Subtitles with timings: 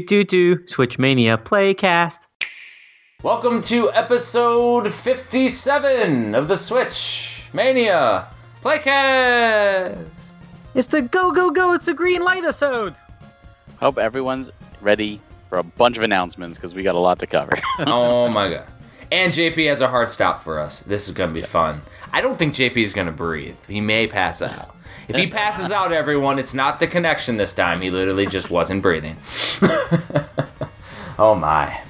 [0.00, 2.28] do do do do Switchmania Playcast.
[3.24, 8.26] Welcome to episode 57 of the Switch Mania
[8.62, 10.06] Playcast.
[10.74, 11.72] It's the go go go!
[11.72, 12.94] It's the green light episode.
[13.80, 14.50] Hope everyone's
[14.80, 17.54] ready for a bunch of announcements because we got a lot to cover.
[17.80, 18.66] oh my god.
[19.10, 20.80] And JP has a hard stop for us.
[20.80, 21.82] This is going to be fun.
[22.12, 23.56] I don't think JP is going to breathe.
[23.66, 24.76] He may pass out.
[25.08, 27.80] If he passes out, everyone, it's not the connection this time.
[27.80, 29.16] He literally just wasn't breathing.
[31.18, 31.80] oh my.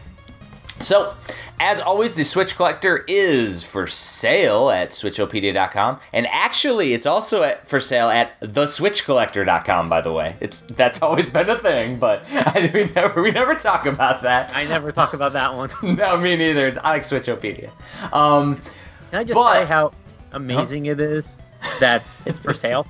[0.78, 1.14] So,
[1.60, 7.68] as always, the Switch Collector is for sale at switchopedia.com, and actually, it's also at,
[7.68, 9.88] for sale at theswitchcollector.com.
[9.88, 13.56] By the way, it's that's always been a thing, but I, we never we never
[13.56, 14.54] talk about that.
[14.54, 15.70] I never talk about that one.
[15.96, 16.68] no, me neither.
[16.68, 17.70] It's, I like Switchopedia.
[18.12, 18.60] Um,
[19.10, 19.92] Can I just But- say how
[20.30, 21.38] amazing it is
[21.80, 22.86] that it's for sale?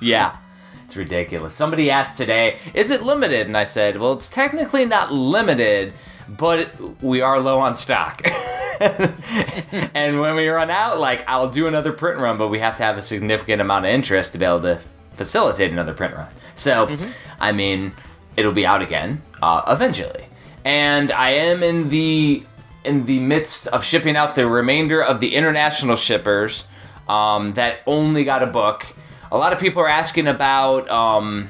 [0.00, 0.36] Yeah.
[0.84, 1.54] It's ridiculous.
[1.54, 3.46] Somebody asked today, is it limited?
[3.46, 5.92] And I said, well, it's technically not limited,
[6.28, 6.68] but
[7.00, 8.22] we are low on stock.
[8.80, 12.82] and when we run out, like, I'll do another print run, but we have to
[12.82, 14.80] have a significant amount of interest to be able to
[15.14, 16.28] facilitate another print run.
[16.54, 16.96] So,
[17.38, 17.92] I mean,
[18.36, 20.24] it'll be out again uh, eventually.
[20.64, 22.44] And I am in the
[22.84, 26.64] in the midst of shipping out the remainder of the international shippers
[27.08, 28.86] um, that only got a book.
[29.32, 31.48] A lot of people are asking about um,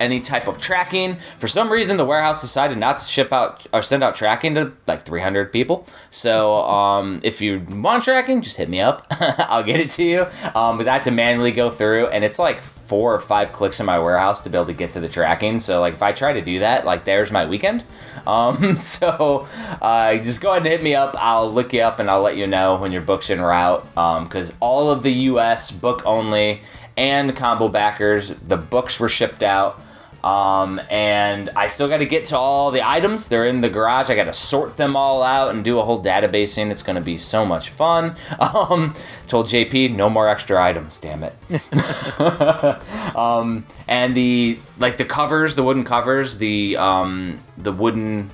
[0.00, 1.16] any type of tracking.
[1.38, 4.72] For some reason, the warehouse decided not to ship out or send out tracking to
[4.86, 5.86] like 300 people.
[6.10, 9.06] So um, if you want tracking, just hit me up.
[9.10, 10.26] I'll get it to you.
[10.54, 13.80] Um, but I have to manually go through, and it's like four or five clicks
[13.80, 15.58] in my warehouse to be able to get to the tracking.
[15.58, 17.84] So like if I try to do that, like there's my weekend.
[18.26, 19.46] Um, so
[19.82, 21.14] uh, just go ahead and hit me up.
[21.18, 23.84] I'll look you up and I'll let you know when your book's en route.
[23.94, 25.70] Because all of the U.S.
[25.70, 26.62] book only
[26.96, 29.80] and combo backers, the books were shipped out.
[30.24, 33.28] Um, and I still got to get to all the items.
[33.28, 34.08] They're in the garage.
[34.08, 36.70] I got to sort them all out and do a whole databasing.
[36.70, 38.16] It's going to be so much fun.
[38.54, 38.94] Um,
[39.26, 40.98] told JP, no more extra items.
[40.98, 41.34] Damn it.
[43.16, 48.30] um, and the like the covers, the wooden covers, the um, the wooden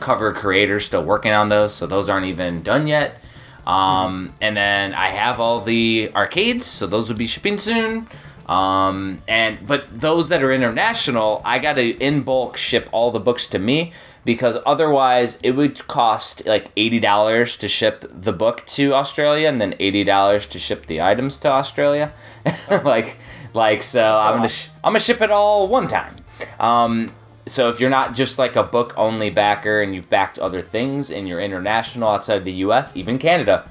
[0.00, 3.20] cover creators still working on those, so those aren't even done yet.
[3.66, 8.08] Um, and then I have all the arcades, so those would be shipping soon.
[8.46, 13.46] Um, and but those that are international, I gotta in bulk ship all the books
[13.48, 13.92] to me
[14.24, 19.60] because otherwise it would cost like eighty dollars to ship the book to Australia and
[19.60, 22.12] then eighty dollars to ship the items to Australia.
[22.84, 23.16] like,
[23.54, 26.14] like so, I'm gonna sh- I'm gonna ship it all one time.
[26.60, 27.14] Um,
[27.46, 31.10] so if you're not just like a book only backer and you've backed other things
[31.10, 33.68] and you're international outside of the US, even Canada,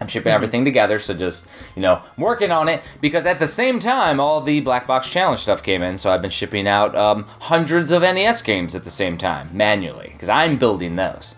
[0.00, 0.98] I'm shipping everything together.
[0.98, 4.60] So just, you know, I'm working on it because at the same time, all the
[4.60, 5.96] Black Box Challenge stuff came in.
[5.98, 10.10] So I've been shipping out um, hundreds of NES games at the same time manually
[10.12, 11.34] because I'm building those.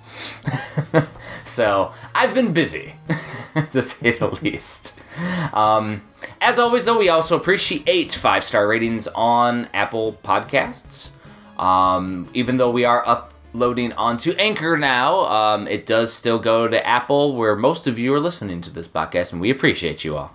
[1.45, 2.95] so I've been busy,
[3.73, 5.01] to say the least.
[5.53, 6.03] Um,
[6.41, 11.11] as always, though, we also appreciate five star ratings on Apple Podcasts.
[11.59, 16.87] Um, even though we are uploading onto Anchor now, um, it does still go to
[16.87, 20.35] Apple, where most of you are listening to this podcast, and we appreciate you all.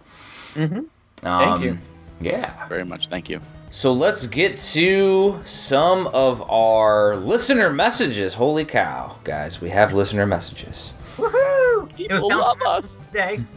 [0.54, 1.28] Mm-hmm.
[1.28, 1.78] Um, Thank you.
[2.20, 2.68] Yeah.
[2.68, 3.08] Very much.
[3.08, 3.42] Thank you.
[3.70, 8.34] So let's get to some of our listener messages.
[8.34, 10.94] Holy cow, guys, we have listener messages.
[11.16, 11.90] Woohoo!
[11.92, 13.00] It People love us.
[13.12, 13.40] Today.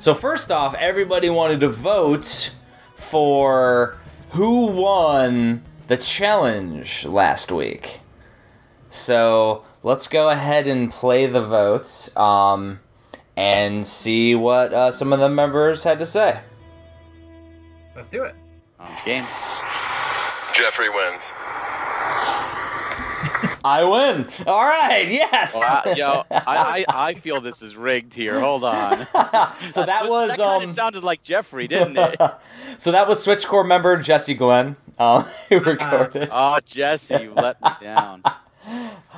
[0.00, 2.54] So first off, everybody wanted to vote
[2.94, 3.96] for
[4.30, 8.00] who won the challenge last week.
[8.90, 12.80] So let's go ahead and play the votes um,
[13.36, 16.40] and see what uh, some of the members had to say.
[17.96, 18.34] Let's do it.
[19.04, 19.24] Game.
[20.54, 21.32] Jeffrey wins.
[23.64, 24.28] I win.
[24.46, 25.08] All right.
[25.08, 25.54] Yes.
[25.54, 28.40] Well, I, yo, I, I, I feel this is rigged here.
[28.40, 28.98] Hold on.
[29.70, 30.62] so that was that kind um.
[30.62, 32.16] of sounded like Jeffrey, didn't it?
[32.78, 34.76] so that was Switch Core member Jesse Glenn.
[35.00, 36.28] Uh, who recorded.
[36.32, 38.22] Oh, Jesse, you let me down.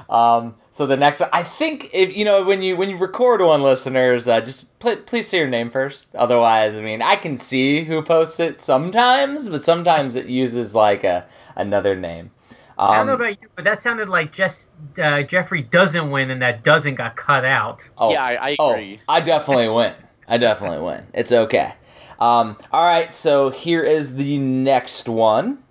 [0.09, 3.41] Um, so the next one, I think if you know when you when you record
[3.41, 6.15] one, listeners, uh, just pl- please say your name first.
[6.15, 11.05] Otherwise, I mean, I can see who posts it sometimes, but sometimes it uses like
[11.05, 12.33] a another name.
[12.79, 16.31] Um, I don't know about you, but that sounded like just uh, Jeffrey doesn't win
[16.31, 17.89] and that doesn't got cut out.
[17.99, 19.01] oh, Yeah, I, I oh, agree.
[19.09, 19.95] I definitely win.
[20.27, 21.07] I definitely win.
[21.13, 21.75] It's okay.
[22.19, 25.63] Um, all right, so here is the next one.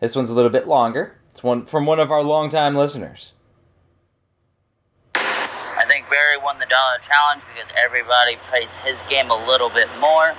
[0.00, 1.18] This one's a little bit longer.
[1.30, 3.34] It's one from one of our longtime listeners.
[5.14, 9.88] I think Barry won the dollar challenge because everybody plays his game a little bit
[10.00, 10.34] more.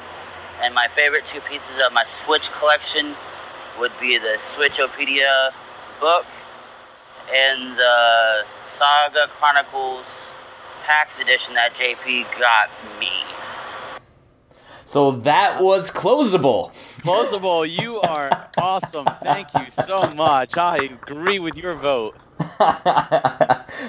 [0.62, 3.16] And my favorite two pieces of my Switch collection
[3.80, 5.52] would be the Switchopedia
[6.00, 6.26] book
[7.34, 8.46] and the
[8.78, 10.06] Saga Chronicles
[10.84, 12.70] PAX edition that JP got
[13.00, 13.24] me.
[14.92, 16.74] So that was closable.
[17.00, 19.06] Closable, you are awesome.
[19.24, 20.58] Thank you so much.
[20.58, 22.18] I agree with your vote.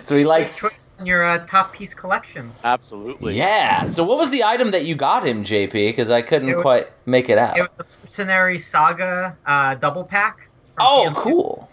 [0.04, 0.60] so he Good likes.
[0.60, 2.56] choice in your uh, top piece collections.
[2.62, 3.36] Absolutely.
[3.36, 3.86] Yeah.
[3.86, 5.72] So what was the item that you got him, JP?
[5.72, 7.58] Because I couldn't was- quite make it out.
[7.58, 10.48] It was the Mercenary Saga uh, double pack.
[10.76, 11.14] from oh, PMC.
[11.16, 11.68] cool.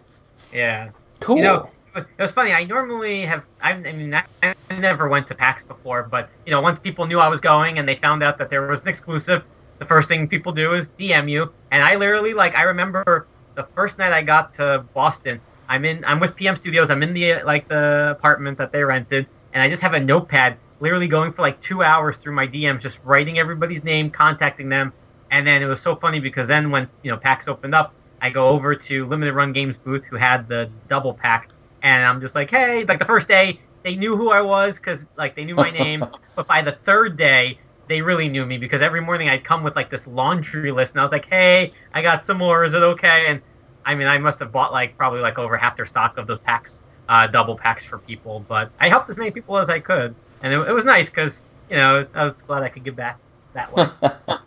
[0.51, 0.89] Yeah.
[1.19, 1.37] Cool.
[1.37, 2.51] You know, it was funny.
[2.51, 3.43] I normally have.
[3.61, 7.27] I, mean, I never went to PAX before, but you know, once people knew I
[7.27, 9.43] was going and they found out that there was an exclusive,
[9.79, 11.51] the first thing people do is DM you.
[11.71, 15.41] And I literally, like, I remember the first night I got to Boston.
[15.67, 16.03] I'm in.
[16.05, 16.89] I'm with PM Studios.
[16.89, 20.57] I'm in the like the apartment that they rented, and I just have a notepad,
[20.79, 24.93] literally going for like two hours through my DMs, just writing everybody's name, contacting them.
[25.29, 28.29] And then it was so funny because then when you know PAX opened up, I
[28.29, 31.49] go over to Limited Run Games booth who had the double pack,
[31.81, 35.07] and I'm just like, hey, like the first day they knew who I was because
[35.17, 36.05] like they knew my name,
[36.35, 39.75] but by the third day they really knew me because every morning I'd come with
[39.75, 42.83] like this laundry list, and I was like, hey, I got some more, is it
[42.83, 43.25] okay?
[43.27, 43.41] And
[43.85, 46.39] I mean, I must have bought like probably like over half their stock of those
[46.39, 50.13] packs, uh, double packs for people, but I helped as many people as I could,
[50.43, 53.17] and it, it was nice because you know I was glad I could give back
[53.53, 53.87] that way.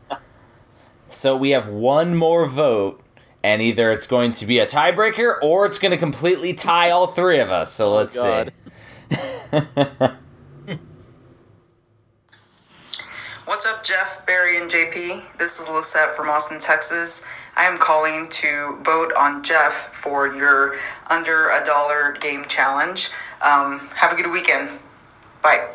[1.12, 3.02] So we have one more vote,
[3.42, 7.06] and either it's going to be a tiebreaker or it's going to completely tie all
[7.08, 7.72] three of us.
[7.72, 8.52] So let's God.
[9.10, 9.16] see.
[13.44, 15.36] What's up, Jeff, Barry, and JP?
[15.38, 17.28] This is Lisette from Austin, Texas.
[17.54, 20.76] I am calling to vote on Jeff for your
[21.10, 23.10] under a dollar game challenge.
[23.42, 24.70] Um, have a good weekend.
[25.42, 25.68] Bye.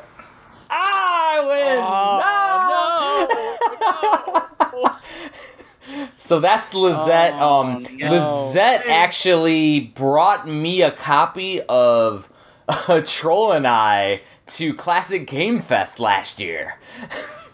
[0.70, 1.78] I win!
[4.80, 4.98] Oh,
[6.18, 7.36] So that's Lizette.
[7.38, 8.12] Oh, um, no.
[8.12, 12.30] Lizette actually brought me a copy of
[13.06, 16.80] Troll and I to Classic Game Fest last year.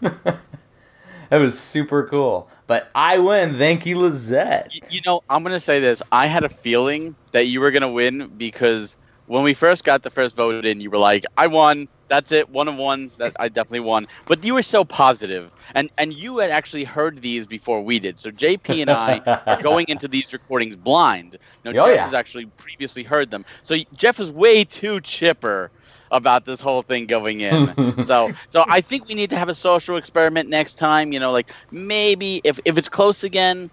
[0.00, 2.48] that was super cool.
[2.66, 3.56] But I win.
[3.58, 4.72] Thank you, Lizette.
[4.82, 6.02] Y- You know, I'm gonna say this.
[6.12, 10.10] I had a feeling that you were gonna win because when we first got the
[10.10, 11.88] first vote in, you were like, "I won.
[12.08, 12.48] That's it.
[12.48, 13.10] One of one.
[13.18, 17.20] That I definitely won." But you were so positive, and and you had actually heard
[17.22, 18.20] these before we did.
[18.20, 21.38] So JP and I are going into these recordings blind.
[21.64, 22.02] Now Oh, Jeff yeah.
[22.02, 23.44] has actually previously heard them.
[23.62, 25.70] So Jeff is way too chipper
[26.10, 27.74] about this whole thing going in.
[28.00, 31.12] so so I think we need to have a social experiment next time.
[31.12, 33.70] You know, like maybe if if it's close again,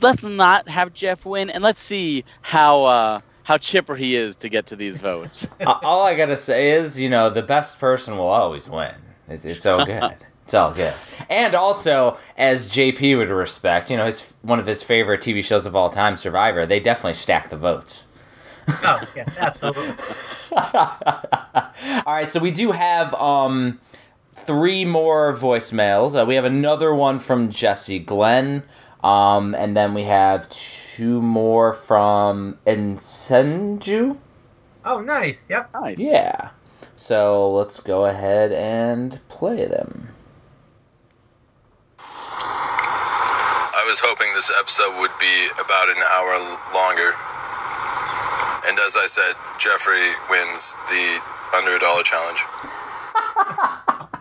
[0.00, 4.48] let's not have Jeff win, and let's see how uh, how chipper he is to
[4.48, 5.46] get to these votes.
[5.66, 8.94] All I gotta say is, you know, the best person will always win.
[9.28, 10.16] It's, it's all good.
[10.44, 10.92] It's all good.
[11.30, 15.64] And also, as JP would respect, you know, his one of his favorite TV shows
[15.64, 16.66] of all time, Survivor.
[16.66, 18.04] They definitely stack the votes.
[18.68, 19.94] oh yeah, absolutely.
[22.06, 23.80] All right, so we do have um
[24.34, 26.20] three more voicemails.
[26.20, 28.64] Uh, we have another one from Jesse Glenn,
[29.04, 34.16] um, and then we have two more from Insenju.
[34.86, 35.44] Oh, nice.
[35.50, 35.70] Yep.
[35.74, 35.98] Nice.
[35.98, 36.50] Yeah.
[36.96, 40.08] So let's go ahead and play them.
[41.98, 46.40] I was hoping this episode would be about an hour
[46.72, 47.12] longer.
[48.64, 51.20] And as I said, Jeffrey wins the
[51.52, 52.40] under a dollar challenge.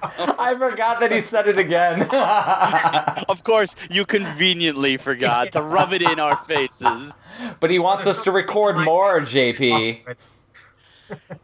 [0.04, 2.08] I forgot that he said it again.
[3.30, 7.14] Of course, you conveniently forgot to rub it in our faces.
[7.60, 10.16] but he wants us to record more, JP.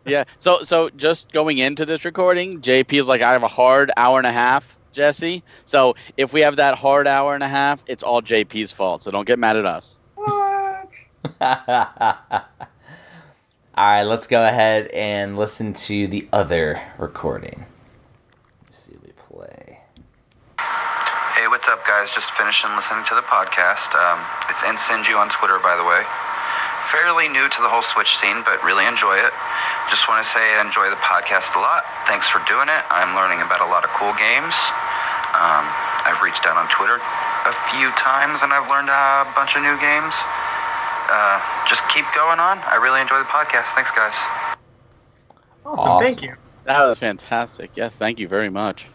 [0.05, 0.23] Yeah.
[0.37, 4.17] So so just going into this recording, JP is like, I have a hard hour
[4.17, 5.43] and a half, Jesse.
[5.65, 9.03] So if we have that hard hour and a half, it's all JP's fault.
[9.03, 9.97] So don't get mad at us.
[10.15, 10.93] What?
[13.79, 17.65] All right, let's go ahead and listen to the other recording.
[18.65, 19.79] Let's see what we play.
[20.59, 22.13] Hey, what's up, guys?
[22.13, 23.89] Just finishing listening to the podcast.
[23.97, 26.05] Um, it's Insinju on Twitter, by the way.
[26.93, 29.33] Fairly new to the whole Switch scene, but really enjoy it.
[29.89, 31.81] Just want to say I enjoy the podcast a lot.
[32.05, 32.85] Thanks for doing it.
[32.93, 34.53] I'm learning about a lot of cool games.
[35.33, 35.65] Um,
[36.05, 39.73] I've reached out on Twitter a few times and I've learned a bunch of new
[39.81, 40.13] games.
[41.09, 42.61] Uh, just keep going on.
[42.69, 43.73] I really enjoy the podcast.
[43.73, 44.13] Thanks, guys.
[45.65, 46.05] Awesome.
[46.05, 46.37] Thank you.
[46.69, 47.73] That was fantastic.
[47.73, 48.85] Yes, thank you very much.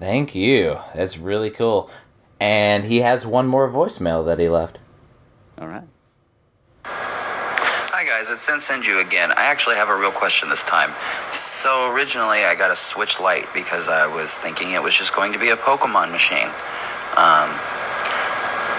[0.00, 0.80] Thank you.
[0.96, 1.92] That's really cool.
[2.40, 4.78] And he has one more voicemail that he left.
[5.60, 5.84] All right.
[6.84, 9.32] Hi guys, it's Sensenju again.
[9.32, 10.94] I actually have a real question this time.
[11.32, 15.32] So originally I got a Switch Lite because I was thinking it was just going
[15.32, 16.46] to be a Pokemon machine.
[17.16, 17.50] Um,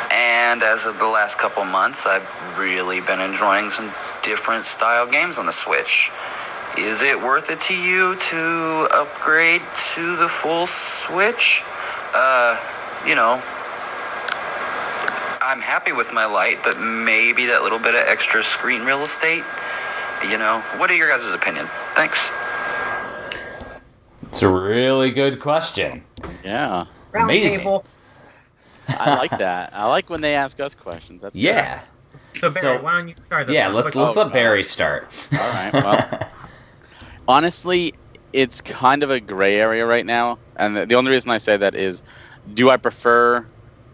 [0.10, 3.92] and as of the last couple months, I've really been enjoying some
[4.24, 6.12] different style games on the Switch.
[6.78, 9.64] Is it worth it to you to upgrade
[9.96, 11.62] to the full Switch?
[12.14, 12.58] Uh,
[13.06, 13.42] you know,
[15.42, 19.44] I'm happy with my light, but maybe that little bit of extra screen real estate.
[20.30, 21.68] You know, what are your guys' opinion?
[21.96, 22.32] Thanks.
[24.24, 26.04] It's a really good question.
[26.44, 26.86] Yeah.
[27.12, 27.60] Round Amazing.
[27.60, 27.86] table.
[28.90, 29.72] I like that.
[29.74, 31.22] I like when they ask us questions.
[31.22, 31.42] That's good.
[31.42, 31.82] Yeah.
[32.36, 33.48] So Barry, So- why don't you start?
[33.48, 35.08] this Yeah, let's let's Oh, let Barry start.
[35.34, 35.74] All right.
[35.74, 36.20] Well,
[37.28, 37.94] honestly,
[38.34, 41.58] it's kind of a gray area right now, and the, the only reason I say
[41.58, 42.04] that is,
[42.54, 43.48] do I prefer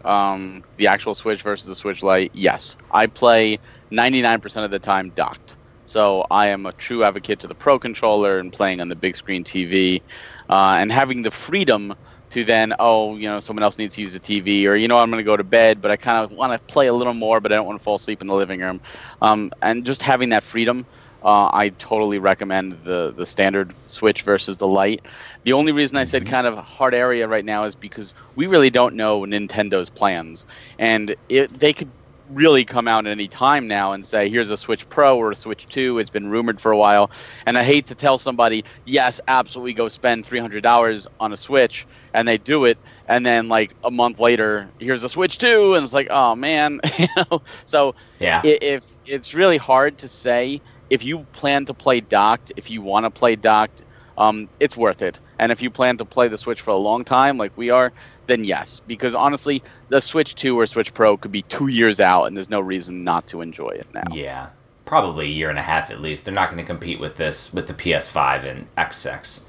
[0.04, 2.30] um, the actual Switch versus the Switch Lite?
[2.34, 3.58] Yes, I play
[3.92, 5.56] 99% of the time docked.
[5.84, 9.16] So I am a true advocate to the Pro controller and playing on the big
[9.16, 10.02] screen TV,
[10.50, 11.94] uh, and having the freedom
[12.30, 14.98] to then, oh, you know, someone else needs to use the TV, or you know,
[14.98, 17.14] I'm going to go to bed, but I kind of want to play a little
[17.14, 18.80] more, but I don't want to fall asleep in the living room,
[19.22, 20.86] um, and just having that freedom.
[21.26, 25.06] Uh, I totally recommend the the standard Switch versus the light.
[25.44, 28.70] The only reason I said kind of hard area right now is because we really
[28.70, 30.46] don't know Nintendo's plans,
[30.78, 31.92] and it, they could
[32.28, 35.36] really come out at any time now and say, here's a Switch Pro or a
[35.36, 35.98] Switch 2.
[35.98, 37.10] It's been rumored for a while.
[37.46, 42.26] And I hate to tell somebody, yes, absolutely go spend $300 on a Switch, and
[42.26, 42.78] they do it.
[43.06, 45.74] And then, like, a month later, here's a Switch 2.
[45.74, 46.80] And it's like, oh, man.
[46.98, 47.40] you know?
[47.64, 48.44] So Yeah.
[48.44, 53.04] if it's really hard to say if you plan to play docked, if you want
[53.04, 53.82] to play docked,
[54.18, 55.20] um, it's worth it.
[55.38, 57.92] And if you plan to play the Switch for a long time, like we are,
[58.26, 58.80] then yes.
[58.86, 62.50] Because honestly, the Switch 2 or Switch Pro could be two years out, and there's
[62.50, 64.04] no reason not to enjoy it now.
[64.12, 64.48] Yeah.
[64.84, 66.24] Probably a year and a half at least.
[66.24, 69.44] They're not going to compete with this with the PS5 and X6.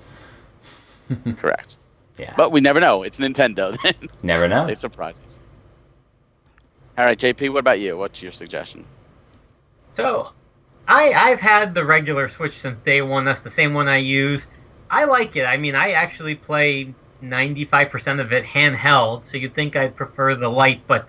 [1.38, 1.78] Correct.
[2.18, 2.34] Yeah.
[2.36, 3.04] But we never know.
[3.04, 3.78] It's Nintendo.
[4.24, 4.66] Never know.
[4.66, 5.40] they surprise us.
[6.98, 7.96] All right, JP, what about you?
[7.96, 8.84] What's your suggestion?
[9.94, 10.32] So,
[10.88, 13.26] I I've had the regular Switch since day one.
[13.26, 14.48] That's the same one I use.
[14.90, 15.44] I like it.
[15.44, 20.50] I mean, I actually play 95% of it handheld, so you'd think I'd prefer the
[20.50, 21.08] light, but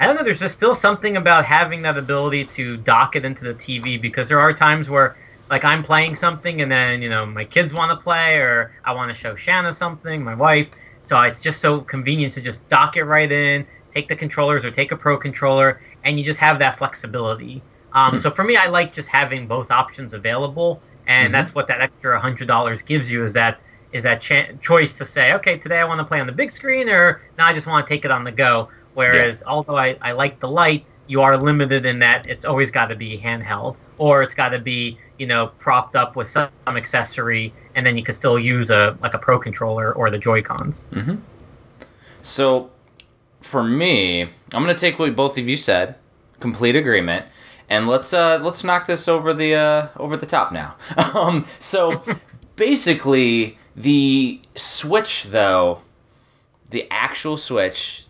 [0.00, 0.24] I don't know.
[0.24, 4.28] There's just still something about having that ability to dock it into the TV because
[4.28, 5.16] there are times where,
[5.50, 8.92] like, I'm playing something and then, you know, my kids want to play or I
[8.92, 10.68] want to show Shanna something, my wife.
[11.02, 14.70] So it's just so convenient to just dock it right in, take the controllers or
[14.70, 17.62] take a pro controller, and you just have that flexibility.
[17.92, 21.32] Um, So for me, I like just having both options available, and Mhm.
[21.32, 23.58] that's what that extra hundred dollars gives you is that
[23.92, 26.52] is that cha- choice to say, okay, today I want to play on the big
[26.52, 28.68] screen, or now I just want to take it on the go.
[28.94, 32.86] Whereas, although I, I like the light, you are limited in that it's always got
[32.86, 37.52] to be handheld, or it's got to be you know propped up with some accessory,
[37.74, 40.86] and then you can still use a like a pro controller or the Joy Cons.
[42.22, 42.70] So,
[43.40, 45.96] for me, I'm gonna take what both of you said,
[46.38, 47.26] complete agreement,
[47.70, 50.74] and let's uh let's knock this over the uh over the top now.
[51.14, 52.02] um, so
[52.56, 55.80] basically, the Switch though,
[56.68, 58.04] the actual Switch.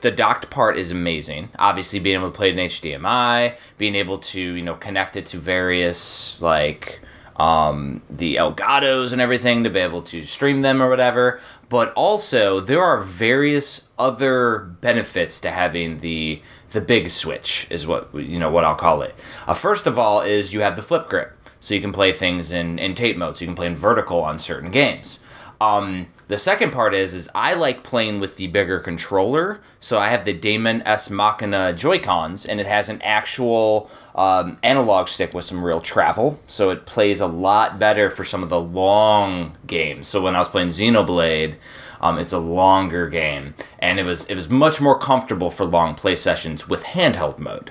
[0.00, 1.48] The docked part is amazing.
[1.58, 5.24] Obviously, being able to play it in HDMI, being able to you know connect it
[5.26, 7.00] to various like
[7.36, 11.40] um, the Elgatos and everything to be able to stream them or whatever.
[11.70, 16.42] But also, there are various other benefits to having the
[16.74, 19.14] the big switch, is what you know what I'll call it.
[19.46, 22.52] Uh, first of all, is you have the flip grip, so you can play things
[22.52, 25.20] in in tate mode, so you can play in vertical on certain games.
[25.60, 29.60] Um, the second part is is I like playing with the bigger controller.
[29.78, 34.58] So I have the Daemon X Machina Joy Cons, and it has an actual um,
[34.62, 36.40] analog stick with some real travel.
[36.46, 40.08] So it plays a lot better for some of the long games.
[40.08, 41.56] So when I was playing Xenoblade,
[42.04, 45.94] um, it's a longer game, and it was it was much more comfortable for long
[45.94, 47.70] play sessions with handheld mode.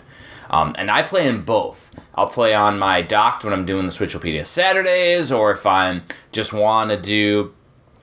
[0.50, 1.92] Um, and I play in both.
[2.16, 6.52] I'll play on my docked when I'm doing the Switchopedia Saturdays, or if I'm just
[6.52, 7.54] want to do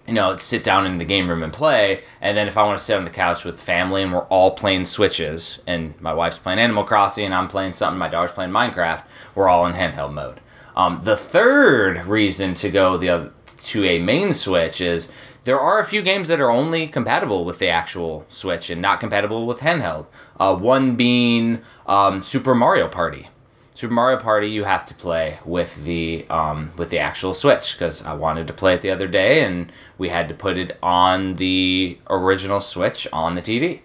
[0.06, 2.02] you know, sit down in the game room and play.
[2.20, 4.52] And then if I want to sit on the couch with family and we're all
[4.52, 8.50] playing Switches, and my wife's playing Animal Crossing and I'm playing something, my daughter's playing
[8.50, 9.04] Minecraft,
[9.36, 10.40] we're all in handheld mode.
[10.74, 15.12] Um, the third reason to go the other, to a main Switch is
[15.44, 19.00] there are a few games that are only compatible with the actual Switch and not
[19.00, 20.06] compatible with handheld.
[20.38, 23.28] Uh, one being um, Super Mario Party.
[23.74, 28.04] Super Mario Party you have to play with the um, with the actual Switch because
[28.04, 31.36] I wanted to play it the other day and we had to put it on
[31.36, 33.80] the original Switch on the TV.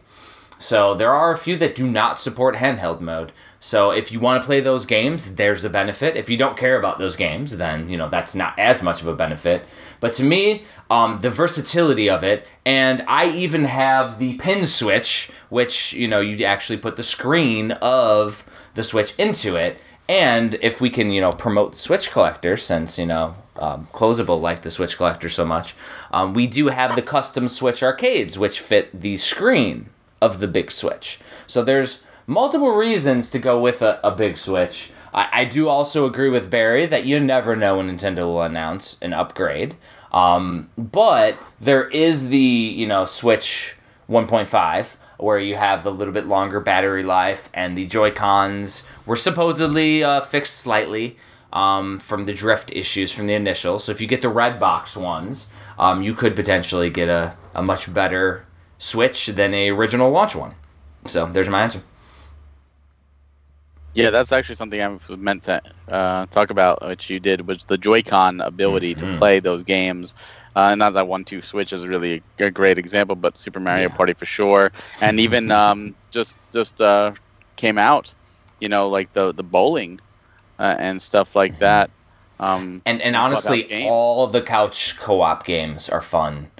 [0.58, 3.32] So there are a few that do not support handheld mode.
[3.66, 6.16] So if you want to play those games, there's a benefit.
[6.16, 9.08] If you don't care about those games, then you know that's not as much of
[9.08, 9.64] a benefit.
[10.00, 15.32] But to me, um, the versatility of it, and I even have the pin switch,
[15.50, 18.46] which you know you actually put the screen of
[18.76, 23.08] the switch into it, and if we can, you know, promote Switch Collector, since you
[23.08, 25.74] know um, Closable like the Switch Collector so much,
[26.12, 29.90] um, we do have the custom Switch arcades, which fit the screen
[30.22, 31.18] of the big Switch.
[31.48, 34.92] So there's multiple reasons to go with a, a big Switch.
[35.14, 38.98] I, I do also agree with Barry that you never know when Nintendo will announce
[39.02, 39.76] an upgrade.
[40.12, 43.76] Um, but there is the you know Switch
[44.10, 49.16] 1.5 where you have the little bit longer battery life and the Joy Cons were
[49.16, 51.18] supposedly uh, fixed slightly
[51.54, 53.80] um, from the drift issues from the initial.
[53.80, 57.64] So if you get the red box ones, um, you could potentially get a, a
[57.64, 58.46] much better
[58.78, 60.56] Switch than a original launch one.
[61.06, 61.82] So there's my answer.
[63.96, 67.78] Yeah, that's actually something I meant to uh, talk about, which you did, was the
[67.78, 68.98] Joy-Con ability Mhm.
[69.00, 70.14] to play those games.
[70.56, 73.96] Uh, not that one-two switch is really a great example, but Super Mario Yeah.
[73.96, 74.72] Party for sure,
[75.02, 77.14] and even um, just just uh,
[77.58, 78.14] came out,
[78.60, 80.00] you know, like the the bowling
[80.60, 81.90] uh, and stuff like that.
[82.40, 86.52] Um, And and honestly, all the couch co-op games are fun,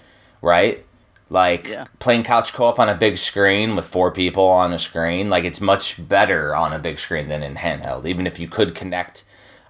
[0.42, 0.85] right?
[1.30, 1.86] Like Yeah.
[2.00, 5.60] playing couch co-op on a big screen with four people on a screen, like it's
[5.60, 8.06] much better on a big screen than in handheld.
[8.06, 9.24] Even if you could connect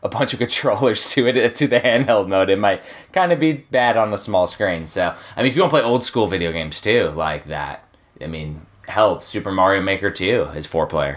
[0.03, 2.83] a bunch of controllers to it to the handheld mode, it might
[3.13, 4.85] kind of be bad on a small screen.
[4.85, 7.83] So, I mean, if you want to play old school video games too, like that,
[8.21, 11.15] I mean, hell, Super Mario Maker 2 is four player.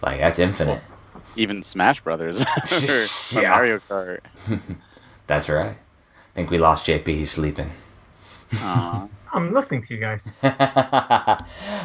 [0.00, 0.80] Like that's infinite.
[1.36, 2.40] even Smash Brothers
[2.72, 3.50] or, or Yeah.
[3.50, 4.20] Mario Kart.
[5.26, 5.72] That's right.
[5.76, 7.06] I think we lost JP.
[7.06, 7.72] He's sleeping.
[8.54, 9.08] Aw.
[9.32, 10.30] I'm listening to you guys.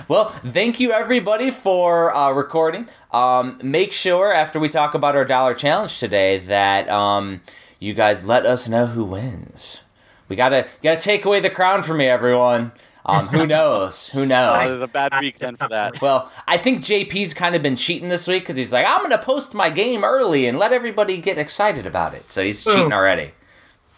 [0.07, 2.87] well, thank you everybody for uh, recording.
[3.11, 7.41] Um, make sure after we talk about our dollar challenge today that um,
[7.79, 9.81] you guys let us know who wins.
[10.29, 12.71] We gotta gotta take away the crown from me, everyone.
[13.05, 14.07] Um, who knows?
[14.13, 14.67] Who knows?
[14.67, 16.01] there's a bad week then for that.
[16.01, 19.17] Well, I think JP's kind of been cheating this week because he's like, I'm gonna
[19.21, 22.31] post my game early and let everybody get excited about it.
[22.31, 23.31] So he's cheating already.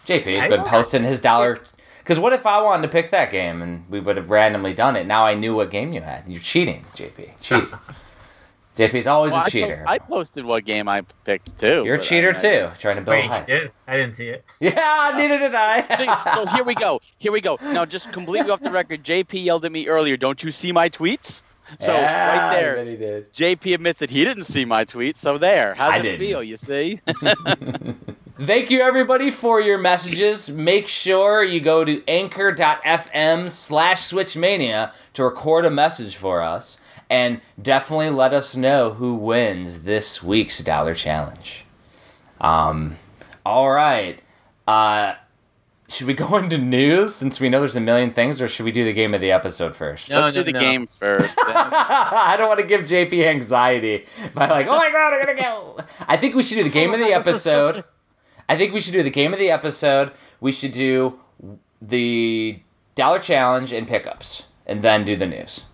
[0.06, 1.60] JP has been posting his dollar.
[2.06, 4.94] Because what if I wanted to pick that game and we would have randomly done
[4.94, 5.08] it?
[5.08, 6.22] Now I knew what game you had.
[6.28, 7.40] You're cheating, JP.
[7.40, 7.64] Cheat.
[8.76, 9.74] JP's always Well, a I, cheater.
[9.78, 11.82] post- I posted what game I picked too.
[11.84, 13.46] You're a cheater I- too, trying to build Wait, hype.
[13.46, 13.72] did?
[13.88, 14.44] I didn't see it.
[14.60, 16.30] Yeah, neither did So, I.
[16.34, 17.00] so here we go.
[17.18, 17.58] Here we go.
[17.60, 20.16] Now, just completely off the record, JP yelled at me earlier.
[20.16, 21.42] Don't you see my tweets?
[21.80, 23.32] So Yeah, right there, he did.
[23.34, 25.16] JP admits that he didn't see my tweets.
[25.16, 25.74] So there.
[25.74, 26.20] How's I it didn't.
[26.20, 26.42] feel?
[26.42, 27.00] You see?
[28.38, 30.50] Thank you everybody for your messages.
[30.50, 36.78] Make sure you go to anchor.fm slash switchmania to record a message for us.
[37.08, 41.64] And definitely let us know who wins this week's dollar challenge.
[42.38, 42.96] Um,
[43.46, 44.20] all right.
[44.68, 45.14] Uh,
[45.88, 48.72] should we go into news since we know there's a million things, or should we
[48.72, 50.10] do the game of the episode first?
[50.10, 50.60] No, Let's no, do the no.
[50.60, 51.34] game first.
[51.42, 55.78] I don't want to give JP anxiety by like, oh my god, I'm gonna go.
[56.06, 57.84] I think we should do the game of the episode.
[58.48, 60.12] I think we should do the game of the episode.
[60.40, 61.18] We should do
[61.80, 62.60] the
[62.94, 65.66] dollar challenge and pickups, and then do the news.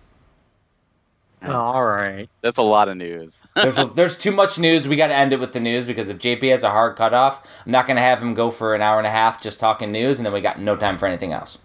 [1.45, 2.29] all right.
[2.41, 3.41] That's a lot of news.
[3.55, 4.87] There's, there's too much news.
[4.87, 7.45] We got to end it with the news because if JP has a hard cutoff,
[7.65, 10.19] I'm not gonna have him go for an hour and a half just talking news,
[10.19, 11.59] and then we got no time for anything else.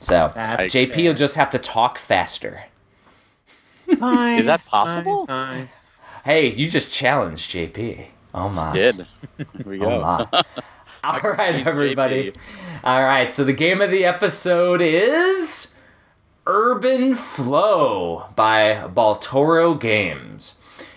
[0.00, 2.64] So That's JP will just have to talk faster.
[3.98, 4.38] fine.
[4.38, 5.26] Is that possible?
[5.26, 5.68] Fine, fine.
[6.24, 8.06] Hey, you just challenged JP.
[8.34, 8.72] Oh my.
[8.72, 9.06] Did.
[9.36, 10.00] Here we Oh go.
[10.00, 10.42] my.
[11.04, 12.32] All right, everybody.
[12.82, 15.74] All right, so the game of the episode is
[16.46, 20.56] Urban Flow by Baltoro Games.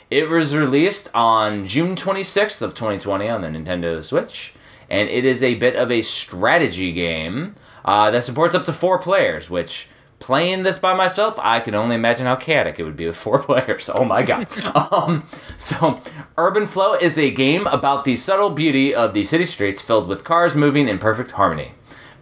[0.10, 4.54] It was released on June 26th of 2020 on the Nintendo Switch,
[4.90, 8.98] and it is a bit of a strategy game uh, that supports up to four
[9.00, 13.08] players, which playing this by myself, I can only imagine how chaotic it would be
[13.08, 13.90] with four players.
[13.94, 14.48] Oh my god.
[14.92, 15.28] um,
[15.58, 16.02] so,
[16.38, 20.24] Urban Flow is a game about the subtle beauty of the city streets filled with
[20.24, 21.74] cars moving in perfect harmony.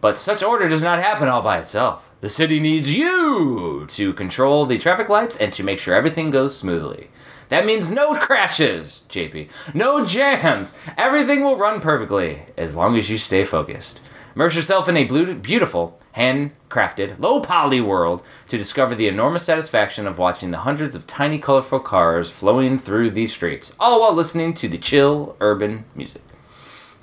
[0.01, 2.12] But such order does not happen all by itself.
[2.21, 6.58] The city needs you to control the traffic lights and to make sure everything goes
[6.58, 7.10] smoothly.
[7.49, 9.49] That means no crashes, JP.
[9.73, 10.73] No jams.
[10.97, 13.99] Everything will run perfectly as long as you stay focused.
[14.36, 20.17] Immerse yourself in a beautiful, handcrafted, low poly world to discover the enormous satisfaction of
[20.17, 24.67] watching the hundreds of tiny, colorful cars flowing through these streets, all while listening to
[24.67, 26.21] the chill urban music.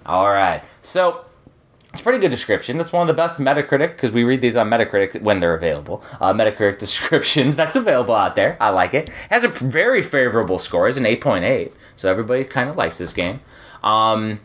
[0.05, 1.25] All right, so
[1.93, 2.77] it's a pretty good description.
[2.77, 6.03] That's one of the best Metacritic because we read these on Metacritic when they're available.
[6.21, 8.59] Uh, Metacritic descriptions that's available out there.
[8.61, 9.09] I like it.
[9.31, 10.87] Has a very favorable score.
[10.87, 13.41] It's an eight point eight, so everybody kind of likes this game.
[13.83, 14.41] Um,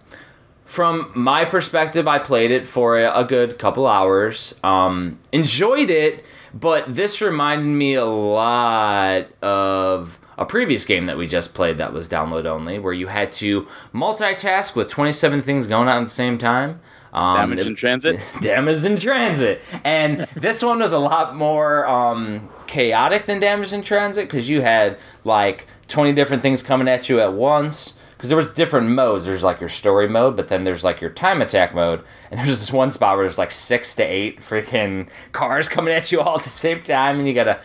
[0.67, 4.59] from my perspective, I played it for a, a good couple hours.
[4.63, 11.25] Um, enjoyed it, but this reminded me a lot of a previous game that we
[11.25, 15.87] just played that was download only, where you had to multitask with 27 things going
[15.87, 16.79] on at the same time.
[17.13, 18.19] Um, Damage in transit.
[18.41, 19.61] Damage in Transit.
[19.83, 24.61] And this one was a lot more um, chaotic than Damage in Transit because you
[24.61, 27.93] had like 20 different things coming at you at once.
[28.17, 29.25] Because there was different modes.
[29.25, 32.03] There's like your story mode, but then there's like your time attack mode.
[32.31, 36.11] And there's this one spot where there's like six to eight freaking cars coming at
[36.11, 37.61] you all at the same time, and you gotta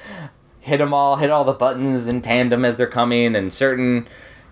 [0.61, 4.07] hit them all, hit all the buttons in tandem as they're coming, and certain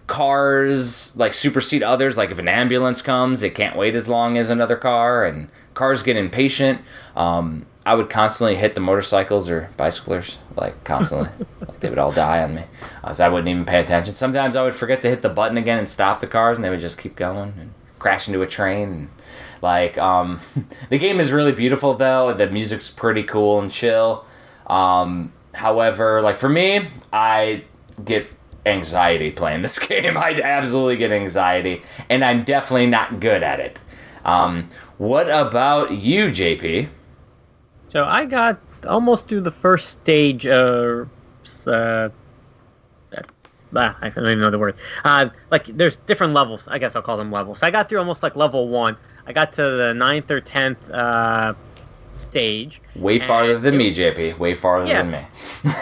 [0.06, 2.16] cars like supersede others.
[2.16, 6.02] Like if an ambulance comes, it can't wait as long as another car, and cars
[6.02, 6.80] get impatient.
[7.16, 11.30] Um, I would constantly hit the motorcycles or bicyclers, like constantly.
[11.66, 12.64] like they would all die on me,
[13.02, 14.12] uh, so I wouldn't even pay attention.
[14.12, 16.70] Sometimes I would forget to hit the button again and stop the cars, and they
[16.70, 18.88] would just keep going and crash into a train.
[18.88, 19.10] And,
[19.62, 20.40] like um,
[20.88, 22.32] the game is really beautiful though.
[22.32, 24.24] The music's pretty cool and chill.
[24.66, 27.64] Um, however, like for me, I
[28.04, 28.32] get
[28.66, 30.16] anxiety playing this game.
[30.16, 33.80] I absolutely get anxiety, and I'm definitely not good at it.
[34.24, 34.68] Um,
[35.00, 36.88] what about you, JP?
[37.88, 41.08] So I got almost through the first stage of.
[41.66, 42.10] Uh,
[43.76, 44.76] ah, I don't even know the word.
[45.02, 46.68] Uh, like there's different levels.
[46.68, 47.60] I guess I'll call them levels.
[47.60, 48.94] So I got through almost like level one.
[49.26, 51.54] I got to the ninth or tenth uh,
[52.16, 52.82] stage.
[52.94, 54.38] Way farther than it- me, JP.
[54.38, 55.02] Way farther Yeah.
[55.02, 55.26] than me.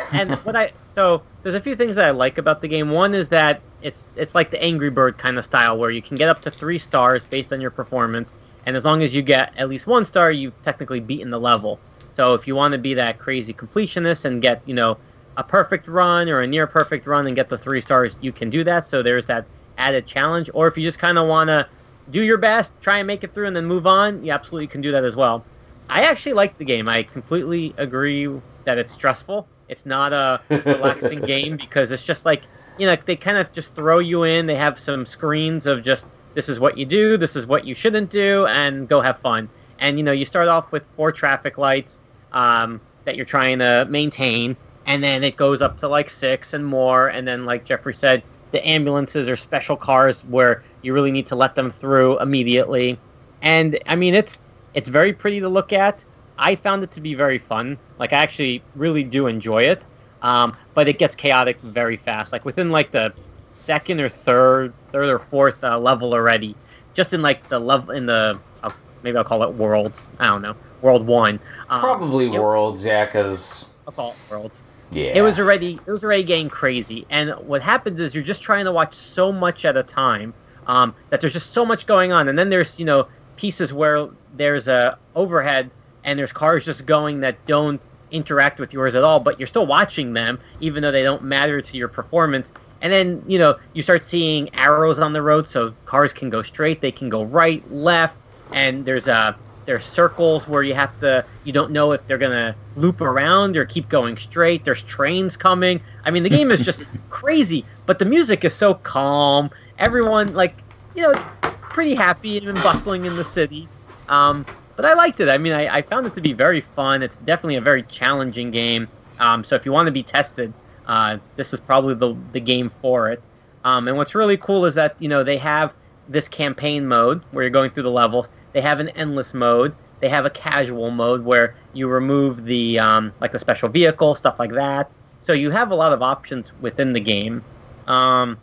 [0.13, 2.91] and what I so there's a few things that I like about the game.
[2.91, 6.17] One is that it's it's like the Angry Bird kind of style where you can
[6.17, 8.35] get up to three stars based on your performance,
[8.69, 11.81] and as long as you get at least one star, you've technically beaten the level.
[12.15, 14.99] So if you want to be that crazy completionist and get you know
[15.39, 18.51] a perfect run or a near perfect run and get the three stars, you can
[18.51, 18.85] do that.
[18.85, 19.47] So there's that
[19.79, 20.51] added challenge.
[20.53, 21.67] Or if you just kind of want to
[22.11, 24.83] do your best, try and make it through, and then move on, you absolutely can
[24.83, 25.47] do that as well.
[25.89, 26.91] I actually like the game.
[26.91, 28.29] I completely agree
[28.65, 29.49] that it's stressful.
[29.69, 32.43] It's not a relaxing game because it's just like
[32.77, 34.47] you know they kind of just throw you in.
[34.47, 37.75] They have some screens of just this is what you do, this is what you
[37.75, 39.49] shouldn't do, and go have fun.
[39.81, 41.99] And you know you start off with four traffic lights
[42.33, 46.65] um, that you're trying to maintain, and then it goes up to like six and
[46.65, 47.09] more.
[47.09, 48.23] And then like Jeffrey said,
[48.53, 53.01] the ambulances are special cars where you really need to let them through immediately.
[53.43, 54.39] And I mean it's
[54.75, 56.05] it's very pretty to look at.
[56.39, 57.79] I found it to be very fun.
[57.99, 59.85] Like I actually really do enjoy it.
[60.23, 62.33] Um, but it gets chaotic very fast.
[62.33, 63.13] Like within like the
[63.59, 66.55] second or third, third or fourth uh, level already.
[66.95, 68.71] Just in like the level in the uh,
[69.03, 70.07] maybe I'll call it worlds.
[70.19, 71.39] I don't know, world one.
[71.69, 74.63] Um, Probably it- worlds, yeah, because I'll call it worlds.
[74.91, 78.43] yeah, It was already it was already getting crazy, and what happens is you're just
[78.43, 80.33] trying to watch so much at a time
[80.67, 84.09] um, that there's just so much going on, and then there's you know pieces where
[84.37, 85.71] there's a overhead
[86.05, 89.67] and there's cars just going that don't interact with yours at all, but you're still
[89.67, 92.51] watching them even though they don't matter to your performance.
[92.81, 96.43] And then you know you start seeing arrows on the road, so cars can go
[96.43, 98.17] straight, they can go right, left,
[98.53, 99.37] and there's a
[99.69, 103.67] there's circles where you have to you don't know if they're gonna loop around or
[103.67, 105.79] keep going straight there's trains coming.
[106.07, 109.51] I mean the game is just crazy but the music is so calm.
[109.79, 110.55] Everyone like
[110.95, 111.13] you know
[111.43, 113.69] pretty happy and bustling in the city.
[114.09, 115.29] Um, but i liked it.
[115.29, 117.03] I mean I, I found it to be very fun.
[117.03, 118.89] It's definitely a very challenging game.
[119.19, 120.51] Um, so if you want to be tested
[120.89, 123.23] uh, this is probably the, the game for it
[123.65, 125.73] um, and what's really cool is that you know they have
[126.09, 129.75] this campaign mode where you're going through the levels they have an endless mode.
[130.01, 134.39] They have a casual mode where you remove the um, like the special vehicle, stuff
[134.39, 134.91] like that.
[135.21, 137.45] So you have a lot of options within the game.
[137.87, 138.39] Um,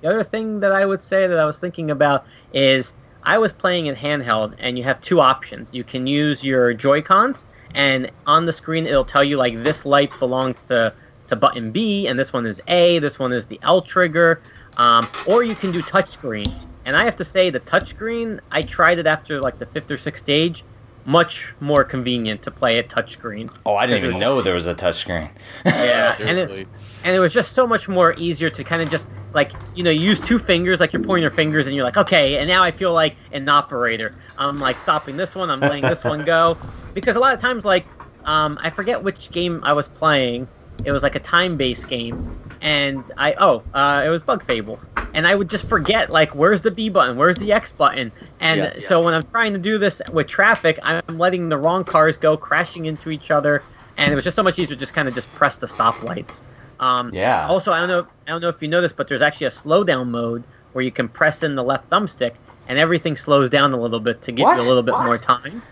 [0.00, 3.52] the other thing that I would say that I was thinking about is I was
[3.52, 5.74] playing in handheld, and you have two options.
[5.74, 9.84] You can use your Joy Cons, and on the screen it'll tell you like this
[9.84, 10.94] light belongs to
[11.28, 12.98] to button B, and this one is A.
[12.98, 14.40] This one is the L trigger.
[14.76, 16.52] Um, or you can do touchscreen.
[16.84, 19.96] And I have to say, the touchscreen, I tried it after like the fifth or
[19.96, 20.64] sixth stage.
[21.04, 23.48] Much more convenient to play at touchscreen.
[23.64, 25.30] Oh, I didn't even was- know there was a touchscreen.
[25.64, 26.68] Yeah, and it,
[27.04, 29.90] and it was just so much more easier to kind of just like you know
[29.90, 32.70] use two fingers like you're pointing your fingers and you're like okay and now i
[32.70, 36.56] feel like an operator i'm like stopping this one i'm letting this one go
[36.94, 37.84] because a lot of times like
[38.24, 40.48] um, i forget which game i was playing
[40.84, 45.26] it was like a time-based game and i oh uh, it was bug fables and
[45.26, 48.10] i would just forget like where's the b button where's the x button
[48.40, 49.04] and Yes, so yes.
[49.04, 52.86] when i'm trying to do this with traffic i'm letting the wrong cars go crashing
[52.86, 53.62] into each other
[53.96, 56.42] and it was just so much easier to just kind of just press the stoplights
[56.78, 57.46] um, Yeah.
[57.48, 58.06] also, I don't know.
[58.26, 60.90] I don't know if you know this, but there's actually a slowdown mode where you
[60.92, 62.32] can press in the left thumbstick,
[62.68, 64.58] and everything slows down a little bit to give What?
[64.60, 65.06] you a little bit What?
[65.06, 65.62] more time.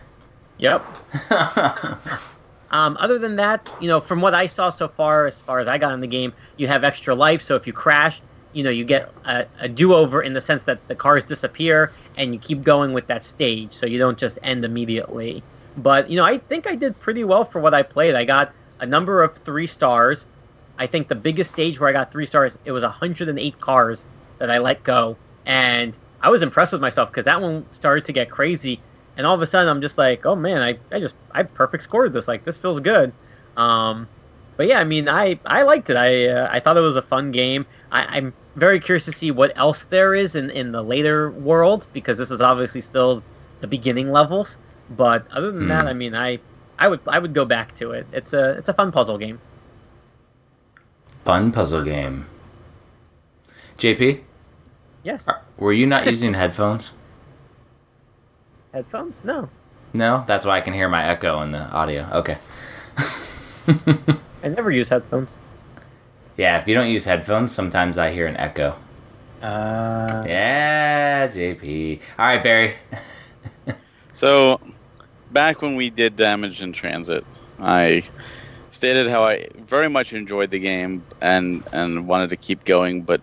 [0.57, 0.83] Yep.
[2.75, 5.69] Um, other than that, you know, from what I saw so far, as far as
[5.69, 7.41] I got in the game, you have extra life.
[7.41, 8.21] So if you crash,
[8.53, 12.35] you know, you get a, a do-over in the sense that the cars disappear and
[12.35, 15.41] you keep going with that stage, so you don't just end immediately.
[15.77, 18.17] But you know, I think I did pretty well for what I played.
[18.17, 20.27] I got a number of three stars.
[20.77, 24.05] I think the biggest stage where I got three stars, it was 108 cars
[24.39, 28.13] that I let go, and I was impressed with myself because that one started to
[28.13, 28.81] get crazy,
[29.16, 31.83] and all of a sudden I'm just like, oh man, I, I just I perfect
[31.85, 32.27] scored this.
[32.29, 33.12] Like this feels good.
[33.57, 34.09] Um,
[34.57, 35.96] but yeah, I mean, I I liked it.
[35.96, 37.66] I uh, I thought it was a fun game.
[37.92, 41.87] I, I'm very curious to see what else there is in in the later worlds
[41.87, 43.22] because this is obviously still
[43.61, 44.57] the beginning levels.
[44.90, 45.68] But other than Hmm.
[45.68, 46.38] that, I mean, I
[46.79, 48.07] I would I would go back to it.
[48.12, 49.40] It's a it's a fun puzzle game.
[51.24, 52.27] Fun puzzle game.
[53.79, 54.20] JP,
[55.03, 55.27] Yes.
[55.27, 56.92] are- were you not using headphones?
[58.75, 59.23] Headphones?
[59.23, 59.49] No.
[59.95, 62.09] No, that's why I can hear my echo in the audio.
[62.13, 62.37] Okay.
[64.43, 65.39] I never use headphones.
[66.37, 68.75] Yeah, if you don't use headphones, sometimes I hear an echo.
[69.41, 72.01] Uh, Yeah, JP.
[72.19, 72.75] All right, Barry.
[74.13, 74.61] So,
[75.33, 77.25] back when we did Damage in Transit,
[77.59, 78.05] I
[78.71, 83.21] stated how I very much enjoyed the game and and wanted to keep going, but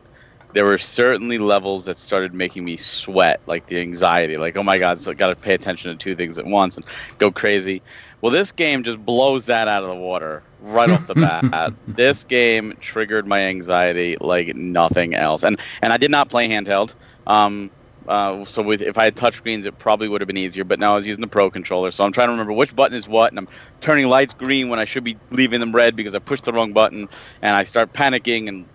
[0.53, 4.77] there were certainly levels that started making me sweat, like the anxiety, like oh my
[4.77, 6.85] god, so I got to pay attention to two things at once and
[7.17, 7.81] go crazy.
[8.21, 11.15] Well, this game just blows that out of the water right off the
[11.51, 11.73] bat.
[11.87, 16.93] this game triggered my anxiety like nothing else, and and I did not play handheld.
[17.27, 17.71] Um,
[18.07, 20.63] uh, so with if I had touchscreens, it probably would have been easier.
[20.63, 22.97] But now I was using the Pro controller, so I'm trying to remember which button
[22.97, 23.47] is what, and I'm
[23.79, 26.73] turning lights green when I should be leaving them red because I pushed the wrong
[26.73, 27.07] button,
[27.41, 28.65] and I start panicking, and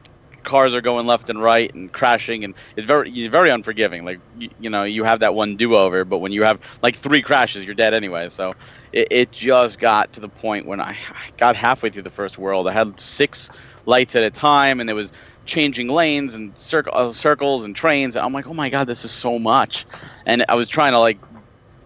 [0.47, 4.07] cars are going left and right and crashing, and it's very very unforgiving.
[4.07, 7.21] Like you, you know, you have that one do-over, but when you have like three
[7.21, 8.31] crashes, you're dead anyway.
[8.31, 8.55] So
[8.93, 12.39] it, it just got to the point when I, I got halfway through the first
[12.39, 12.67] world.
[12.67, 13.51] I had six
[13.85, 15.13] lights at a time, and there was
[15.45, 18.17] changing lanes and circ- uh, circles and trains.
[18.17, 19.85] I'm like, oh my god, this is so much.
[20.25, 21.19] And I was trying to like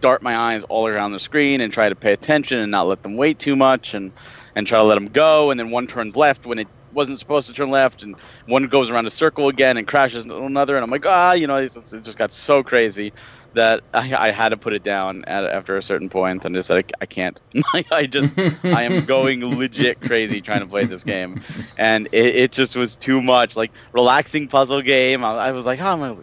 [0.01, 3.03] dart my eyes all around the screen and try to pay attention and not let
[3.03, 4.11] them wait too much and
[4.55, 5.51] and try to let them go.
[5.51, 8.89] And then one turns left when it wasn't supposed to turn left, and one goes
[8.89, 10.75] around a circle again and crashes into another.
[10.75, 13.13] And I'm like, ah, you know, it just got so crazy
[13.53, 16.67] that I, I had to put it down at, after a certain point and just
[16.67, 17.39] said, I, I can't.
[17.91, 18.29] I just,
[18.63, 21.41] I am going legit crazy trying to play this game,
[21.77, 23.55] and it, it just was too much.
[23.55, 25.23] Like relaxing puzzle game.
[25.23, 26.15] I, I was like, oh my,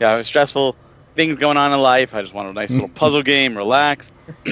[0.00, 0.76] yeah, it was stressful.
[1.14, 2.14] Things going on in life.
[2.14, 4.10] I just wanted a nice little puzzle game, relax.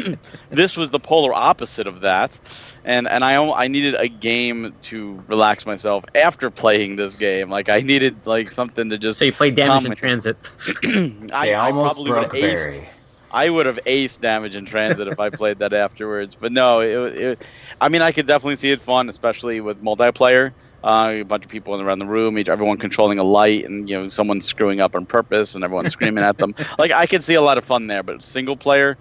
[0.50, 2.38] this was the polar opposite of that,
[2.84, 7.50] and and I I needed a game to relax myself after playing this game.
[7.50, 9.18] Like I needed like something to just.
[9.18, 10.36] so you play Damage in Transit.
[11.32, 12.72] I, I almost probably would have broke aced.
[12.72, 12.88] Barry.
[13.32, 16.36] I would have aced damage in transit if I played that afterwards.
[16.38, 17.46] But no, it, it,
[17.80, 20.52] I mean, I could definitely see it fun, especially with multiplayer.
[20.84, 23.96] Uh, a bunch of people around the room, each everyone controlling a light, and you
[23.96, 26.54] know someone screwing up on purpose, and everyone screaming at them.
[26.78, 28.98] Like I could see a lot of fun there, but single player,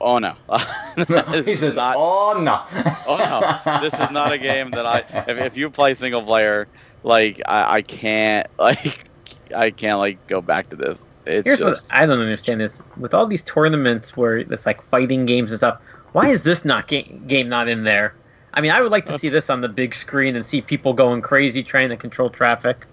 [0.00, 0.34] oh no.
[1.44, 2.62] he says, not, "Oh no,
[3.06, 4.98] oh no, this is not a game that I.
[5.28, 6.68] If, if you play single player,
[7.02, 9.08] like I, I can't, like
[9.54, 11.06] I can't like go back to this.
[11.26, 11.92] It's Here's just.
[11.92, 12.80] what I don't understand this.
[12.96, 15.80] with all these tournaments where it's like fighting games and stuff.
[16.12, 18.14] Why is this not ga- game not in there?
[18.54, 20.92] I mean, I would like to see this on the big screen and see people
[20.92, 22.86] going crazy trying to control traffic.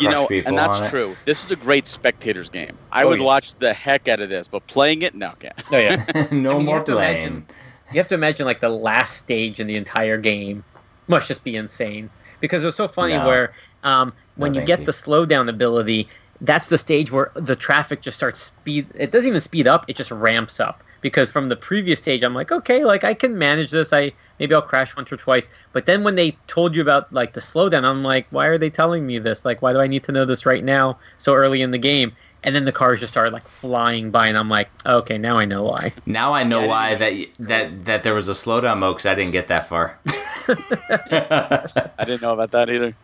[0.00, 0.90] You know, and that's on it.
[0.90, 1.14] true.
[1.24, 2.76] This is a great spectators game.
[2.90, 3.24] I Oh, would yeah.
[3.24, 5.54] watch the heck out of this, but playing it, no, can't.
[5.70, 6.04] Oh yeah.
[6.32, 7.46] no I mean, more have to playing." imagine-
[7.92, 10.64] you have to imagine like the last stage in the entire game
[11.08, 12.08] must just be insane
[12.40, 13.26] because it was so funny No.
[13.26, 13.52] where
[13.84, 14.86] um, when No, you get you.
[14.86, 16.08] the slowdown ability
[16.40, 19.96] that's the stage where the traffic just starts speed it doesn't even speed up it
[19.96, 23.70] just ramps up because from the previous stage i'm like okay like i can manage
[23.70, 27.12] this i maybe i'll crash once or twice but then when they told you about
[27.12, 29.86] like the slowdown i'm like why are they telling me this like why do i
[29.86, 32.12] need to know this right now so early in the game
[32.44, 35.44] and then the cars just started like flying by and i'm like okay now i
[35.44, 38.78] know why Now I know Yeah, why didn't that that that there was a slowdown
[38.78, 39.98] mode because I didn't get that far.
[40.48, 42.94] I didn't know about that either.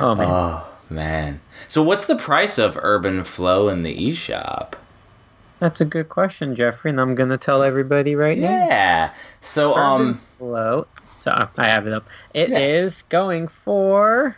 [0.00, 1.40] oh man oh man!
[1.68, 4.74] So what's the price of Urban Flow in the eShop?
[5.62, 8.50] That's a good question, Jeffrey, and I'm gonna tell everybody right now.
[8.66, 9.14] Yeah.
[9.42, 10.88] So um, Flow.
[11.16, 12.04] So I have it up.
[12.34, 13.10] It is Yeah.
[13.10, 14.36] going for.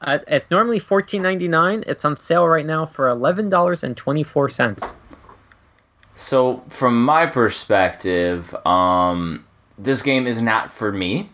[0.00, 1.82] Uh, it's normally fourteen ninety nine.
[1.88, 4.94] It's on sale right now for eleven dollars and twenty four cents.
[6.14, 9.44] So from my perspective, um,
[9.76, 11.30] this game is not for me.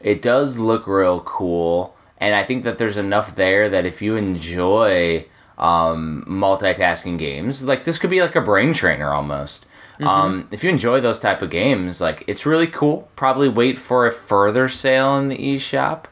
[0.00, 4.16] It does look real cool, and I think that there's enough there that if you
[4.16, 5.26] enjoy
[5.62, 7.64] um, multitasking games.
[7.64, 9.64] Like this could be like a brain trainer almost.
[10.00, 13.08] Um, if you enjoy those type of games, like it's really cool.
[13.14, 16.06] Probably wait for a further sale in the eShop,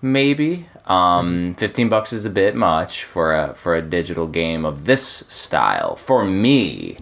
[0.00, 0.66] maybe.
[0.86, 5.02] Um, fifteen bucks is a bit much for a for a digital game of this
[5.28, 6.96] style for me.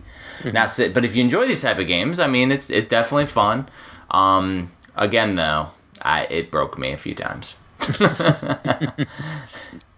[0.45, 3.27] Not sit, but if you enjoy these type of games, I mean, it's it's definitely
[3.27, 3.69] fun.
[4.11, 5.69] Um, again, though,
[6.01, 7.55] I it broke me a few times.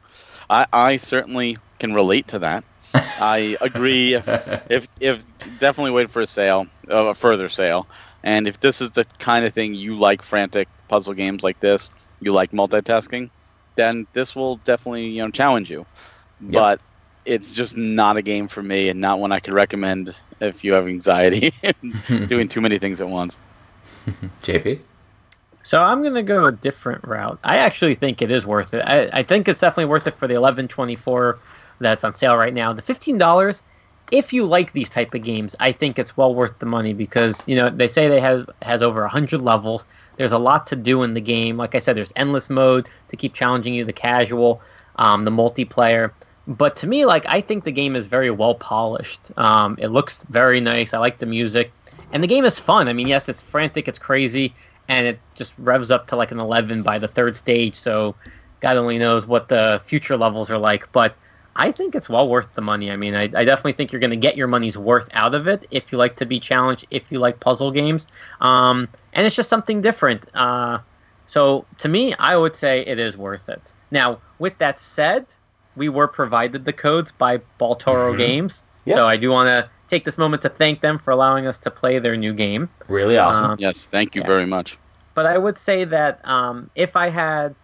[0.49, 2.65] I, I certainly can relate to that.
[2.95, 4.15] I agree.
[4.15, 4.29] If,
[4.71, 5.25] if if
[5.59, 7.87] definitely wait for a sale, uh, a further sale,
[8.23, 11.91] and if this is the kind of thing you like, frantic puzzle games like this,
[12.21, 13.31] you like multitasking,
[13.75, 15.87] then this will definitely you know challenge you.
[16.41, 16.81] But
[17.25, 20.75] it's just not a game for me, and not one I could recommend if you
[20.75, 21.53] have anxiety
[22.27, 23.39] doing too many things at once.
[24.43, 24.81] JP,
[25.65, 27.39] So I'm gonna go a different route.
[27.43, 28.83] I actually think it is worth it.
[28.87, 31.39] I, I think it's definitely worth it for the 11.24
[31.81, 32.73] that's on sale right now.
[32.73, 33.63] The fifteen dollars,
[34.13, 37.47] if you like these type of games, I think it's well worth the money because
[37.49, 39.87] you know they say they have has over hundred levels.
[40.17, 41.57] There's a lot to do in the game.
[41.57, 44.61] Like I said, there's endless mode to keep challenging you, the casual,
[44.97, 46.13] um, the multiplayer.
[46.47, 49.37] But to me, like I think the game is very well polished.
[49.39, 50.93] Um, it looks very nice.
[50.93, 51.73] I like the music,
[52.13, 52.89] and the game is fun.
[52.89, 54.55] I mean, yes, it's frantic, it's crazy,
[54.89, 57.75] and it just revs up to like an 11 by the third stage.
[57.75, 58.15] So
[58.61, 60.91] God only knows what the future levels are like.
[60.93, 61.15] But
[61.57, 62.91] I think it's well worth the money.
[62.91, 65.47] I mean, I, I definitely think you're going to get your money's worth out of
[65.47, 68.09] it if you like to be challenged, if you like puzzle games.
[68.41, 70.27] Um, and it's just something different.
[70.35, 70.79] Uh,
[71.27, 73.73] so to me, I would say it is worth it.
[73.91, 75.27] Now, with that said,
[75.77, 78.63] we were provided the codes by Baltoro Games.
[78.85, 78.97] Yeah.
[78.97, 81.71] So I do want to take this moment to thank them for allowing us to
[81.71, 82.69] play their new game.
[82.89, 83.53] really awesome.
[83.53, 84.27] Um, Yes, thank you Yeah.
[84.35, 84.77] very much.
[85.15, 87.55] but I would say that um, if I had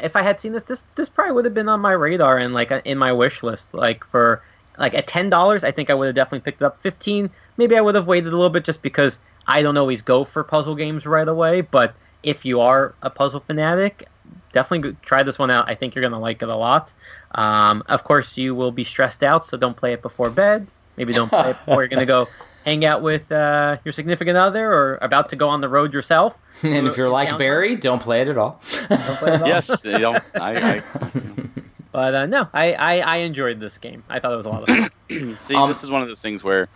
[0.00, 2.54] if I had seen this, this this probably would have been on my radar and
[2.54, 3.74] like in my wish list.
[3.74, 4.40] Like for
[4.78, 6.80] like at ten dollars, I think I would have definitely picked it up.
[6.80, 10.24] Fifteen, maybe I would have waited a little bit just because I don't always go
[10.24, 11.62] for puzzle games right away.
[11.62, 14.06] But if you are a puzzle fanatic,
[14.52, 15.68] definitely try this one out.
[15.68, 16.94] I think you're gonna like it a lot.
[17.34, 20.68] Um, of course, you will be stressed out, so don't play it before bed.
[21.00, 22.28] Maybe don't play it before you're gonna go
[22.66, 26.36] hang out with uh, your significant other or about to go on the road yourself.
[26.62, 27.38] and if you're like Downtime.
[27.38, 28.60] Barry, don't play it at all.
[28.90, 29.48] Don't play it at all.
[29.48, 30.82] Yes, you know, I, I
[31.92, 34.04] But uh, no, I, I, I enjoyed this game.
[34.10, 35.36] I thought it was a lot of fun.
[35.40, 36.68] See, Um, this is one of those things where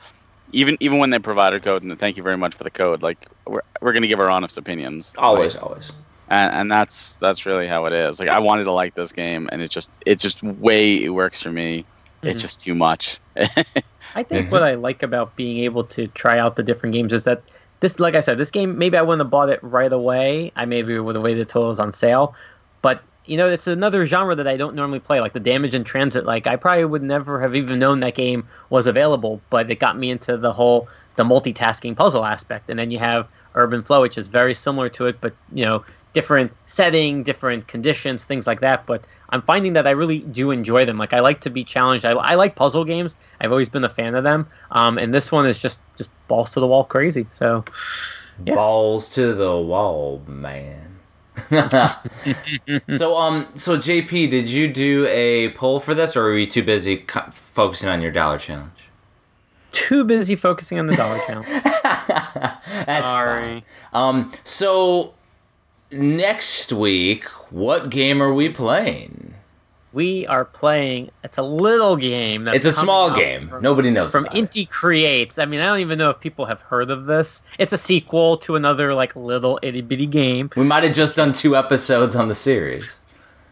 [0.52, 3.02] even even when they provide a code, and thank you very much for the code,
[3.02, 5.12] like we're we're gonna give our honest opinions.
[5.18, 5.92] always, Like, always.
[6.30, 8.20] and, and that's that's really how it is.
[8.20, 11.42] Like I wanted to like this game, and it just it just way it works
[11.42, 11.84] for me.
[12.22, 12.42] It's Mhm.
[12.42, 13.20] just too much.
[14.14, 14.52] I think Mhm.
[14.52, 17.42] what I like about being able to try out the different games is that
[17.80, 20.52] this, like I said, this game maybe I wouldn't have bought it right away.
[20.56, 22.34] I maybe would have waited till it was on sale.
[22.82, 25.82] But you know, it's another genre that I don't normally play, like the Damage in
[25.84, 26.26] Transit.
[26.26, 29.98] Like I probably would never have even known that game was available, but it got
[29.98, 32.68] me into the whole the multitasking puzzle aspect.
[32.68, 35.84] And then you have Urban Flow, which is very similar to it, but you know,
[36.14, 38.86] different setting, different conditions, things like that.
[38.86, 40.96] But I'm finding that I really do enjoy them.
[40.96, 42.06] Like I like to be challenged.
[42.06, 43.16] I, I like puzzle games.
[43.40, 44.46] I've always been a fan of them.
[44.70, 47.26] Um, and this one is just just balls to the wall crazy.
[47.32, 47.64] So
[48.46, 48.54] Yeah.
[48.54, 50.80] Balls to the wall, man.
[52.88, 56.62] so um, so JP, did you do a poll for this, or were you too
[56.62, 58.70] busy co- focusing on your dollar challenge?
[59.74, 61.44] too busy focusing on the dollar count.
[62.86, 63.62] That's fine.
[63.92, 65.14] Um, so
[65.94, 69.30] next week, what game are we playing?
[69.92, 71.08] we are playing.
[71.22, 72.42] It's a little game.
[72.42, 73.48] That's it's a small game.
[73.48, 74.50] From, Nobody knows from about it.
[74.50, 75.38] Inti Creates.
[75.38, 77.44] I mean, I don't even know if people have heard of this.
[77.60, 80.50] It's a sequel to another like little itty bitty game.
[80.56, 82.98] We might have just done two episodes on the series.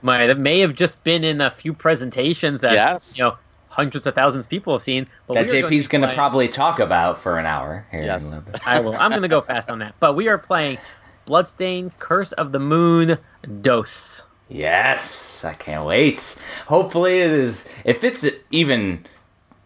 [0.03, 3.17] Might that may have just been in a few presentations that Yes.
[3.17, 3.37] you know
[3.69, 5.07] hundreds of thousands of people have seen.
[5.29, 7.87] But That we are JP's going going to play- probably talk about for an hour
[7.93, 8.23] here Yes.
[8.23, 8.67] in a little bit.
[8.67, 8.97] I will.
[8.97, 9.95] I'm going to go fast on that.
[10.01, 10.79] But we are playing
[11.25, 13.19] Bloodstained Curse of the Moon
[13.63, 14.23] Dose.
[14.49, 16.37] Yes, I can't wait.
[16.67, 17.69] Hopefully, it is.
[17.85, 19.07] If it's even,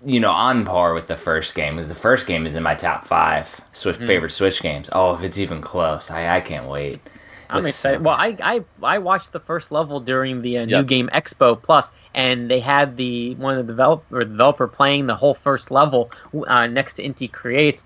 [0.04, 2.74] you know, on par with the first game, because the first game is in my
[2.74, 4.06] top five Switch Hmm.
[4.06, 4.88] favorite Switch games.
[4.92, 7.00] Oh, if it's even close, I I can't wait.
[7.48, 8.04] I'm Looks so excited.
[8.04, 11.90] Well, I, I I watched the first level during the uh, New Game Expo Plus,
[12.14, 16.10] and they had the one of the developer developer playing the whole first level
[16.48, 17.84] uh, next to Inti Creates,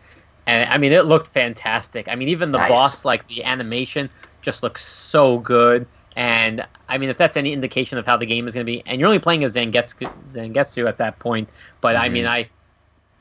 [0.50, 2.08] and I mean it looked fantastic.
[2.08, 2.70] I mean even the Nice.
[2.70, 4.08] boss, like the animation,
[4.42, 5.86] just looks so good.
[6.16, 8.82] And I mean, if that's any indication of how the game is going to be,
[8.84, 11.48] and you're only playing as Zangetsu, Zangetsu at that point,
[11.80, 12.32] but I mean, mm-hmm.
[12.32, 12.48] I,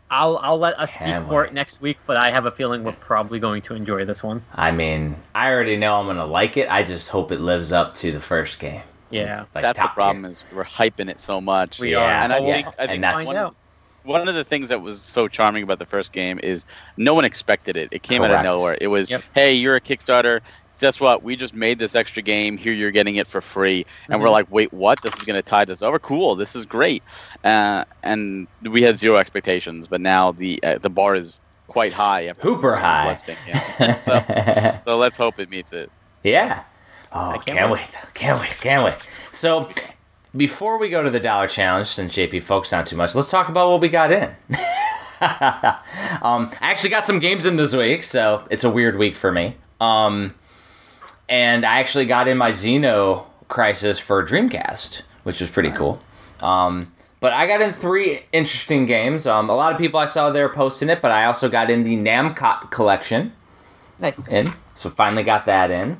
[0.09, 1.99] I'll I'll let us speak Can't for it next week.
[2.07, 4.43] But I have a feeling we're probably going to enjoy this one.
[4.55, 6.67] I mean, I already know I'm gonna like it.
[6.69, 8.81] I just hope it lives up to the first game.
[9.11, 9.45] Yeah.
[9.53, 10.01] Like that's the top tier.
[10.01, 11.79] problem is we're hyping it so much.
[11.79, 12.09] We Yeah, are.
[12.23, 13.55] and I yeah, think I and that's- one, Find out.
[14.03, 16.65] One of the things that was so charming about the first game is
[16.97, 17.89] no one expected it.
[17.91, 18.77] It came out of nowhere.
[18.79, 19.23] It was, Yep.
[19.33, 20.41] hey, you're a Kickstarter.
[20.79, 21.23] Guess what?
[21.23, 22.55] We just made this extra game.
[22.55, 23.85] Here, you're getting it for free.
[24.07, 24.31] And we're Mhm.
[24.31, 25.01] like, wait, what?
[25.01, 25.99] This is going to tide us over.
[25.99, 26.35] Cool.
[26.35, 27.03] This is great.
[27.43, 31.37] Uh, and we had zero expectations, but now the uh, the bar is
[31.67, 32.31] quite high.
[32.39, 33.17] Hooper high.
[33.45, 33.95] Yeah.
[33.95, 35.91] so, so let's hope it meets it.
[36.23, 36.63] Yeah.
[37.11, 37.81] Oh, can't can't, wait.
[38.13, 38.55] Can't wait.
[38.61, 39.09] Can't wait.
[39.33, 39.67] So,
[40.35, 43.49] before we go to the dollar challenge, since JP focused on too much, let's talk
[43.49, 44.29] about what we got in.
[46.21, 49.31] um, I actually got some games in this week, so it's a weird week for
[49.31, 49.55] me.
[49.81, 50.35] Um,
[51.27, 55.99] and I actually got in my Xeno Crisis for Dreamcast, which was pretty cool.
[56.41, 59.27] Um, but I got in three interesting games.
[59.27, 61.83] Um, a lot of people I saw there posting it, but I also got in
[61.83, 63.33] the Namcot collection
[63.99, 64.31] Nice.
[64.31, 64.47] in.
[64.73, 65.99] So finally got that in.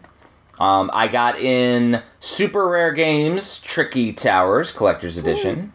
[0.60, 5.72] Um, I got in Super Rare Games Tricky Towers Collector's Edition,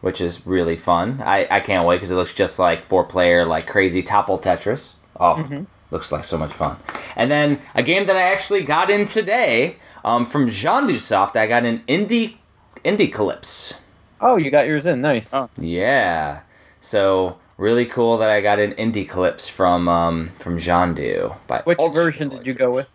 [0.00, 1.20] which is really fun.
[1.24, 4.94] I, I can't wait because it looks just like four player, like crazy Topple Tetris.
[5.18, 6.76] Oh, looks like so much fun.
[7.16, 11.64] And then a game that I actually got in today um, from JanduSoft, I got
[11.64, 12.36] an Indie
[12.84, 13.80] Indiecalypse.
[14.20, 15.00] Oh, you got yours in.
[15.00, 15.34] Nice.
[15.34, 15.50] Oh.
[15.58, 16.40] Yeah.
[16.80, 21.36] So really cool that I got an Indiecalypse from um, from Jandu.
[21.46, 22.94] by Which Ultra version did you go with?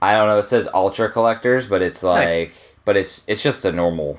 [0.00, 0.38] I don't know.
[0.38, 2.26] It says Ultra Collectors, but it's Nice.
[2.26, 4.18] like, but it's it's just a normal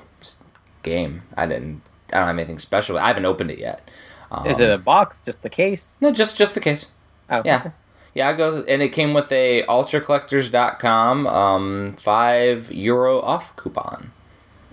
[0.82, 1.22] game.
[1.36, 1.82] I didn't.
[2.12, 2.98] I don't have anything special.
[2.98, 3.88] I haven't opened it yet.
[4.32, 5.22] Um, Is it a box?
[5.24, 5.96] Just the case?
[6.00, 6.86] No, just just the case.
[7.30, 7.56] Oh, Yeah.
[7.60, 7.70] okay.
[8.14, 14.10] Yeah, I go and it came with a ultracollectors.com um five euro off coupon,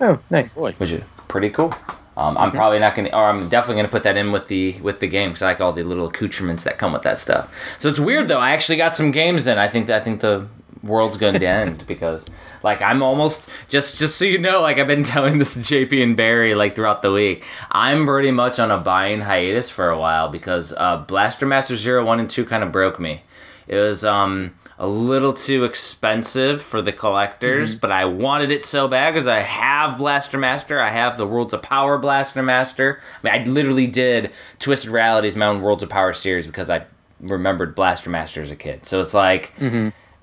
[0.00, 0.54] Oh, nice.
[0.54, 0.72] Boy.
[0.78, 1.72] which is pretty cool.
[2.16, 4.98] Um, I'm probably not gonna, or I'm definitely gonna put that in with the with
[4.98, 7.48] the game because I like all the little accoutrements that come with that stuff.
[7.78, 8.40] So it's weird though.
[8.40, 9.56] I actually got some games in.
[9.58, 10.48] I think I think the
[10.82, 12.26] world's going to end because
[12.62, 16.02] like I'm almost just just so you know like I've been telling this to JP
[16.02, 17.44] and Barry like throughout the week.
[17.70, 22.04] I'm pretty much on a buying hiatus for a while because uh, Blaster Master Zero
[22.04, 23.22] One and Two kind of broke me.
[23.66, 28.86] It was um a little too expensive for the collectors, but I wanted it so
[28.86, 30.80] bad because I have Blaster Master.
[30.80, 33.00] I have the Worlds of Power Blaster Master.
[33.24, 36.84] I mean, I literally did Twisted Realities, my own Worlds of Power series because I
[37.20, 38.86] remembered Blaster Master as a kid.
[38.86, 39.52] So it's like,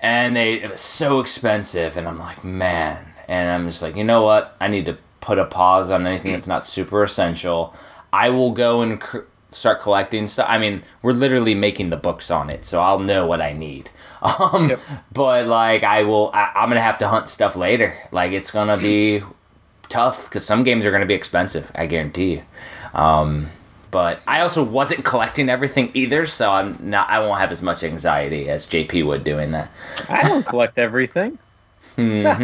[0.00, 4.04] and they it was so expensive, and I'm like, man, and I'm just like, you
[4.04, 4.56] know what?
[4.60, 7.74] I need to put a pause on anything that's not super essential.
[8.12, 9.20] I will go and cr-
[9.50, 10.46] start collecting stuff.
[10.48, 13.90] I mean, we're literally making the books on it, so I'll know what I need.
[14.22, 14.78] Um, Yep.
[15.12, 16.30] but like, I will.
[16.32, 17.96] I, I'm gonna have to hunt stuff later.
[18.10, 19.22] Like, it's gonna be
[19.88, 21.70] tough because some games are gonna be expensive.
[21.74, 22.42] I guarantee you.
[22.98, 23.48] Um,
[23.96, 27.08] but I also wasn't collecting everything either, so I'm not.
[27.08, 29.70] I won't have as much anxiety as JP would doing that.
[30.10, 31.38] I don't collect everything.
[31.96, 32.42] That's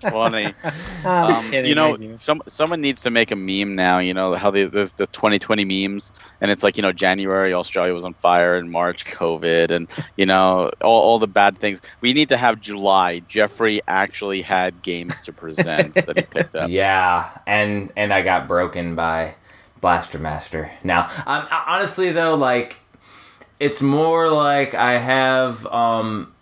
[0.00, 0.54] funny.
[1.04, 3.98] Um, you know, I some someone needs to make a meme now.
[3.98, 6.10] You know how they, there's the 2020 memes,
[6.40, 10.24] and it's like you know January Australia was on fire, and March COVID, and you
[10.24, 11.82] know all, all the bad things.
[12.00, 13.18] We need to have July.
[13.28, 16.70] Jeffrey actually had games to present that he picked up.
[16.70, 19.34] Yeah, and and I got broken by
[19.82, 20.70] Blaster Master.
[20.82, 22.76] Now, um, honestly though, like
[23.60, 26.33] it's more like I have um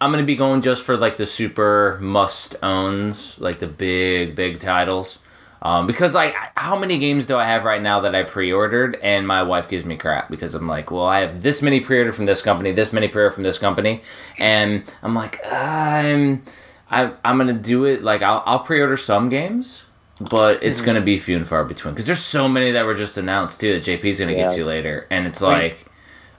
[0.00, 4.60] I'm gonna be going just for like the super must owns, like the big big
[4.60, 5.20] titles.
[5.62, 9.26] Um, because like how many games do I have right now that I pre-ordered and
[9.26, 12.26] my wife gives me crap because I'm like, well, I have this many pre-ordered from
[12.26, 14.02] this company, this many pre-ordered from this company,
[14.38, 16.42] and I'm like, I'm
[16.90, 19.86] I, I'm gonna do it like I'll, I'll pre-order some games,
[20.20, 21.94] but it's gonna be few and far between.
[21.94, 25.06] Because there's so many that were just announced too that JP's gonna get to later,
[25.10, 25.86] and it's like,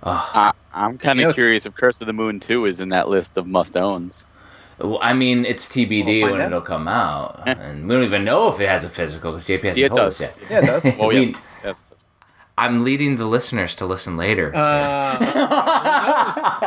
[0.03, 2.89] I, I'm kind You know- of curious if Curse of the Moon 2 is in
[2.89, 4.25] that list of must owns.
[4.79, 6.47] well, I mean, it's TBD We'll when out.
[6.47, 9.61] it'll come out, and we don't even know if it has a physical because JP
[9.63, 10.15] hasn't Yeah, told does.
[10.15, 10.37] us yet.
[10.49, 10.85] Yeah, it does.
[10.85, 11.31] I yeah, mean,
[11.63, 11.81] That's-
[12.59, 14.51] I'm leading the listeners to listen later.
[14.55, 15.15] Uh,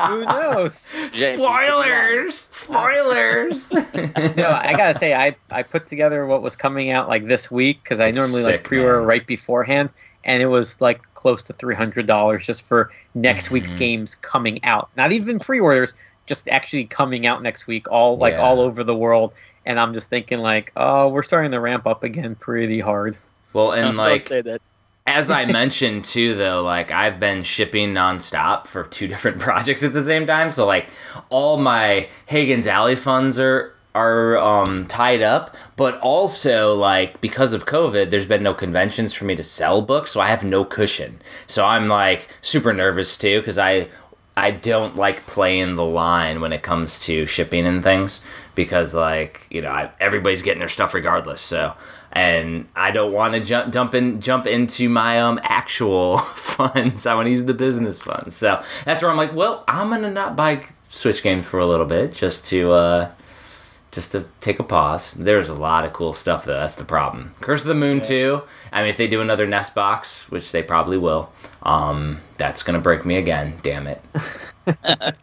[0.08, 0.74] who knows?
[1.12, 2.36] Spoilers!
[2.38, 3.72] Spoilers!
[3.72, 7.82] No, I gotta say, I I put together what was coming out like this week
[7.82, 9.06] because I It's normally sick, like pre-order man.
[9.08, 9.90] right beforehand,
[10.24, 13.78] and it was like close to three hundred dollars just for next week's Mhm.
[13.78, 14.88] games coming out.
[14.96, 15.92] Not even pre-orders,
[16.26, 18.40] just actually coming out next week, all like Yeah.
[18.40, 19.32] all over the world.
[19.66, 23.18] And I'm just thinking like, oh, we're starting to ramp up again pretty hard.
[23.52, 24.62] well, and Don't like, say that.
[25.06, 29.92] as I mentioned too, though, like I've been shipping nonstop for two different projects at
[29.92, 30.50] the same time.
[30.50, 30.88] So like,
[31.28, 37.66] all my Hagen's Alley funds are are um, tied up, but also like because of
[37.66, 41.20] COVID, there's been no conventions for me to sell books, so I have no cushion.
[41.46, 43.88] So I'm like super nervous too because I.
[44.36, 48.22] I don't like playing the line when it comes to shipping and things
[48.54, 51.42] because like you know I, everybody's getting their stuff regardless.
[51.42, 51.74] So
[52.12, 57.06] and I don't want to jump jump in jump into my um actual funds.
[57.06, 58.34] I want to use the business funds.
[58.34, 61.86] So that's where I'm like, well, I'm gonna not buy Switch games for a little
[61.86, 63.10] bit just to uh
[63.92, 65.12] just to take a pause.
[65.12, 66.54] There's a lot of cool stuff though.
[66.54, 67.34] That's the problem.
[67.40, 68.42] Curse of the Moon too.
[68.72, 71.30] I mean, if they do another Nest box, which they probably will,
[71.62, 73.58] um, that's gonna break me again.
[73.62, 74.02] Damn it.
[74.64, 75.16] but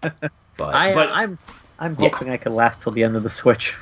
[0.75, 1.37] I, but I'm
[1.79, 2.09] I'm Yeah.
[2.09, 3.75] hoping I can last till the end of the Switch.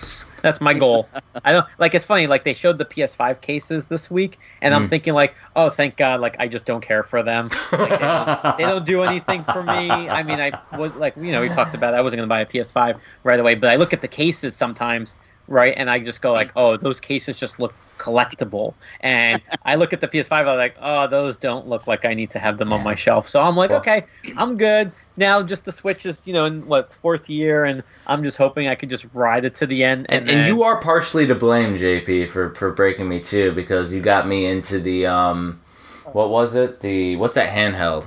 [0.46, 1.10] That's my goal.
[1.44, 1.96] I don't like.
[1.96, 2.28] It's funny.
[2.28, 4.90] Like they showed the PS5 cases this week, and I'm Mm.
[4.90, 6.22] thinking like, oh, thank God.
[6.22, 7.50] Like I just don't care for them.
[7.72, 10.08] Like, they, don't, they don't do anything for me.
[10.08, 11.94] I mean, I was like, you know, we talked about.
[11.96, 11.98] It.
[11.98, 15.16] I wasn't gonna buy a PS5 right away, but I look at the cases sometimes,
[15.48, 18.74] right, and I just go like, oh, those cases just look collectible.
[19.02, 22.32] And I look at the PS5, I'm like, oh, those don't look like I need
[22.32, 23.28] to have them on my shelf.
[23.28, 24.06] So I'm like, Well- okay,
[24.38, 24.92] I'm good.
[25.18, 28.68] Now just the Switch is, you know, in what fourth year, and I'm just hoping
[28.68, 30.06] I could just ride it to the end.
[30.10, 33.52] and, And, and then- you are partially to blame, JP, for for breaking me too
[33.54, 35.62] because you got me into the um,
[36.12, 36.82] what was it?
[36.82, 38.06] The what's that handheld?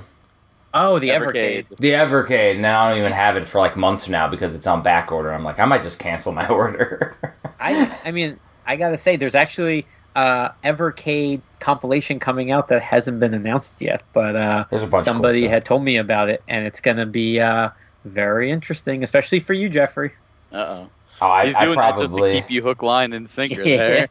[0.71, 1.65] oh, the Evercade.
[1.65, 1.77] Evercade.
[1.77, 2.55] The Evercade.
[2.57, 5.33] And I don't even have it for like months now because it's on back order.
[5.33, 7.17] I'm like, I might just cancel my order.
[7.59, 13.19] I, I mean, I gotta say, there's actually uh, Evercade compilation coming out that hasn't
[13.19, 16.29] been announced yet, but uh, There's a bunch of cool somebody had told me about
[16.29, 17.69] it, and it's gonna be uh,
[18.05, 20.13] very interesting, especially for you, Jeffrey.
[20.53, 20.89] Uh oh.
[21.21, 23.61] Oh, I, He's I doing probably, that just to keep you hook, line, and sinker
[23.63, 24.07] there.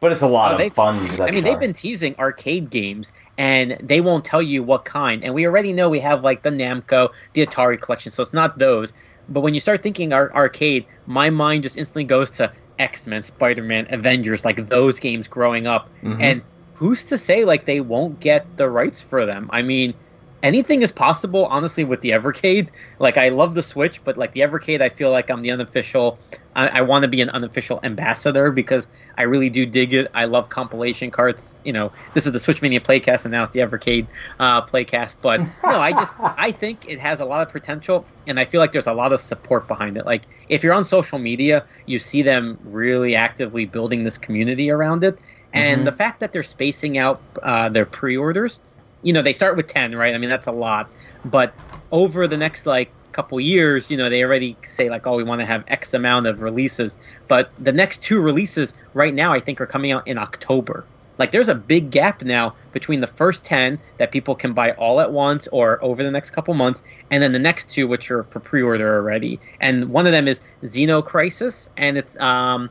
[0.00, 0.96] But it's a lot Oh, of they- fun.
[1.20, 5.22] I mean, they've been teasing arcade games, and they won't tell you what kind.
[5.24, 8.58] And we already know we have like the Namco, the Atari collection, so it's not
[8.58, 8.94] those.
[9.28, 13.22] But when you start thinking ar- arcade, my mind just instantly goes to X Men,
[13.22, 15.88] Spider Man, Avengers, like those games growing up.
[16.02, 16.20] Mhm.
[16.20, 16.42] And
[16.74, 19.48] who's to say like they won't get the rights for them?
[19.52, 19.94] I mean,
[20.42, 22.70] anything is possible, honestly, with the Evercade.
[22.98, 26.20] Like I love the Switch, but like the Evercade, I feel like I'm the unofficial.
[26.54, 30.10] I, I want to be an unofficial ambassador because I really do dig it.
[30.14, 31.56] I love compilation cards.
[31.64, 34.08] You know, this is the Switch Mania Playcast, and now it's the Evercade
[34.38, 35.16] uh, Playcast.
[35.20, 38.60] But no, I just I think it has a lot of potential, and I feel
[38.60, 40.06] like there's a lot of support behind it.
[40.06, 45.04] Like if you're on social media, you see them really actively building this community around
[45.04, 45.20] it,
[45.52, 45.84] and Mhm.
[45.86, 48.60] the fact that they're spacing out uh, their pre-orders.
[49.02, 50.14] You know, they start with ten, right?
[50.14, 50.88] I mean, that's a lot,
[51.24, 51.54] but
[51.90, 55.40] over the next like couple years, you know, they already say like, oh, we want
[55.40, 56.96] to have X amount of releases.
[57.26, 60.84] But the next two releases right now, I think, are coming out in October.
[61.18, 65.00] Like, there's a big gap now between the first ten that people can buy all
[65.00, 68.22] at once or over the next couple months, and then the next two, which are
[68.22, 69.40] for pre-order already.
[69.60, 72.70] And one of them is Xeno Crisis, and it's um,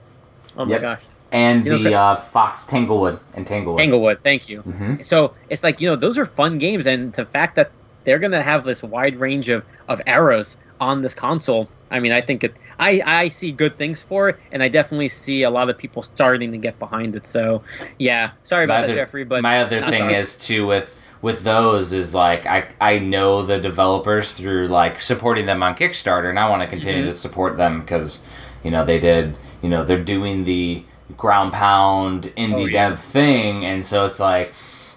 [0.56, 0.82] oh my Yep.
[0.82, 1.02] gosh,
[1.32, 3.80] and You know, the uh, Fox Tanglewood and Tanglewood.
[3.80, 4.22] Tanglewood.
[4.24, 4.62] Thank you.
[4.62, 7.72] hmm So it's like you know those are fun games, and the fact that
[8.04, 11.68] they're gonna have this wide range of of arrows on this console.
[11.90, 12.56] I mean, I think it.
[12.80, 16.04] I I see good things for it, and I definitely see a lot of people
[16.04, 17.26] starting to get behind it.
[17.26, 17.64] So,
[17.98, 18.32] yeah.
[18.44, 20.16] Sorry about My that, other- Jeffrey, but my other I'm thing sorry.
[20.16, 25.46] is too with with those is like I I know the developers through like supporting
[25.46, 27.08] them on Kickstarter, and I want to continue Mhm.
[27.08, 28.22] to support them because
[28.64, 30.84] you know they did you know they're doing the
[31.16, 32.90] ground pound indie Oh, yeah.
[32.90, 34.54] dev thing, and so it's like.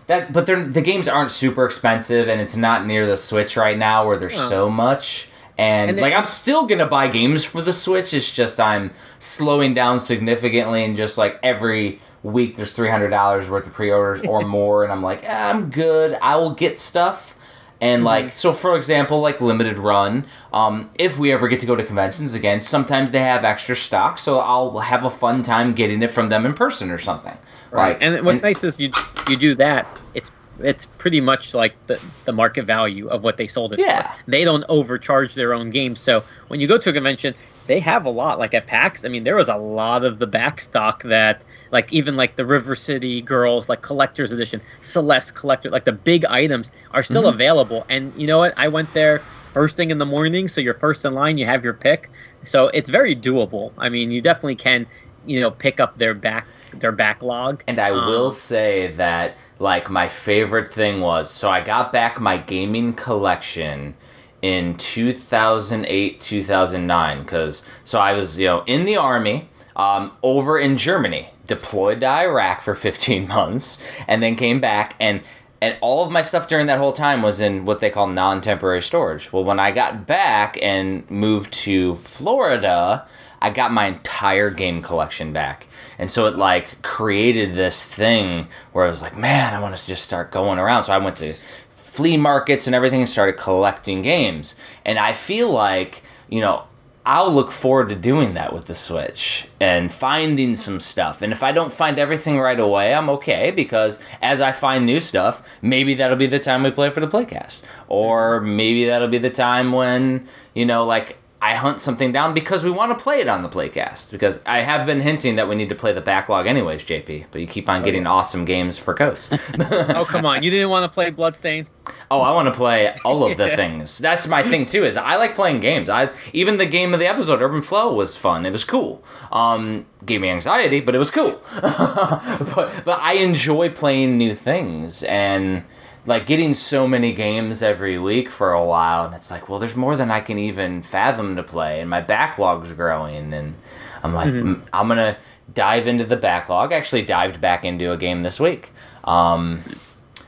[0.06, 3.78] That, but they're, the games aren't super expensive, and it's not near the Switch right
[3.78, 5.28] now where there's so much.
[5.56, 8.12] And, And they- like, I'm still gonna buy games for the Switch.
[8.12, 8.90] It's just I'm
[9.20, 14.20] slowing down significantly, and just like every week there's three hundred dollars worth of pre-orders
[14.22, 16.18] or more, and I'm like, eh, I'm good.
[16.20, 17.36] I will get stuff.
[17.80, 20.26] And like so, for example, like limited run.
[20.52, 24.18] Um, if we ever get to go to conventions again, sometimes they have extra stock,
[24.18, 27.36] so I'll have a fun time getting it from them in person or something.
[27.70, 27.92] Right.
[27.94, 28.90] Like, and what's nice is you
[29.28, 29.86] you do that.
[30.14, 30.30] It's
[30.62, 34.02] it's pretty much like the, the market value of what they sold it Yeah.
[34.12, 34.30] for.
[34.30, 36.00] They don't overcharge their own games.
[36.00, 37.34] So when you go to a convention,
[37.66, 38.38] they have a lot.
[38.38, 41.40] Like at PAX, I mean, there was a lot of the back stock that,
[41.70, 46.24] like even like the River City Girls, like collector's edition, Celeste collector, like the big
[46.26, 47.34] items are still Mhm.
[47.34, 47.86] available.
[47.88, 48.54] And you know what?
[48.56, 51.38] I went there first thing in the morning, so you're first in line.
[51.38, 52.10] You have your pick,
[52.44, 53.72] so it's very doable.
[53.78, 54.86] I mean, you definitely can,
[55.24, 56.46] you know, pick up their back
[56.78, 57.64] their backlog.
[57.66, 62.20] And I Um, will say that like my favorite thing was so I got back
[62.20, 63.94] my gaming collection
[64.40, 70.76] in 2008 2009 cuz so I was you know in the army um, over in
[70.76, 75.20] Germany deployed to Iraq for 15 months and then came back and
[75.62, 78.80] and all of my stuff during that whole time was in what they call non-temporary
[78.80, 79.30] storage.
[79.30, 83.06] Well, when I got back and moved to Florida,
[83.42, 85.66] I got my entire game collection back.
[85.98, 89.86] And so it like created this thing where I was like, man, I want to
[89.86, 90.84] just start going around.
[90.84, 91.34] So I went to
[91.68, 94.56] flea markets and everything and started collecting games.
[94.86, 96.64] And I feel like, you know,
[97.06, 101.22] I'll look forward to doing that with the Switch and finding some stuff.
[101.22, 105.00] And if I don't find everything right away, I'm okay because as I find new
[105.00, 107.62] stuff, maybe that'll be the time we play for the playcast.
[107.88, 112.62] Or maybe that'll be the time when, you know, like I hunt something down because
[112.62, 114.10] we want to play it on the playcast.
[114.10, 117.26] Because I have been hinting that we need to play the backlog anyways, JP.
[117.30, 119.28] But you keep on getting awesome games for codes.
[119.60, 121.68] oh come on, you didn't want to play Bloodstained?
[122.10, 123.96] Oh, I want to play all of the things.
[123.98, 124.84] That's my thing too.
[124.84, 125.88] Is I like playing games.
[125.88, 128.44] I even the game of the episode, Urban Flow, was fun.
[128.44, 129.02] It was cool.
[129.32, 131.40] Um, gave me anxiety, but it was cool.
[131.62, 135.64] but but I enjoy playing new things and
[136.06, 139.04] like getting so many games every week for a while.
[139.04, 142.00] And it's like, well, there's more than I can even fathom to play, and my
[142.00, 143.32] backlog's growing.
[143.32, 143.54] And
[144.02, 145.18] I'm like, mm I'm gonna
[145.52, 146.72] dive into the backlog.
[146.72, 148.72] I actually dived back into a game this week.
[149.04, 149.62] Um,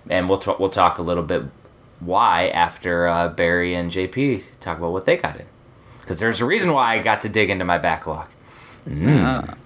[0.08, 1.44] and we'll t- we'll talk a little bit
[2.00, 5.46] why after uh, Barry and JP talk about what they got in,
[6.00, 8.28] because there's a reason why I got to dig into my backlog.
[8.88, 9.56] Mm.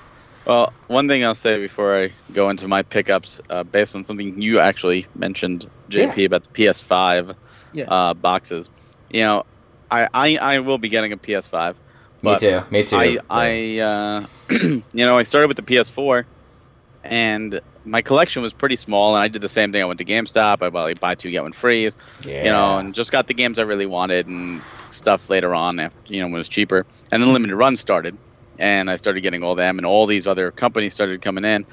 [0.46, 4.40] well, one thing I'll say before I go into my pickups, uh, based on something
[4.40, 6.24] you actually mentioned, JP, Yeah.
[6.26, 7.34] about the PS5
[7.72, 7.84] Yeah.
[7.84, 8.70] uh, boxes.
[9.10, 9.46] You know,
[9.90, 11.74] I, I I will be getting a PS5.
[12.22, 12.62] Me too.
[12.70, 12.96] Me too.
[12.96, 16.24] I, I uh, you know, I started with the PS4,
[17.04, 19.14] and my collection was pretty small.
[19.16, 19.82] And I did the same thing.
[19.82, 20.62] I went to GameStop.
[20.62, 21.88] I bought like buy two get one free.
[22.24, 22.44] yeah.
[22.44, 24.60] You know, and just got the games I really wanted and
[24.90, 25.80] stuff later on.
[25.80, 28.16] After you know, when it was cheaper, and then limited run started,
[28.60, 31.66] and I started getting all them, and all these other companies started coming in,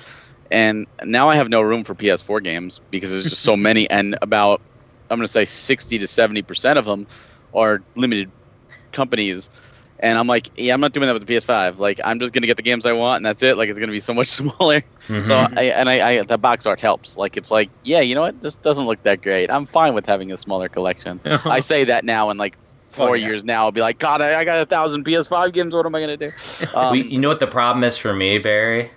[0.52, 4.18] and now I have no room for PS4 games because there's just so many, and
[4.22, 4.62] about
[5.10, 7.08] I'm gonna say 60 to 70 percent of them
[7.54, 8.32] are limited
[8.92, 9.50] companies
[10.00, 11.80] and I'm like, yeah, I'm not doing that with the PS5.
[11.80, 13.58] Like, I'm just gonna get the games I want, and that's it.
[13.58, 14.84] Like, it's gonna be so much smaller.
[15.08, 15.26] Mhm.
[15.26, 17.18] So, I, and I, I, the box art helps.
[17.18, 18.40] Like, it's like, yeah, you know what?
[18.40, 19.50] This doesn't look that great.
[19.50, 21.20] I'm fine with having a smaller collection.
[21.26, 22.58] I say that now, and like
[22.88, 23.28] four Oh, yeah.
[23.28, 25.76] years now, I'll be like, God, I, I got a thousand PS5 games.
[25.76, 26.32] What am I gonna do?
[26.74, 28.92] Um, We, you know what the problem is for me, Barry?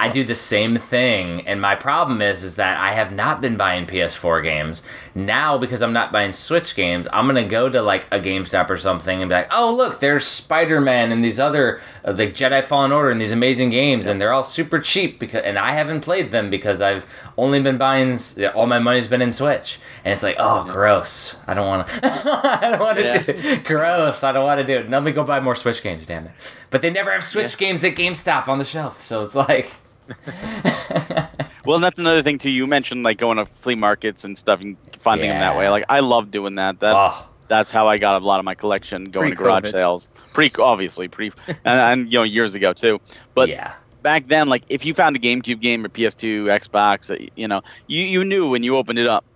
[0.00, 3.56] I do the same thing, and my problem is is that I have not been
[3.56, 4.82] buying PS4 games.
[5.14, 8.76] Now, because I'm not buying Switch games, I'm gonna go to like a GameStop or
[8.76, 12.92] something and be like, "Oh, look, there's Spider-Man and these other uh, like Jedi Fallen
[12.92, 16.30] Order and these amazing games, and they're all super cheap because and I haven't played
[16.30, 17.06] them because I've
[17.36, 18.18] only been buying
[18.54, 21.36] all my money's been in Switch, and it's like, oh, gross.
[21.46, 22.00] I don't want to.
[22.60, 23.22] I don't want to Yeah.
[23.22, 24.22] do gross.
[24.24, 24.90] I don't want to do it.
[24.90, 26.32] Let me go buy more Switch games, damn it.
[26.70, 29.70] But they never have Switch games at GameStop on the shelf, so it's like.
[31.68, 32.48] Well, and that's another thing too.
[32.48, 35.68] You mentioned like going to flea markets and stuff and finding them that way.
[35.68, 36.80] Like, I love doing that.
[36.80, 40.08] That oh, that's how I got a lot of my collection going to garage sales.
[40.32, 43.02] Pre, obviously, pre, and, and you know years ago too.
[43.34, 43.74] But yeah.
[44.02, 47.60] back then, like if you found a GameCube game or PS2, Xbox, uh, you know,
[47.86, 49.26] you, you knew when you opened it up,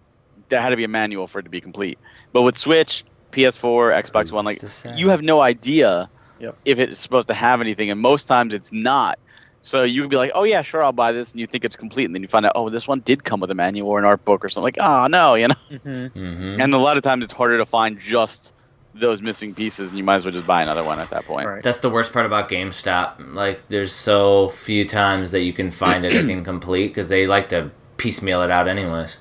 [0.49, 1.99] there had to be a manual for it to be complete.
[2.33, 4.97] But with Switch, PS4, Xbox One, like Who's to say?
[4.97, 6.09] you have no idea
[6.39, 6.57] Yep.
[6.65, 9.19] if it's supposed to have anything, and most times it's not.
[9.65, 11.77] So you could be like, oh yeah, sure, I'll buy this, and you think it's
[11.77, 13.99] complete, and then you find out, oh, this one did come with a manual or
[13.99, 14.65] an art book or something.
[14.65, 15.55] Like, oh no, you know.
[15.71, 16.11] Mhm.
[16.13, 18.53] hmm And a lot of times it's harder to find just
[18.95, 21.47] those missing pieces, and you might as well just buy another one at that point.
[21.49, 21.63] Right.
[21.63, 23.35] That's the worst part about GameStop.
[23.35, 27.71] Like, there's so few times that you can find anything complete because they like to
[27.97, 29.19] piecemeal it out, anyways.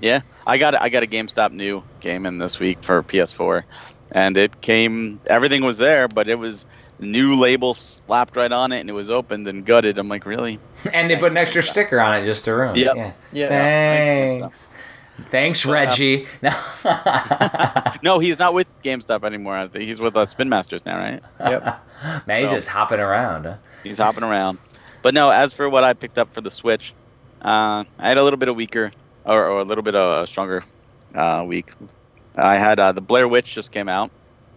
[0.00, 3.64] Yeah, I got I got a GameStop new game in this week for PS4,
[4.12, 5.20] and it came.
[5.26, 6.64] Everything was there, but it was
[7.00, 9.98] new label slapped right on it, and it was opened and gutted.
[9.98, 10.58] I'm like, really?
[10.92, 12.80] And they put an extra sticker on it just to ruin it.
[12.80, 12.96] Yep.
[12.96, 13.12] Yeah.
[13.32, 13.48] Yeah.
[13.48, 14.68] Thanks.
[15.30, 16.26] Thanks, Reggie.
[16.42, 16.50] No.
[18.02, 19.56] No, he's not with GameStop anymore.
[19.56, 21.20] I think he's with uh, Spin Masters now, right?
[21.40, 22.26] Yep.
[22.26, 23.44] Man, he's So- just hopping around.
[23.44, 23.56] Huh?
[23.82, 24.58] He's hopping around.
[25.02, 26.92] But no, as for what I picked up for the Switch,
[27.42, 28.92] uh, I had a little bit of weaker
[29.24, 30.64] or, or a little bit of a stronger
[31.14, 31.66] uh, week.
[32.36, 34.10] I had uh, the Blair Witch just came out.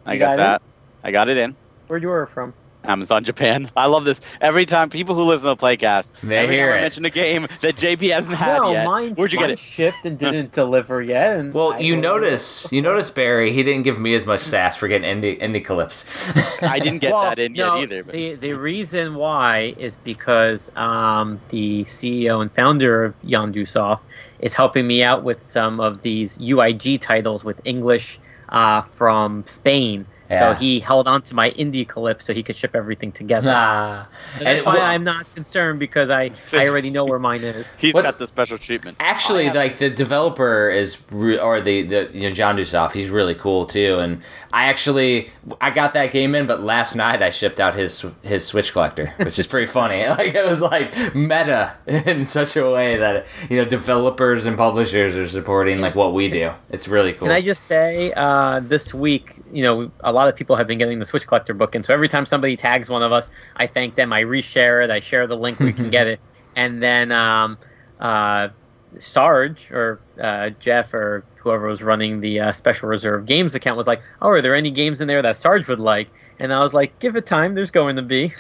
[0.05, 0.37] I You got, got it?
[0.37, 0.61] that.
[1.03, 1.55] I got it in.
[1.91, 2.53] Where'd you order from?
[2.85, 3.69] Amazon Japan.
[3.75, 4.21] I love this.
[4.39, 6.81] Every time people who listen to the playcast, They every hear time I it.
[6.83, 8.85] mention a game that JP hasn't had no, yet.
[8.87, 9.59] mine, Where'd you get it?
[9.59, 11.37] shipped and didn't deliver yet.
[11.37, 14.39] And Well, I you ordered notice, you notice, Barry, he didn't give me as much
[14.39, 16.63] sass for getting indie, Indiecalypse.
[16.63, 18.03] I didn't get Well, that in no, yet either.
[18.05, 23.99] But The the reason why is because um, the CEO and founder of JanduSoft
[24.39, 28.17] is helping me out with some of these UIG titles with English
[28.47, 30.53] uh, from Spain Yeah.
[30.53, 33.47] So he held on to my indie clip so he could ship everything together.
[33.51, 34.05] Nah.
[34.37, 37.43] And that's And why well- I'm not concerned because I, I already know where mine
[37.43, 37.71] is.
[37.77, 38.97] He's What's- got the special treatment.
[38.99, 43.65] Actually, like the developer is, re- or the, the you know JanduSoft, he's really cool
[43.65, 43.97] too.
[43.99, 44.21] And
[44.53, 45.29] I actually
[45.59, 49.13] I got that game in, but last night I shipped out his his Switch collector,
[49.17, 50.05] which is pretty funny.
[50.21, 55.15] Like it was like meta in such a way that you know developers and publishers
[55.15, 56.51] are supporting like what we do.
[56.69, 57.27] It's really cool.
[57.27, 60.77] Can I just say, uh, this week, you know, a lot of people have been
[60.77, 63.67] getting the Switch Collector book, and so every time somebody tags one of us, I
[63.67, 64.13] thank them.
[64.13, 64.89] I reshare it.
[64.89, 65.59] I share the link.
[65.59, 66.19] We can get it,
[66.55, 67.57] and then um,
[67.99, 68.49] uh,
[68.97, 73.87] Sarge or uh, Jeff or whoever was running the uh, Special Reserve Games account was
[73.87, 76.09] like, "Oh, are there any games in there that Sarge would like?"
[76.39, 77.55] And I was like, "Give it time.
[77.55, 78.33] There's going to be."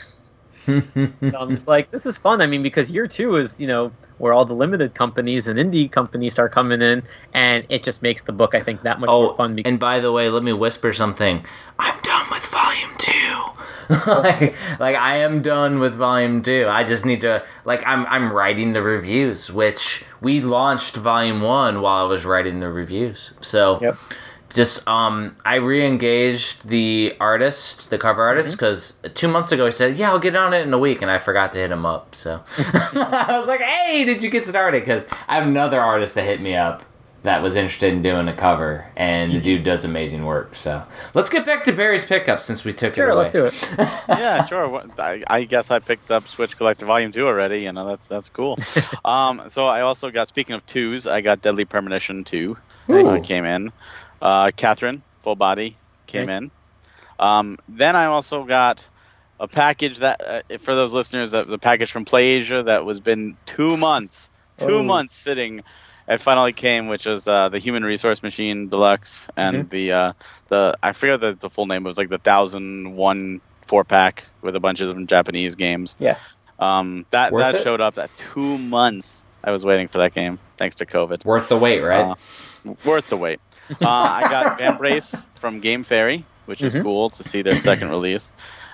[0.65, 0.81] so
[1.21, 2.41] I'm just like, this is fun.
[2.41, 3.91] I mean, because year two is, you know,
[4.21, 7.03] where all the limited companies and indie companies start coming in,
[7.33, 9.51] and it just makes the book, I think, that much more Oh, fun.
[9.51, 11.43] Because and by the way, let me whisper something.
[11.79, 13.37] I'm done with volume two.
[14.07, 16.67] like, like I am done with volume two.
[16.69, 21.81] I just need to like I'm I'm writing the reviews, which we launched volume one
[21.81, 23.33] while I was writing the reviews.
[23.41, 23.97] So Yep.
[24.53, 29.97] Just um I re-engaged the artist, the cover artist, because two months ago he said,
[29.97, 32.15] "Yeah, I'll get on it in a week," and I forgot to hit him up.
[32.15, 32.43] So
[32.73, 36.41] I was like, "Hey, did you get started?" Because I have another artist that hit
[36.41, 36.83] me up
[37.23, 40.55] that was interested in doing a cover, and the dude does amazing work.
[40.55, 40.83] So
[41.13, 43.29] let's get back to Barry's pickup since we took it sure, away.
[43.31, 43.75] let's do it.
[44.09, 44.83] yeah, sure.
[44.97, 47.61] I, I guess I picked up Switch Collector Volume Two already.
[47.61, 48.57] You know, that's that's cool.
[49.05, 50.27] um, so I also got.
[50.27, 52.57] Speaking of twos, I got Deadly Premonition Two.
[52.89, 53.71] Uh, came in.
[54.21, 55.75] Uh, Catherine Full Body
[56.07, 56.37] came Nice.
[56.37, 56.51] in.
[57.19, 58.87] Um, then I also got
[59.39, 63.37] a package that, uh, for those listeners, uh, the package from PlayAsia that was been
[63.45, 64.83] two months, two Oh.
[64.83, 65.63] months sitting.
[66.07, 69.69] It finally came, which was uh, the Human Resource Machine Deluxe and Mm-hmm.
[69.69, 70.13] the uh,
[70.49, 71.85] the I forget the, the full name.
[71.85, 75.95] It was like the thousand one four pack with a bunch of Japanese games.
[75.99, 76.35] Yes.
[76.59, 77.63] Um, that Worth that it?
[77.63, 79.23] showed up at two months.
[79.43, 81.23] I was waiting for that game thanks to COVID.
[81.25, 82.15] Worth the wait, right?
[82.67, 83.39] Uh, worth the wait.
[83.81, 86.83] Uh, I got Vambrace from Game Fairy, which is Mhm.
[86.83, 88.31] cool to see their second release.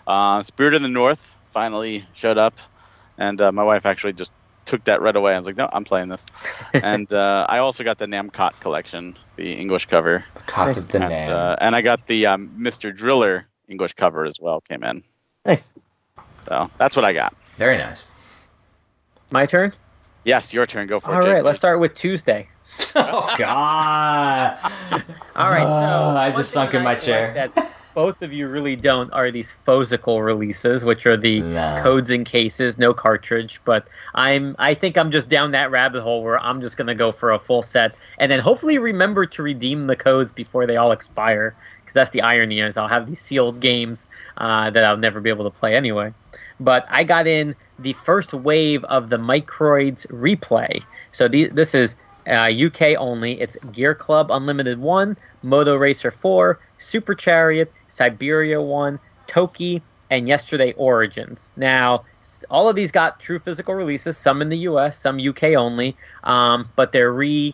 [0.07, 2.55] Uh, Spirit of the North finally showed up,
[3.17, 4.31] and uh, my wife actually just
[4.65, 5.33] took that right away.
[5.33, 6.25] I was like, no, I'm playing this.
[6.73, 10.85] and uh, I also got the Namcot collection, the English cover, Caught nice.
[10.85, 11.29] the and, name.
[11.29, 12.93] uh, and I got the um, Mr.
[12.95, 14.61] Driller English cover as well.
[14.61, 15.03] Came in,
[15.45, 15.73] Nice.
[16.47, 17.33] so that's what I got.
[17.55, 18.05] Very nice.
[19.31, 19.73] My turn?
[20.23, 20.87] Yes, your turn.
[20.87, 21.27] Go for All it.
[21.29, 21.43] right, Jake.
[21.45, 22.47] let's start with Tuesday.
[22.95, 24.57] Oh God!
[25.35, 27.33] All right, so Oh, I just sunk in my chair.
[27.35, 31.77] like That both of you really don't are these physical releases, which are the No.
[31.79, 33.59] codes and cases, no cartridge.
[33.65, 37.11] But I'm, I think I'm just down that rabbit hole where I'm just gonna go
[37.11, 40.91] for a full set, and then hopefully remember to redeem the codes before they all
[40.91, 41.55] expire.
[41.79, 44.05] Because that's the irony is I'll have these sealed games
[44.37, 46.13] uh, that I'll never be able to play anyway.
[46.59, 50.83] But I got in the first wave of the Microids replay.
[51.13, 51.95] So the, this is
[52.27, 53.39] uh, UK only.
[53.39, 60.73] It's Gear Club Unlimited 1, Moto Racer 4, Super Chariot, Syberia 1, Toki, and Yesterday
[60.73, 61.49] Origins.
[61.55, 62.05] Now,
[62.49, 66.69] all of these got true physical releases, some in the US, some UK only, um,
[66.75, 67.53] but they're re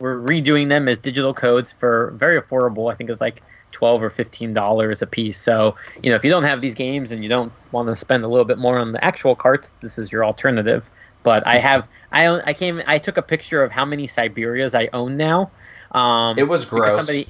[0.00, 2.92] we're redoing them as digital codes for very affordable.
[2.92, 5.38] I think it's like twelve or fifteen dollars a piece.
[5.38, 8.24] So you know, if you don't have these games and you don't want to spend
[8.24, 10.90] a little bit more on the actual carts, this is your alternative.
[11.24, 14.74] But I have I own I came I took a picture of how many Syberias
[14.78, 15.50] I own now.
[15.92, 16.94] Um, It was gross.
[16.94, 17.28] Somebody,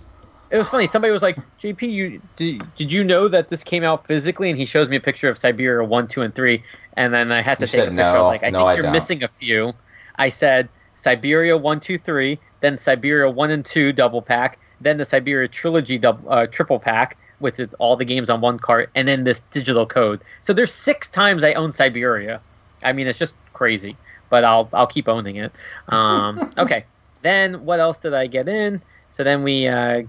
[0.50, 0.86] it was funny.
[0.86, 4.58] Somebody was like, "JP, you did, did you know that this came out physically?" And
[4.58, 6.62] he shows me a picture of Syberia one, two, and three.
[6.96, 8.16] And then I had to You take a picture.
[8.16, 8.28] I was no.
[8.28, 9.72] like, "I No, think I you're don't." missing a few."
[10.16, 15.04] I said Syberia one, two, three, then Syberia one and two double pack, then the
[15.04, 19.24] Syberia trilogy double, uh, triple pack with all the games on one cart, and then
[19.24, 20.20] this digital code.
[20.40, 22.40] So there's six times I own Syberia.
[22.84, 23.96] I mean, it's just crazy,
[24.30, 25.52] but I'll I'll keep owning it.
[25.88, 26.84] Um, okay,
[27.22, 28.80] then what else did I get in?
[29.08, 30.02] So then we, uh,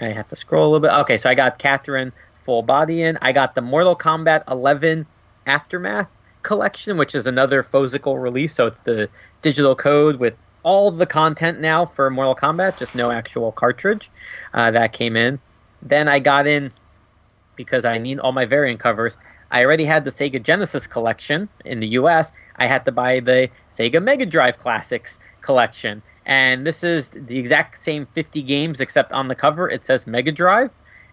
[0.00, 0.92] I have to scroll a little bit.
[1.00, 2.12] Okay, so I got Catherine
[2.42, 3.18] full body in.
[3.22, 5.06] I got the Mortal Kombat 11
[5.46, 6.08] Aftermath
[6.42, 8.54] collection, which is another physical release.
[8.54, 9.08] So it's the
[9.42, 14.10] digital code with all the content now for Mortal Kombat, just no actual cartridge.
[14.52, 15.38] Uh, that came in.
[15.82, 16.72] Then I got in
[17.56, 19.16] because I need all my variant covers.
[19.50, 22.32] I already had the Sega Genesis collection in the US.
[22.56, 26.02] I had to buy the Sega Mega Drive Classics collection.
[26.26, 30.30] And this is the exact same 50 games, except on the cover it says Mega
[30.32, 30.70] Drive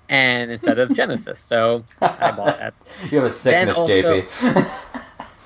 [0.10, 1.40] and instead of Genesis.
[1.40, 2.74] So I bought that.
[3.12, 4.72] You have a sickness, also- JP.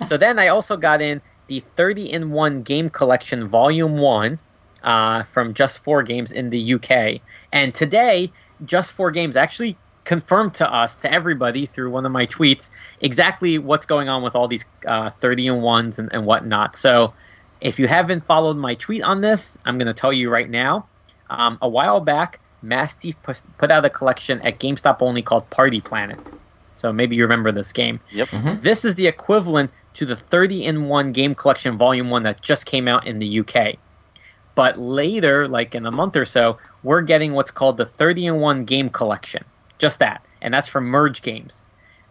[0.07, 4.39] So then I also got in the 30 in 1 game collection, Volume 1,
[4.83, 7.21] uh, from Just 4 Games in the UK.
[7.53, 8.31] And today,
[8.65, 13.57] Just 4 Games actually confirmed to us, to everybody, through one of my tweets, exactly
[13.57, 16.75] what's going on with all these uh, 30 and ones and, and whatnot.
[16.75, 17.13] So,
[17.59, 20.87] if you haven't followed my tweet on this, I'm going to tell you right now.
[21.29, 25.79] Um, a while back, Mastiff put, put out a collection at GameStop only called Party
[25.79, 26.31] Planet.
[26.75, 27.99] So maybe you remember this game.
[28.11, 28.29] Yep.
[28.61, 32.65] This is the equivalent to the 30 in 1 game collection volume 1 that just
[32.65, 33.75] came out in the UK.
[34.55, 38.39] But later, like in a month or so, we're getting what's called the 30 in
[38.39, 39.45] 1 game collection.
[39.81, 40.23] Just that.
[40.41, 41.63] And that's from Merge Games.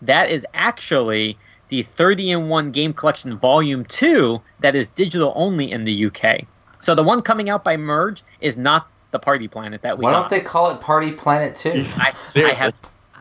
[0.03, 5.71] That is actually the 30 in 1 game collection volume 2 that is digital only
[5.71, 6.43] in the UK.
[6.81, 10.13] So the one coming out by Merge is not the Party Planet that we Why
[10.13, 11.87] don't they call it Party Planet 2?
[11.97, 12.75] I, I have.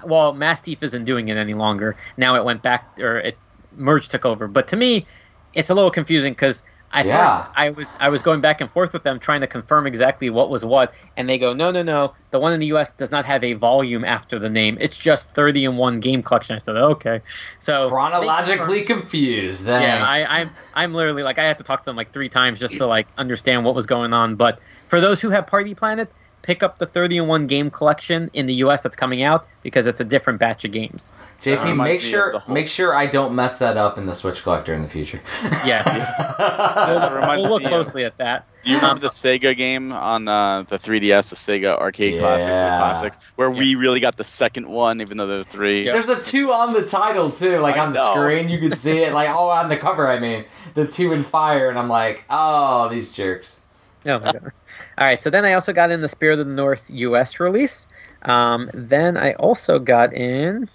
[0.04, 1.96] Well, Mastiff isn't doing it any longer.
[2.18, 3.38] Now it went back, or it
[3.76, 4.48] Merge took over.
[4.48, 5.06] But to me,
[5.54, 7.46] it's a little confusing because I Yeah.
[7.56, 10.50] I was I was going back and forth with them trying to confirm exactly what
[10.50, 12.94] was what, and they go, no, no, no, the one in the U.S.
[12.94, 14.78] does not have a volume after the name.
[14.82, 16.56] It's just thirty in one game collection.
[16.56, 17.22] I said, okay,
[17.60, 19.66] so Chronologically confused.
[19.66, 19.86] Thanks.
[19.86, 22.60] yeah, I, I'm I'm literally like I had to talk to them like three times
[22.60, 24.36] just to like understand what was going on.
[24.36, 26.12] But for those who have Party Planet,
[26.50, 28.82] pick up the 30 and one game collection in the U.S.
[28.82, 31.14] that's coming out because it's a different batch of games.
[31.44, 34.42] JP, reminds make sure whole- make sure I don't mess that up in the Switch
[34.42, 35.22] collector in the future.
[35.64, 35.86] Yes,
[36.40, 38.48] we'll, we'll look closely at that.
[38.64, 42.48] Do you remember Um, the Sega game on uh, the 3DS, the Sega Arcade Classics
[42.50, 42.78] or Yeah.
[42.78, 45.86] Classics, where we really got the second one, even though there's three?
[45.86, 45.94] Yeah.
[45.94, 48.12] There's a two on the title too, like I on the know.
[48.12, 48.50] screen.
[48.50, 50.08] You can see it, like all on the cover.
[50.10, 53.58] I mean, the two in fire, and I'm like, oh, these jerks.
[54.06, 54.52] Oh my god.
[55.00, 57.88] All right, so then I also got in the Spirit of the North US release.
[58.24, 60.70] Um, then I also got in.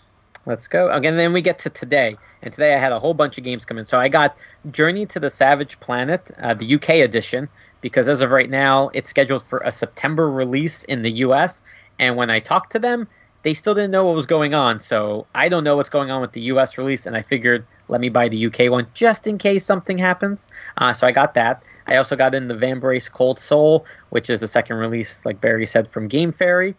[0.47, 1.19] Let's go again.
[1.19, 3.77] Then we get to today, and today I had a whole bunch of games come
[3.77, 3.85] in.
[3.85, 4.35] So I got
[4.71, 7.51] Journey to the Savage Planet, uh, the UK edition,
[7.83, 11.63] because as of right now, it's scheduled for a September release in the US.
[11.99, 13.07] And when I talked to them,
[13.43, 14.81] they still didn't know what was going on.
[14.81, 18.01] So I don't know what's going on with the US release, and I figured let
[18.01, 20.49] me buy the UK one just in case something happens.
[20.79, 21.63] Uh, so I got that.
[21.87, 25.67] I also got in the Vambrace Cold Soul, which is the second release, like Barry
[25.67, 26.75] said, from Game Fairy.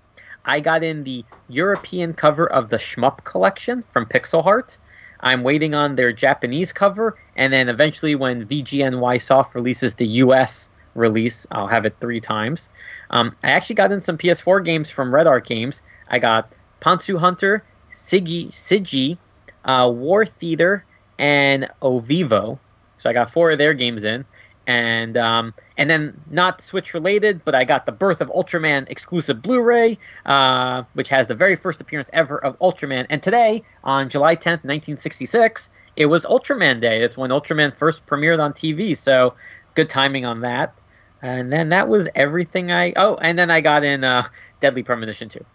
[0.46, 4.78] I got in the European cover of the Shmup collection from Pixel Heart.
[5.20, 10.70] I'm waiting on their Japanese cover, and then eventually, when VGNY Soft releases the US
[10.94, 12.70] release, I'll have it three times.
[13.10, 15.82] Um, I actually got in some PS4 games from Red Art Games.
[16.10, 16.52] I got
[16.82, 19.18] Pantsu Hunter, Sigi, Sigi,
[19.66, 20.86] uh, War Theater,
[21.18, 22.60] and Ovivo.
[22.98, 24.26] So I got four of their games in,
[24.68, 29.42] and um, and then not Switch related, but I got the Birth of Ultraman exclusive
[29.42, 33.06] Blu-ray, uh, which has the very first appearance ever of Ultraman.
[33.10, 37.00] And today, on July 10th, 1966, it was Ultraman Day.
[37.00, 38.96] That's when Ultraman first premiered on TV.
[38.96, 39.36] So
[39.76, 40.74] good timing on that.
[41.22, 42.94] And then that was everything I.
[42.96, 44.24] Oh, and then I got in uh,
[44.60, 45.46] Deadly Premonition too.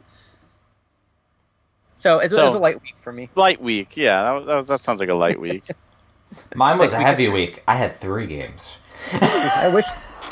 [2.00, 3.28] So it, it was a light week for me.
[3.34, 5.64] Light week, yeah, that, was, that, sounds like a light week.
[6.54, 7.62] Mine was a heavy week.
[7.68, 8.78] I had three games.
[9.12, 9.84] I wish,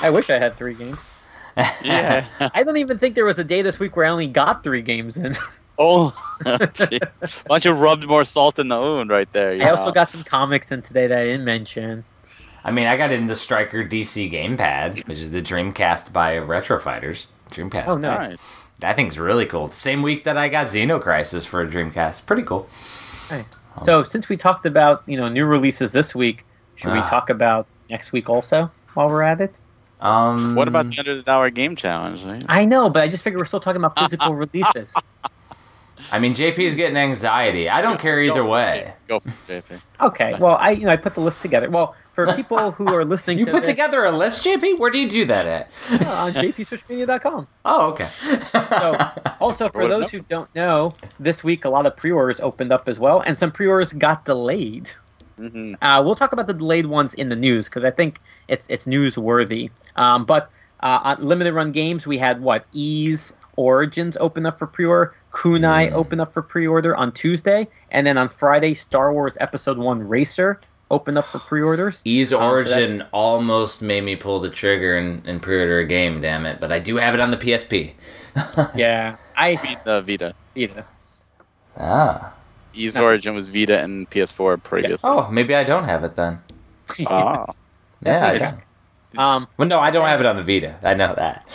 [0.03, 0.99] I wish I had three games.
[1.83, 2.27] yeah.
[2.55, 4.83] I don't even think there was a day this week where I only got three
[4.83, 5.35] games in.
[5.81, 6.11] Oh,
[6.75, 6.99] gee.
[7.47, 9.55] why don't you rub more salt in the wound right there?
[9.55, 12.03] you I also got some comics in today that I didn't mention.
[12.65, 16.81] I mean, I got in the Striker DC gamepad, which is the Dreamcast by Retro
[16.81, 17.29] Fighters.
[17.53, 17.85] Dreamcast.
[17.87, 18.31] Oh, nice.
[18.31, 18.47] Nice.
[18.81, 19.71] That thing's really cool.
[19.71, 22.27] Same week that I got Xenocrisis for a Dreamcast.
[22.27, 22.69] Pretty cool.
[23.31, 23.57] Nice.
[23.85, 26.45] So since we talked about you know new releases this week,
[26.75, 27.07] should we Ah.
[27.09, 29.55] talk about next week also while we're at it?
[30.01, 32.25] Um, What about the under the dollar game challenge?
[32.49, 34.95] I know, but I just figured we're still talking about physical releases.
[36.13, 37.69] I mean, JP's getting anxiety.
[37.69, 38.95] I don't care either Go- way.
[39.09, 39.81] Go for it, JP.
[40.01, 41.69] Okay, well I you know I put the list together.
[41.69, 44.79] Well, for people who are listening You to put this, together a list, JP?
[44.79, 45.71] Where do you do that at?
[46.07, 47.49] uh, on jpswitchmedia.com.
[47.65, 48.05] Oh, okay.
[48.05, 49.11] So,
[49.41, 52.99] also for those who don't know, this week a lot of pre-orders opened up as
[53.01, 54.91] well, and some pre-orders got delayed.
[55.39, 58.19] Hmm Uh, we'll talk about the delayed ones in the news because I think
[58.49, 59.71] it's it's newsworthy.
[59.97, 64.67] Um, but uh, on limited run games, we had what Ys Origins open up for
[64.69, 69.79] pre-order, Kunai open up for pre-order on Tuesday, and then on Friday, Star Wars Episode
[69.79, 70.61] One Racer
[70.91, 72.03] open up for pre-orders.
[72.07, 75.87] Ys Um, so that- Origin almost made me pull the trigger and, and pre-order a
[75.87, 76.21] game.
[76.21, 76.61] Damn it!
[76.61, 77.93] But I do have it on the PSP.
[78.77, 80.35] yeah, I Beat the Vita.
[80.57, 80.85] Vita.
[81.77, 82.35] Ah.
[82.79, 85.11] Ys Origin was Vita and PS4 previously.
[85.11, 86.41] Oh, maybe I don't have it then.
[87.07, 87.47] Ah.
[88.05, 88.55] Yeah, I don't.
[89.19, 90.79] Um, Well, no, I don't have it on the Vita.
[90.85, 91.47] I know that.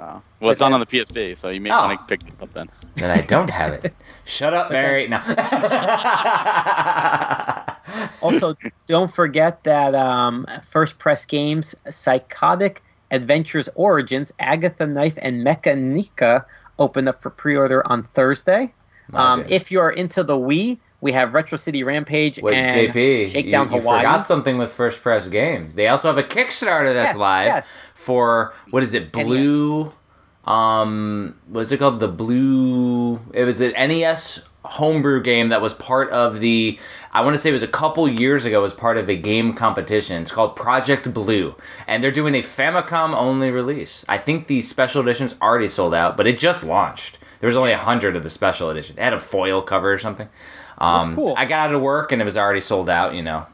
[0.00, 0.22] Oh.
[0.40, 1.76] Well, it's not on the PSP, so you may Oh.
[1.88, 2.68] want to pick this up then.
[2.96, 3.94] Then I don't have it.
[4.26, 5.08] Shut up, Mary.
[5.08, 5.18] No.
[8.22, 8.54] also,
[8.86, 16.44] don't forget that um, First Press Games Psychotic Adventures Origins, Agatha Knife and Mechanica
[16.78, 18.72] open up for pre-order on Thursday.
[19.12, 19.54] Um, Okay.
[19.54, 23.74] if you're into the Wii, we have Retro City Rampage Wait, and JP, Shakedown you,
[23.74, 23.98] you Hawaii.
[24.00, 25.74] forgot something with First Press Games.
[25.74, 27.68] They also have a Kickstarter that's Yes, live yes.
[27.94, 29.12] for what is it?
[29.12, 29.92] Blue.
[30.46, 32.00] Um, what's it called?
[32.00, 33.20] The Blue.
[33.32, 36.78] It was an NES homebrew game that was part of the.
[37.12, 38.62] I want to say it was a couple years ago.
[38.64, 40.20] As part of a game competition.
[40.22, 41.54] It's called Project Blue,
[41.86, 44.04] and they're doing a Famicom only release.
[44.08, 47.18] I think the special edition's already sold out, but it just launched.
[47.44, 48.96] There was only a hundred of the special edition.
[48.96, 50.30] It had a foil cover or something.
[50.78, 51.34] Um, cool.
[51.36, 53.12] I got out of work and it was already sold out.
[53.14, 53.44] You know,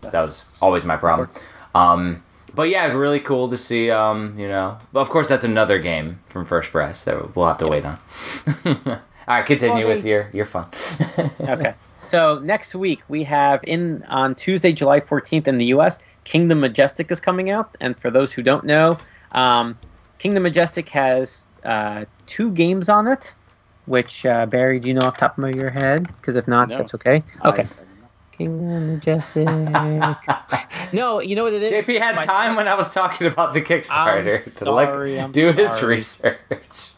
[0.00, 1.28] that was always my problem.
[1.74, 2.22] Um,
[2.54, 3.90] but yeah, it's really cool to see.
[3.90, 7.58] Um, you know, but of course that's another game from First Press that we'll have
[7.58, 7.98] to wait on.
[8.64, 10.64] All right, continue Well, with your your fun.
[11.40, 11.74] okay.
[12.06, 15.98] So next week we have in on Tuesday, July 14th in the U.S.
[16.24, 18.96] Kingdom Majestic is coming out, and for those who don't know,
[19.32, 19.78] um,
[20.16, 23.34] Kingdom Majestic has uh, two games on it.
[23.86, 26.06] Which uh, Barry, do you know off the top of your head?
[26.06, 26.78] Because if not, No.
[26.78, 27.22] that's okay.
[27.44, 27.62] Okay.
[27.64, 27.68] I-
[28.36, 29.46] Kingdom Majestic.
[30.92, 31.70] no, you know what it is.
[31.70, 35.30] JP had My- time when I was talking about the Kickstarter to sorry, like I'm
[35.32, 36.93] do his research.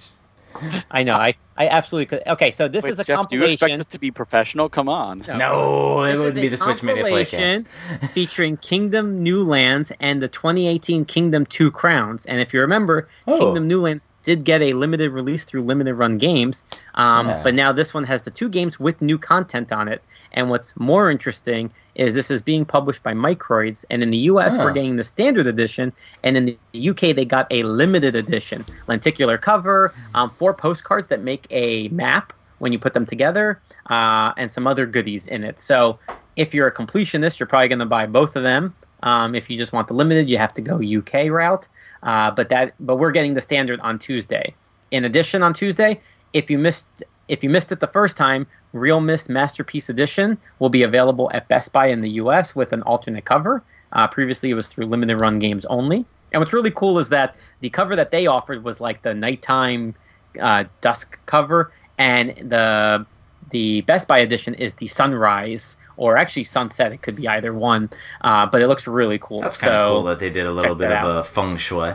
[0.91, 1.15] I know.
[1.15, 2.23] I, I absolutely could.
[2.27, 4.69] Okay, so this Wait, is a Jeff, do you expect us to be professional?
[4.69, 5.25] Come on.
[5.27, 8.11] No, it This would is be the Switch Mania compilation Playcast.
[8.13, 12.27] featuring Kingdom New Lands and the 2018 Kingdom Two Crowns.
[12.27, 13.39] And if you remember, Oh.
[13.39, 16.65] Kingdom New Lands did get a limited release through limited run games,
[16.97, 17.43] um, Yeah.
[17.43, 20.03] but now this one has the two games with new content on it.
[20.33, 24.57] And what's more interesting is this is being published by Microids, and in the U.S.
[24.57, 24.65] Huh.
[24.65, 25.93] we're getting the standard edition,
[26.23, 27.13] and in the U.K.
[27.13, 32.73] they got a limited edition, lenticular cover, um, four postcards that make a map when
[32.73, 35.59] you put them together, uh, and some other goodies in it.
[35.59, 35.99] So
[36.37, 38.75] if you're a completionist, you're probably going to buy both of them.
[39.03, 41.69] Um, if you just want the limited, you have to go UK route.
[42.03, 44.55] Uh, but that, but we're getting the standard on Tuesday.
[44.91, 46.01] In addition, on Tuesday,
[46.33, 50.69] if you missed if you missed it the first time, Real Myst Masterpiece Edition will
[50.69, 52.55] be available at Best Buy in the U.S.
[52.55, 53.63] with an alternate cover.
[53.93, 56.05] Uh, previously, it was through limited run games only.
[56.33, 59.95] And what's really cool is that the cover that they offered was like the nighttime
[60.41, 63.07] uh, dusk cover, and the
[63.53, 66.93] the Best Buy edition is the sunrise or actually sunset.
[66.93, 67.89] It could be either one,
[68.21, 69.41] uh, but it looks really cool.
[69.41, 71.95] That's kind of So, cool that they did a little bit of a feng shui.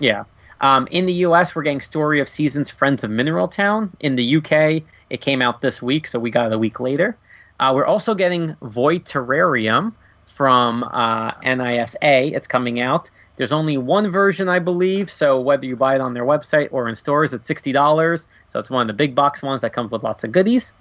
[0.00, 0.24] yeah.
[0.60, 3.90] Um, in the U.S., we're getting Story of Seasons Friends of Mineral Town.
[4.00, 7.16] In the U.K., it came out this week, so we got it a week later.
[7.60, 9.92] Uh, we're also getting Void Terrarium
[10.26, 11.96] from uh, NISA.
[12.34, 13.10] It's coming out.
[13.36, 16.88] There's only one version, I believe, so whether you buy it on their website or
[16.88, 18.26] in stores, it's $60.
[18.48, 20.72] So it's one of the big box ones that comes with lots of goodies.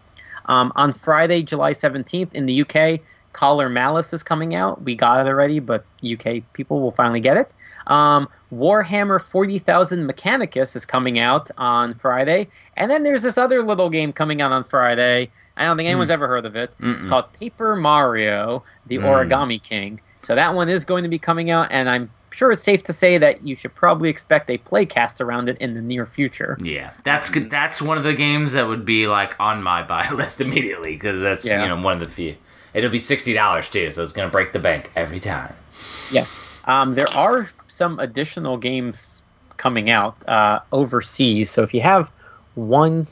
[0.48, 3.02] Um, on Friday, July 17th, in the UK,
[3.34, 4.82] Collar Malice is coming out.
[4.82, 7.52] We got it already, but UK people will finally get it.
[7.86, 12.48] Um, Warhammer 40,000 Mechanicus is coming out on Friday.
[12.76, 15.30] And then there's this other little game coming out on Friday.
[15.58, 16.72] I don't think anyone's ever heard of it.
[16.80, 17.10] It's Mm-mm.
[17.10, 19.04] called Paper Mario, the Mm.
[19.04, 20.00] Origami King.
[20.22, 22.94] So that one is going to be coming out, and I'm sure it's safe to
[22.94, 26.58] say that you should probably expect a playcast around it in the near future.
[26.62, 27.50] Yeah, that's good.
[27.50, 31.22] That's one of the games that would be like on my buy list immediately because
[31.22, 31.64] that's Yeah.
[31.64, 32.36] you know one of the few.
[32.74, 35.54] It'll be sixty dollars too, so it's gonna break the bank every time.
[36.12, 36.40] Yes.
[36.66, 39.22] Um, there are some additional games
[39.58, 41.52] coming out uh, overseas.
[41.52, 42.12] So if you have
[42.56, 43.08] one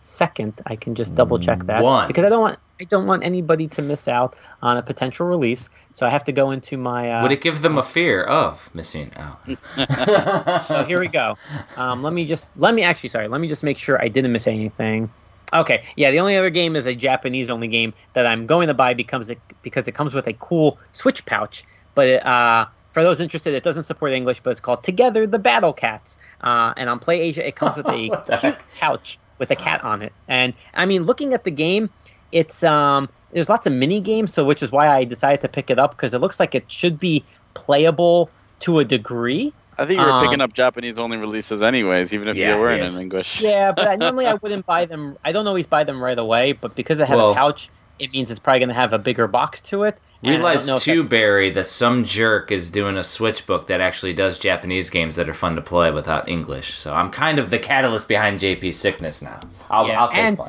[0.00, 2.08] second, I can just double check that One.
[2.08, 5.68] because I don't want I don't want anybody to miss out on a potential release.
[5.92, 7.10] So I have to go into my.
[7.10, 9.40] Uh, Would it give them a fear of missing out?
[10.66, 11.36] so here we go.
[11.76, 13.28] Um, let me just let me actually sorry.
[13.28, 15.10] Let me just make sure I didn't miss anything.
[15.52, 16.10] Okay, yeah.
[16.10, 19.30] The only other game is a Japanese only game that I'm going to buy because
[19.30, 21.64] it because it comes with a cool Switch pouch.
[21.94, 22.66] But uh,
[22.98, 26.18] for those interested, it doesn't support English, but it's called Together the Battle Cats.
[26.40, 28.64] Uh, and on Play Asia, it comes with a cute heck?
[28.80, 30.12] pouch with a cat on it.
[30.26, 31.90] And I mean, looking at the game,
[32.32, 35.70] it's um, there's lots of mini games, so which is why I decided to pick
[35.70, 37.24] it up because it looks like it should be
[37.54, 38.30] playable
[38.60, 39.52] to a degree.
[39.78, 42.60] I think you were Um, picking up Japanese only releases anyways, even if Yeah, you
[42.60, 43.40] weren't in English.
[43.40, 45.16] Yeah, but I, normally I wouldn't buy them.
[45.24, 47.68] I don't always buy them right away, but because I have Well- a pouch,
[48.00, 49.96] it means it's probably going to have a bigger box to it.
[50.22, 53.46] And I Realize know if too, that- Barry, that some jerk is doing a Switch
[53.46, 56.76] book that actually does Japanese games that are fun to play without English.
[56.78, 59.40] So I'm kind of the catalyst behind JP's sickness now.
[59.70, 60.40] I'll, Yeah, I'll take and-.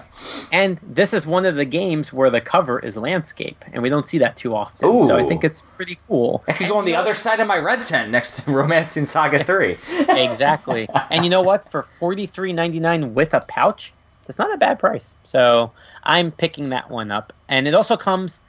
[0.52, 4.06] And this is one of the games where the cover is landscape, and we don't
[4.08, 5.06] see that too often.
[5.06, 6.44] So I think it's pretty cool.
[6.48, 9.44] I could go on the other side of my red tent next to Romancing Saga
[9.44, 9.78] 3.
[10.10, 10.88] exactly.
[11.10, 11.70] And you know what?
[11.72, 13.94] For forty three ninety nine with a pouch,
[14.28, 15.16] it's not a bad price.
[15.24, 15.72] So
[16.04, 17.34] I'm picking that one up.
[17.48, 18.42] And it also comes.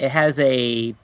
[0.00, 0.94] It has a.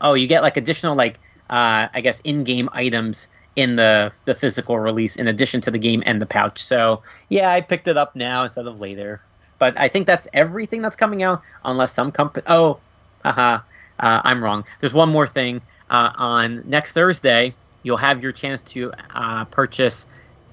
[0.00, 1.18] Oh, you get like additional like
[1.50, 5.78] uh, I guess in game items in the the physical release in addition to the
[5.78, 6.62] game and the pouch.
[6.62, 9.20] So yeah, I picked it up now instead of later.
[9.58, 12.44] But I think that's everything that's coming out, unless some company.
[12.48, 12.78] Oh,
[13.24, 13.58] haha,
[13.98, 14.64] uh, I'm wrong.
[14.80, 15.60] There's one more thing.
[15.90, 20.06] Uh, on next Thursday, you'll have your chance to uh, purchase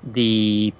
[0.03, 0.73] the.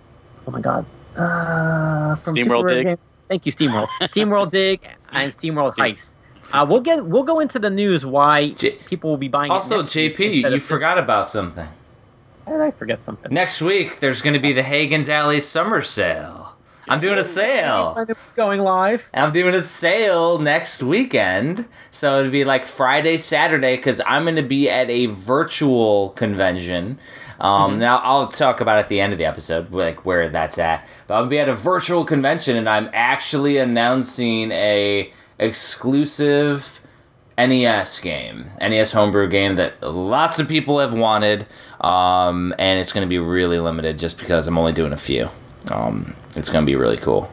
[0.47, 0.87] Oh my God.
[1.15, 2.85] Uh, from SteamWorld Dig?
[2.85, 2.97] Game-
[3.27, 3.87] Thank you, SteamWorld.
[4.01, 4.79] SteamWorld Dig
[5.11, 6.14] and SteamWorld Heist.
[6.53, 9.51] Uh, we'll get we'll go into the news why J- people will be buying.
[9.51, 11.67] it Also, JP, you forgot about something.
[12.47, 13.33] Did I forget something?
[13.33, 16.55] Next week, there's going to be the Hagen's Alley Summer Sale.
[16.87, 17.95] I'm doing a sale.
[18.07, 19.09] It's going live.
[19.11, 21.67] I'm doing a sale next weekend.
[21.89, 26.99] So it'd be like Friday, Saturday, because I'm going to be at a virtual convention.
[27.39, 30.59] Um, Now, I'll talk about it at the end of the episode, like where that's
[30.59, 30.87] at.
[31.07, 36.81] But I'll be at a virtual convention, and I'm actually announcing a exclusive
[37.37, 41.45] NES game, NES homebrew game that lots of people have wanted,
[41.81, 45.29] um, and it's going to be really limited just because I'm only doing a few.
[45.69, 47.31] Um, it's going to be really cool.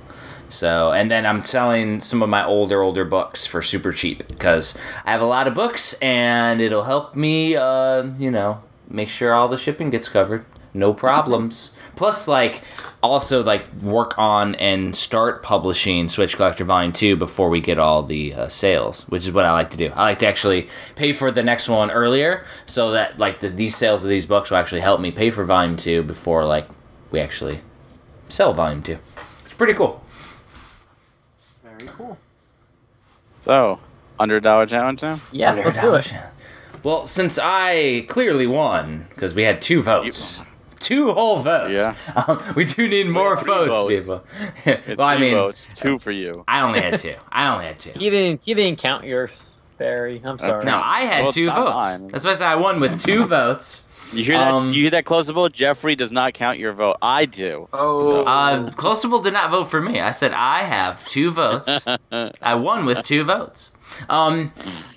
[0.48, 4.76] So, and then I'm selling some of my older, older books for super cheap because
[5.04, 9.32] I have a lot of books and it'll help me, uh, you know, make sure
[9.32, 10.44] all the shipping gets covered.
[10.74, 11.72] No problems.
[11.96, 12.62] Plus, like,
[13.02, 18.02] also, like, work on and start publishing Switch Collector Volume 2 before we get all
[18.02, 19.90] the uh, sales, which is what I like to do.
[19.94, 23.76] I like to actually pay for the next one earlier so that, like, the, these
[23.76, 26.68] sales of these books will actually help me pay for Volume 2 before, like,
[27.10, 27.60] we actually
[28.28, 28.98] sell Volume 2.
[29.44, 30.02] It's pretty cool.
[31.62, 32.16] Very cool.
[33.40, 33.78] So,
[34.18, 35.20] under a dollar challenge now?
[35.32, 36.10] Yes, let's do it.
[36.82, 40.44] Well, since I clearly won, because we had two votes.
[40.82, 41.74] Two whole votes.
[41.74, 41.94] Yeah.
[42.28, 44.02] Um, we do need more votes, votes.
[44.02, 44.24] people.
[44.66, 46.44] It's well, I mean, votes, two for you.
[46.48, 47.14] I only had two.
[47.30, 47.92] I only had two.
[47.98, 48.42] He didn't.
[48.42, 50.20] He didn't count yours, Barry.
[50.24, 50.64] I'm sorry.
[50.64, 51.74] No, I had Well, two votes.
[51.76, 52.08] mine.
[52.08, 53.86] That's why I said I won with two votes.
[54.12, 54.52] You hear that?
[54.52, 55.50] Um, you hear that, Closable?
[55.50, 56.96] Jeffrey does not count your vote.
[57.00, 57.66] I do.
[57.72, 58.22] Oh.
[58.24, 60.00] Uh, Closable did not vote for me.
[60.00, 61.68] I said I have two votes.
[62.42, 63.70] I won with two votes.
[64.10, 64.52] Um,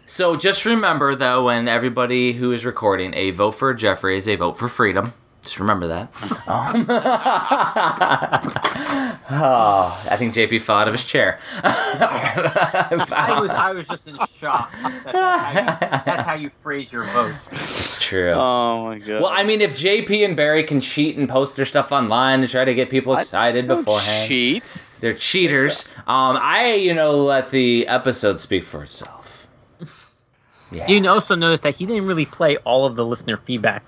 [0.06, 4.36] so just remember though, when everybody who is recording, a vote for Jeffrey is a
[4.36, 5.14] vote for freedom.
[5.46, 6.10] Just remember that.
[6.48, 6.88] Um,
[9.30, 11.40] oh, I think JP fell out of his chair.
[11.64, 13.52] I was.
[13.52, 14.72] I was just in shock.
[14.82, 17.48] That that's, how you, that's how you phrase your votes.
[17.52, 18.32] it's true.
[18.32, 19.22] Oh my god.
[19.22, 22.48] well, I mean, if JP and Barry can cheat and post their stuff online to
[22.48, 24.88] try to get people excited Don't beforehand, cheat.
[25.00, 25.88] they're cheaters.
[26.08, 29.48] Um, I, you know, let the episode speak for itself.
[30.72, 30.88] Yeah.
[30.88, 33.84] You also notice that he didn't really play all of the listener feedback.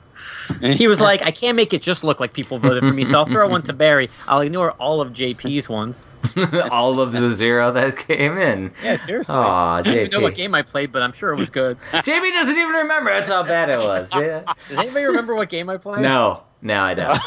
[0.62, 3.20] He was like, I can't make it just look like people voted for me, so
[3.20, 4.10] I'll throw one to Barry.
[4.28, 6.06] I'll ignore all of JP's ones.
[6.72, 8.72] all of the zero that came in.
[8.84, 9.36] Yeah, seriously.
[9.36, 11.78] Aw, I don't even know what game I played, but I'm sure it was good.
[11.92, 13.12] JP doesn't even remember.
[13.12, 14.14] That's how bad it was.
[14.14, 14.44] Yeah.
[14.70, 16.02] Does anybody remember what game I played?
[16.02, 17.20] No, no, I don't.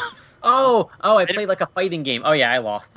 [0.43, 2.23] Oh, oh, I played like a fighting game.
[2.25, 2.91] Oh yeah, I lost.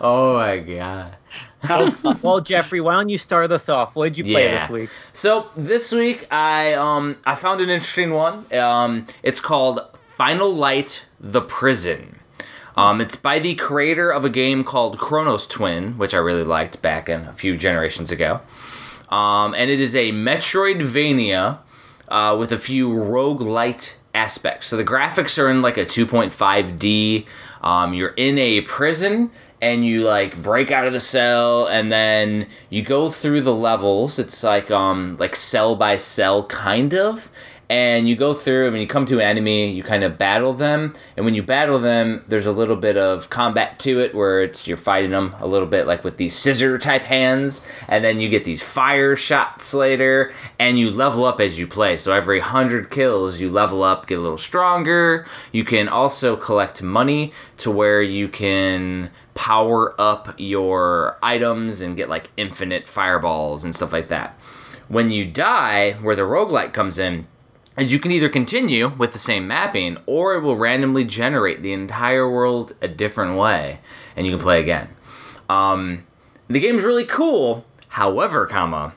[0.00, 1.16] oh my god.
[2.22, 3.94] Well, Jeffrey, why don't you start us off?
[3.94, 4.58] What did you play Yeah.
[4.60, 4.90] this week?
[5.12, 8.44] So this week I um I found an interesting one.
[8.52, 9.80] Um, it's called
[10.16, 12.20] Final Light: The Prison.
[12.76, 16.82] Um, it's by the creator of a game called Chronos Twin, which I really liked
[16.82, 18.40] back in a few generations ago.
[19.08, 21.58] Um, and it is a Metroidvania
[22.08, 24.68] uh, with a few roguelite aspects.
[24.68, 27.26] So the graphics are in like a 2.5D.
[27.62, 32.46] Um, you're in a prison and you like break out of the cell and then
[32.68, 34.18] you go through the levels.
[34.18, 37.30] It's like um like cell by cell kind of.
[37.68, 40.94] And you go through, and you come to an enemy, you kind of battle them.
[41.16, 44.68] And when you battle them, there's a little bit of combat to it, where it's
[44.68, 48.28] you're fighting them a little bit like with these scissor type hands, and then you
[48.28, 51.96] get these fire shots later, and you level up as you play.
[51.96, 55.26] So every hundred kills, you level up, get a little stronger.
[55.50, 62.08] You can also collect money to where you can power up your items and get
[62.08, 64.36] like infinite fireballs and stuff like that.
[64.88, 67.28] When you die, where the roguelite comes in,
[67.76, 71.74] and you can either continue with the same mapping or it will randomly generate the
[71.74, 73.80] entire world a different way
[74.16, 74.88] and you can play again.
[75.48, 76.06] Um,
[76.48, 78.94] the game's really cool, however, comma,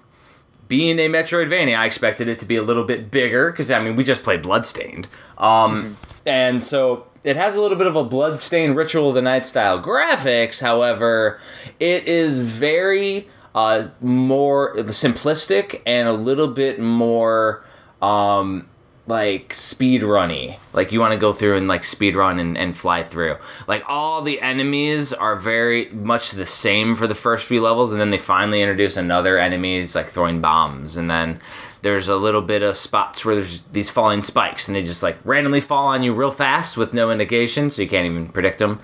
[0.69, 3.95] being a Metroidvania, I expected it to be a little bit bigger because I mean
[3.95, 5.07] we just played Bloodstained,
[5.37, 5.97] um,
[6.29, 9.81] and so it has a little bit of a Bloodstained Ritual of the Night style
[9.81, 10.61] graphics.
[10.61, 11.39] However,
[11.79, 17.65] it is very uh, more simplistic and a little bit more
[18.01, 18.69] um,
[19.07, 20.59] like speed runny.
[20.71, 23.37] Like you want to go through and like speed run and, and fly through.
[23.67, 27.99] Like all the enemies are very much the same for the first few levels, and
[27.99, 29.79] then they finally introduce another enemy.
[29.79, 31.41] It's like throwing bombs, and then
[31.81, 35.17] there's a little bit of spots where there's these falling spikes, and they just like
[35.23, 38.79] randomly fall on you real fast with no indication, so you can't even predict them.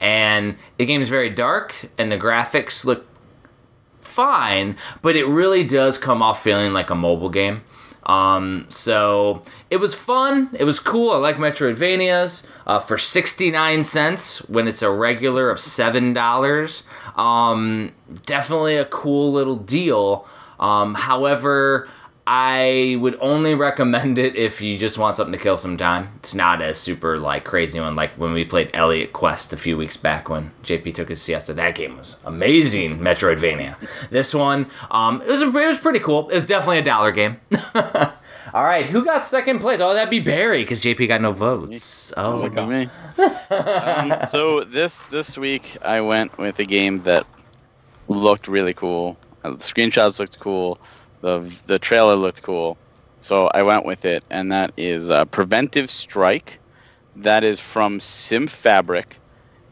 [0.00, 3.06] And the game is very dark, and the graphics look
[4.02, 7.62] fine, but it really does come off feeling like a mobile game.
[8.04, 10.50] Um, so it was fun.
[10.58, 11.12] It was cool.
[11.12, 16.82] I like Metroidvanias uh, for 69 cents when it's a regular of $7.
[17.18, 17.92] Um,
[18.26, 20.26] definitely a cool little deal.
[20.58, 21.88] Um, however,
[22.32, 26.10] I would only recommend it if you just want something to kill some time.
[26.18, 29.76] It's not a super like crazy one like when we played Elliot Quest a few
[29.76, 31.52] weeks back when JP took his siesta.
[31.54, 33.74] That game was amazing, Metroidvania.
[34.10, 36.28] this one, um, it was it was pretty cool.
[36.28, 37.40] It was definitely a dollar game.
[37.74, 39.80] All right, who got second place?
[39.80, 42.12] Oh, that'd be Barry because JP got no votes.
[42.16, 42.88] Oh, Look at me.
[43.50, 47.26] um, so this this week I went with a game that
[48.06, 49.18] looked really cool.
[49.42, 50.78] Uh, the screenshots looked cool.
[51.20, 52.76] The the trailer looked cool.
[53.20, 56.58] So I went with it, and that is uh, Preventive Strike.
[57.16, 59.18] That is from Sim Fabric,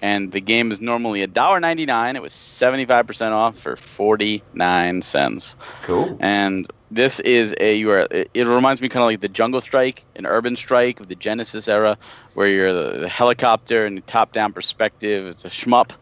[0.03, 2.15] and the game is normally $1.99.
[2.15, 5.57] It was 75% off for 49 cents.
[5.83, 6.16] cool.
[6.20, 9.61] And this is a you are it, it reminds me kind of like the Jungle
[9.61, 11.99] Strike, an Urban Strike of the Genesis era,
[12.35, 15.27] where you're the, the helicopter and top down perspective.
[15.27, 15.93] It's a shmup.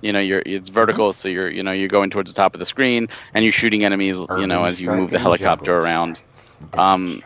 [0.00, 2.60] You know, you're it's vertical, so you're you know you're going towards the top of
[2.60, 4.18] the screen and you're shooting enemies.
[4.38, 6.20] you know, as you move the helicopter around.
[6.74, 7.22] Um,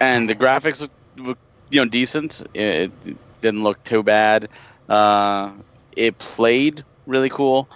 [0.00, 1.38] and the graphics look, look
[1.70, 2.42] you know decent.
[2.54, 4.48] It, it didn't look too bad.
[4.88, 5.52] Uh,
[5.96, 7.68] it played really cool.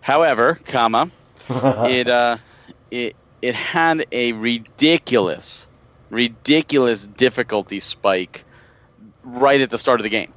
[0.00, 1.10] However, comma,
[1.48, 2.38] it uh,
[2.90, 5.68] it it had a ridiculous,
[6.10, 8.44] ridiculous difficulty spike
[9.22, 10.32] right at the start of the game.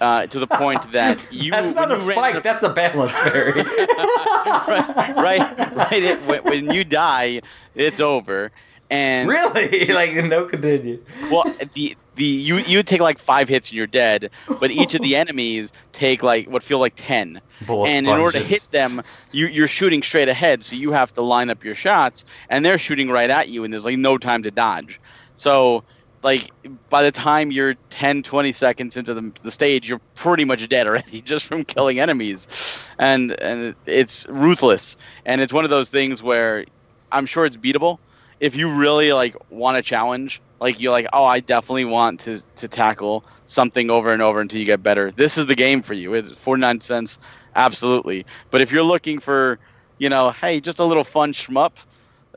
[0.00, 2.42] Uh, to the point that you that's not a spike.
[2.42, 3.52] That's a balance, Barry.
[3.62, 6.02] right, right, right.
[6.02, 7.40] It, when, when you die,
[7.74, 8.52] it's over.
[8.90, 9.86] And really?
[9.92, 11.02] like no continue.
[11.30, 11.44] well,
[11.74, 14.30] the the you you take like five hits and you're dead,
[14.60, 17.40] but each of the enemies take like what feel like ten.
[17.66, 19.02] Bullet and in order to hit them,
[19.32, 22.78] you you're shooting straight ahead, so you have to line up your shots, and they're
[22.78, 25.00] shooting right at you, and there's like no time to dodge.
[25.34, 25.84] So
[26.22, 26.50] like
[26.90, 30.86] by the time you're 10 20 seconds into the, the stage you're pretty much dead
[30.86, 32.88] already just from killing enemies.
[32.98, 34.96] And and it's ruthless.
[35.24, 36.64] And it's one of those things where
[37.12, 37.98] i'm sure it's beatable.
[38.40, 42.38] If you really like want a challenge like you're like oh i definitely want to
[42.56, 45.10] to tackle something over and over until you get better.
[45.12, 46.14] This is the game for you.
[46.14, 47.18] It's 49 cents
[47.54, 48.26] absolutely.
[48.50, 49.58] But if you're looking for
[49.98, 51.72] you know hey just a little fun shmup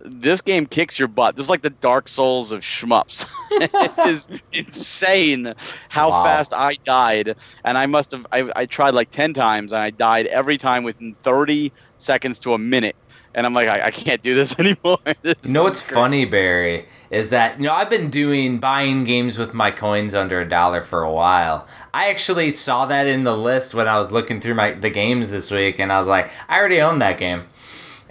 [0.05, 1.35] this game kicks your butt.
[1.35, 3.25] This is like the Dark Souls of shmups.
[3.59, 5.53] it is insane
[5.89, 6.13] how Wow.
[6.13, 9.91] fast I died, and I must have I, I tried like ten times, and I
[9.91, 12.95] died every time within thirty seconds to a minute.
[13.35, 14.97] And I'm like, I, I can't do this anymore.
[15.23, 16.05] This You know what's great.
[16.05, 20.39] funny, Barry, is that you know I've been doing buying games with my coins under
[20.39, 21.67] a dollar for a while.
[21.95, 25.31] I actually saw that in the list when I was looking through my the games
[25.31, 27.45] this week, and I was like, I already own that game.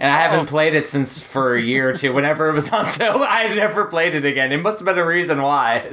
[0.01, 2.11] And I haven't played it since for a year or two.
[2.11, 4.51] Whenever it was on sale, I never played it again.
[4.51, 5.85] It must have been a reason why.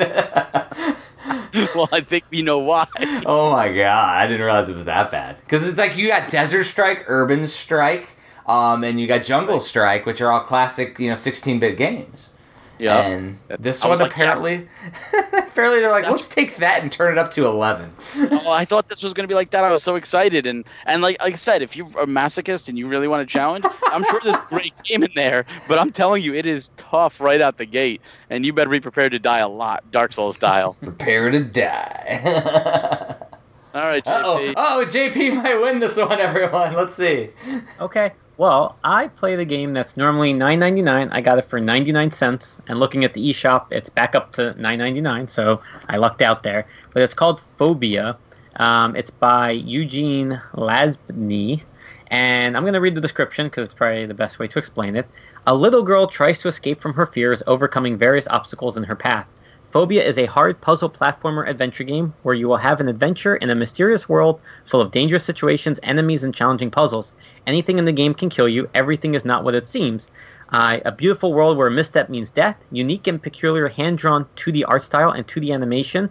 [1.75, 2.87] well, I think we know why.
[3.27, 5.37] oh my god, I didn't realize it was that bad.
[5.41, 8.09] Because it's like you got Desert Strike, Urban Strike,
[8.47, 12.31] um, and you got Jungle Strike, which are all classic, you know, 16-bit games.
[12.79, 13.07] Yeah.
[13.09, 14.69] And this I was one like, apparently,
[15.33, 17.95] apparently they're like, let's take that and turn it up to eleven.
[18.17, 19.65] oh, I thought this was gonna be like that.
[19.65, 22.79] I was so excited, and and like like I said, if you're a masochist and
[22.79, 25.45] you really want a challenge, I'm sure there's a great game in there.
[25.67, 28.01] But I'm telling you, it is tough right out the gate,
[28.31, 30.75] and you better be prepared to die a lot, Dark Souls style.
[30.83, 33.17] Prepare to die.
[33.75, 34.55] All right, oh, JP.
[34.57, 36.75] oh, JP might win this one, everyone.
[36.75, 37.31] Let's see.
[37.79, 38.13] Okay.
[38.39, 41.09] Well, I play the game that's normally nine ninety nine.
[41.11, 44.31] I got it for ninety nine cents, and looking at the eShop, it's back up
[44.35, 45.27] to nine ninety nine.
[45.27, 46.65] So I lucked out there.
[46.95, 48.17] But it's called Phobia.
[48.55, 51.63] Um, it's by Eugene Lasbny,
[52.13, 54.95] and I'm going to read the description because it's probably the best way to explain
[54.95, 55.09] it.
[55.49, 59.27] A little girl tries to escape from her fears, overcoming various obstacles in her path.
[59.71, 63.51] Phobia is a hard puzzle platformer adventure game where you will have an adventure in
[63.51, 67.13] a mysterious world full of dangerous situations, enemies, and challenging puzzles.
[67.49, 70.11] Anything in the game can kill you, everything is not what it seems.
[70.51, 74.53] Uh, a beautiful world where a misstep means death, unique and peculiar hand drawn to
[74.53, 76.11] the art style and to the animation.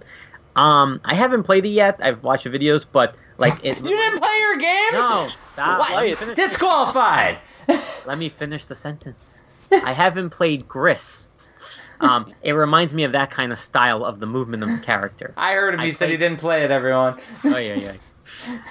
[0.56, 3.80] Um, I haven't played it yet, I've watched the videos, but like it.
[3.82, 4.94] You didn't play your game?
[4.94, 5.80] No, stop.
[5.80, 5.92] What?
[5.92, 7.38] Let me finish- Disqualified.
[8.08, 9.38] let me finish the sentence.
[9.72, 11.30] I haven't played Gris.
[12.00, 15.34] um, it reminds me of that kind of style of the movement of the character.
[15.38, 15.82] I heard him.
[15.82, 16.72] I He said he didn't play it.
[16.72, 17.20] Everyone.
[17.44, 17.94] Oh yeah, yeah.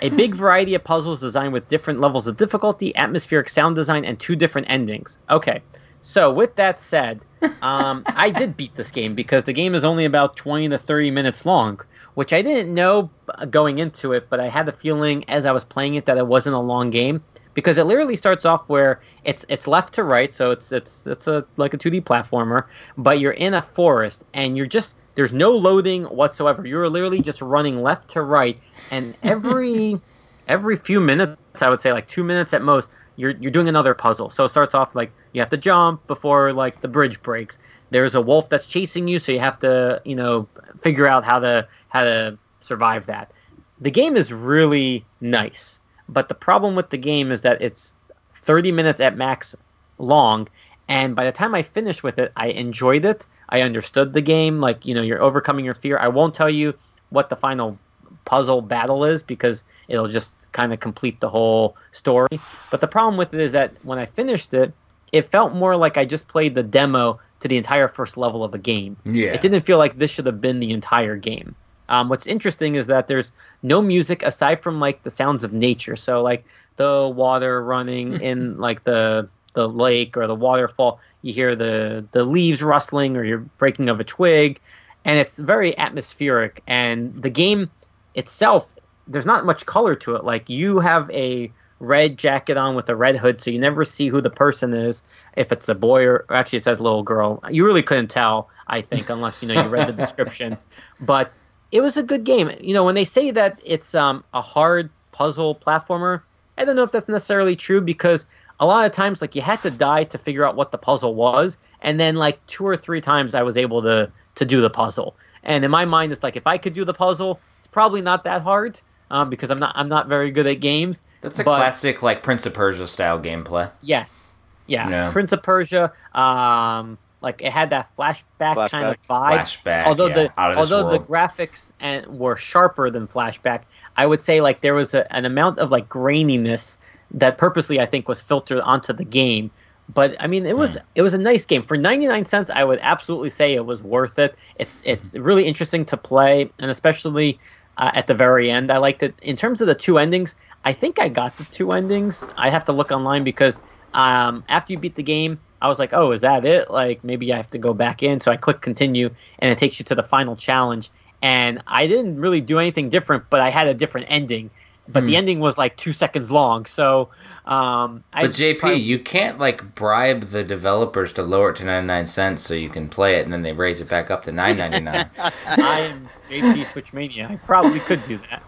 [0.02, 4.18] A big variety of puzzles designed with different levels of difficulty, atmospheric sound design, and
[4.18, 5.18] two different endings.
[5.30, 5.62] Okay,
[6.02, 7.20] so with that said,
[7.62, 11.10] um, I did beat this game because the game is only about 20 to 30
[11.10, 11.80] minutes long,
[12.14, 13.10] which I didn't know
[13.50, 16.26] going into it, but I had the feeling as I was playing it that it
[16.26, 17.24] wasn't a long game
[17.54, 21.26] because it literally starts off where it's it's left to right, so it's it's it's
[21.26, 22.66] a like a 2D platformer,
[22.96, 26.64] but you're in a forest and you're just there's no loading whatsoever.
[26.66, 28.58] You're literally just running left to right,
[28.90, 30.00] and every
[30.46, 33.94] every few minutes, I would say like two minutes at most, you're you're doing another
[33.94, 34.30] puzzle.
[34.30, 37.58] So it starts off like you have to jump before like the bridge breaks.
[37.90, 40.46] There's a wolf that's chasing you, so you have to you know
[40.80, 43.32] figure out how to how to survive that.
[43.80, 47.94] The game is really nice, but the problem with the game is that it's
[48.34, 49.56] 30 minutes at max
[49.98, 50.48] long,
[50.88, 53.26] and by the time I finished with it, I enjoyed it.
[53.48, 55.98] I understood the game, like you know, you're overcoming your fear.
[55.98, 56.74] I won't tell you
[57.10, 57.78] what the final
[58.24, 62.40] puzzle battle is because it'll just kind of complete the whole story.
[62.70, 64.72] But the problem with it is that when I finished it,
[65.12, 68.54] it felt more like I just played the demo to the entire first level of
[68.54, 68.96] a game.
[69.04, 69.32] Yeah.
[69.32, 71.54] It didn't feel like this should have been the entire game.
[71.88, 73.32] Um, what's interesting is that there's
[73.62, 75.94] no music aside from like the sounds of nature.
[75.94, 76.44] So like
[76.76, 82.22] the water running in like the the lake or the waterfall, you hear the the
[82.22, 84.60] leaves rustling or you're breaking of a twig,
[85.04, 86.62] and it's very atmospheric.
[86.66, 87.70] And the game
[88.14, 88.72] itself,
[89.08, 90.24] there's not much color to it.
[90.24, 91.50] Like you have a
[91.80, 95.02] red jacket on with a red hood, so you never see who the person is.
[95.36, 98.50] If it's a boy or or actually it says little girl, you really couldn't tell.
[98.68, 100.58] I think unless you know you read the description,
[101.00, 101.32] but
[101.72, 102.50] it was a good game.
[102.60, 106.20] You know when they say that it's um, a hard puzzle platformer,
[106.58, 108.26] I don't know if that's necessarily true because
[108.60, 111.14] a lot of times like you had to die to figure out what the puzzle
[111.14, 114.70] was, and then like two or three times I was able to to do the
[114.70, 115.16] puzzle.
[115.42, 118.24] And in my mind, it's like if I could do the puzzle, it's probably not
[118.24, 118.80] that hard
[119.10, 121.02] um, because I'm not I'm not very good at games.
[121.20, 123.70] That's a But- classic like Prince of Persia style gameplay.
[123.82, 124.32] Yes.
[124.66, 124.88] Yeah.
[124.88, 125.10] Yeah.
[125.12, 125.92] Prince of Persia.
[126.14, 129.38] Um, like it had that flashback, kind of vibe.
[129.38, 129.84] Flashback.
[129.86, 133.62] although yeah, the out of this although the graphics and were sharper than flashback,
[133.96, 136.78] I would say like there was a, an amount of like graininess
[137.12, 139.50] that purposely I think was filtered onto the game.
[139.88, 140.84] But I mean, it was Hmm.
[140.94, 142.50] it was a nice game for ninety nine cents.
[142.50, 144.36] I would absolutely say it was worth it.
[144.56, 147.40] It's it's really interesting to play, and especially
[147.76, 149.18] uh, at the very end, I liked it.
[149.22, 150.34] In terms of the two endings,
[150.64, 152.28] I think I got the two endings.
[152.36, 153.60] I have to look online because
[153.94, 156.70] um, after you beat the game, I was like, oh, is that it?
[156.70, 158.20] Like maybe I have to go back in.
[158.20, 160.90] So I click continue, and it takes you to the final challenge.
[161.22, 164.50] And I didn't really do anything different, but I had a different ending.
[164.88, 166.64] But the ending was like two seconds long.
[166.66, 167.10] So,
[167.44, 171.64] um, I But JP, probably- you can't like bribe the developers to lower it to
[171.64, 174.32] 99 cents so you can play it and then they raise it back up to
[174.32, 175.08] 9.99.
[175.46, 177.28] I'm JP Switch Mania.
[177.30, 178.42] I probably could do that.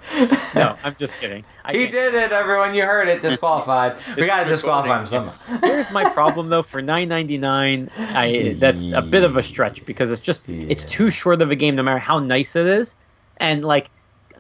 [0.54, 1.44] No, I'm just kidding.
[1.64, 1.92] I he can't.
[1.92, 2.74] did it, everyone.
[2.74, 3.22] You heard it.
[3.22, 3.96] Disqualified.
[4.16, 5.58] we got to disqualify him somehow.
[5.60, 6.62] Here's my problem though.
[6.62, 11.42] For 9.99, I that's a bit of a stretch because it's just it's too short
[11.42, 12.94] of a game, no matter how nice it is,
[13.36, 13.90] and like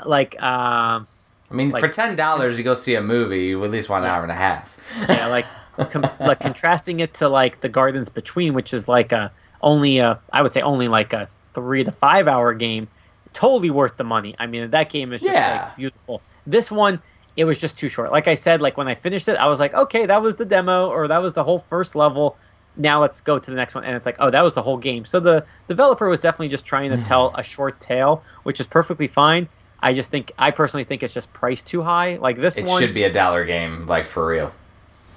[0.04, 1.06] like um
[1.50, 4.10] I mean, Like- for $10, you go see a movie, you at least want an
[4.10, 4.76] hour and a half.
[5.08, 5.46] yeah like
[5.90, 9.30] com- like contrasting it to like the Gardens Between, which is like a
[9.62, 12.88] only a I would say only like a three to five hour game,
[13.32, 14.34] totally worth the money.
[14.38, 15.64] I mean that game is just Yeah.
[15.66, 16.20] like beautiful.
[16.46, 17.00] This one.
[17.36, 18.10] It was just too short.
[18.10, 20.44] Like I said, like when I finished it, I was like, okay, that was the
[20.44, 22.36] demo, or that was the whole first level.
[22.76, 24.76] now let's go to the next one and it's like oh that was the whole
[24.76, 28.66] game so the developer was definitely just trying to tell a short tale which is
[28.68, 29.48] perfectly fine
[29.80, 32.16] i just think i personally think it's just priced too high.
[32.16, 34.52] Like this It one should be a dollar game, like for real.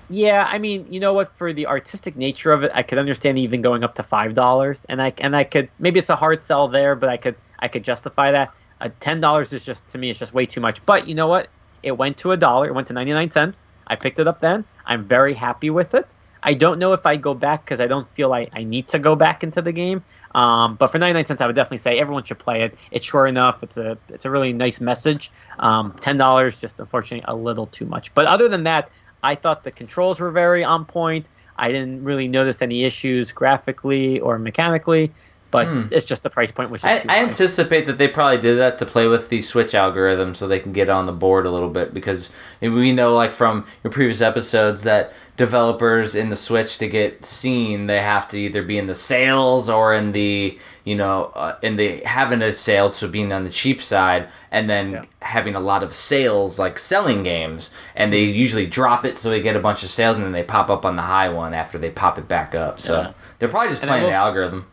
[0.09, 1.31] yeah i mean you know what?
[1.37, 4.85] For the artistic nature of it i could understand even going up to five dollars.
[4.89, 7.67] And i and i could maybe it's a hard sell there but i could i
[7.67, 8.51] could justify that.
[8.81, 10.83] Uh, ten dollars is just to me it's just way too much.
[10.85, 11.47] But you know what?
[11.83, 13.65] It went to a dollar it went to 99 cents.
[13.87, 14.65] I picked it up then.
[14.85, 16.07] I'm very happy with it.
[16.43, 18.99] I don't know if i'd go back because i don't feel I, I need to
[18.99, 20.03] go back into the game
[20.35, 22.77] um, but for 99 cents i would definitely say everyone should play it.
[22.91, 25.31] It's short enough it's a it's a really nice message.
[25.59, 28.13] Um, $10 just unfortunately a little too much.
[28.13, 28.89] But other than that
[29.23, 31.29] i thought the controls were very on point.
[31.57, 35.11] I didn't really notice any issues graphically or mechanically
[35.51, 38.57] but it's just the price point which is I, I anticipate that they probably did
[38.57, 41.51] that to play with the Switch algorithm so they can get on the board a
[41.51, 42.29] little bit because
[42.61, 47.87] we know, like from your previous episodes, that developers in the Switch to get seen,
[47.87, 51.75] they have to either be in the sales or in the you know uh, in
[51.75, 55.03] the having a sale, so being on the cheap side, and then Yeah.
[55.21, 59.41] having a lot of sales, like selling games, and they usually drop it so they
[59.41, 61.77] get a bunch of sales, and then they pop up on the high one after
[61.77, 62.79] they pop it back up.
[62.79, 63.11] So Yeah.
[63.39, 64.67] they're probably just playing the algorithm.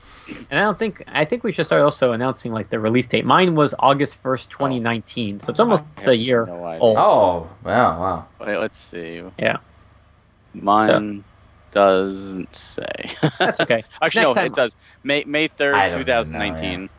[0.50, 3.24] And I don't think I think we should start also announcing like the release date.
[3.24, 5.40] Mine was August first, twenty nineteen.
[5.40, 6.96] So it's almost a year No old.
[6.98, 8.26] Oh, wow, wow.
[8.40, 9.22] Wait, let's see.
[9.38, 9.56] Yeah.
[10.54, 11.24] Mine
[11.70, 13.10] doesn't say.
[13.38, 13.84] That's okay.
[14.02, 14.76] Actually, Next no, time- it does.
[15.04, 16.90] May May third, don't two thousand nineteen.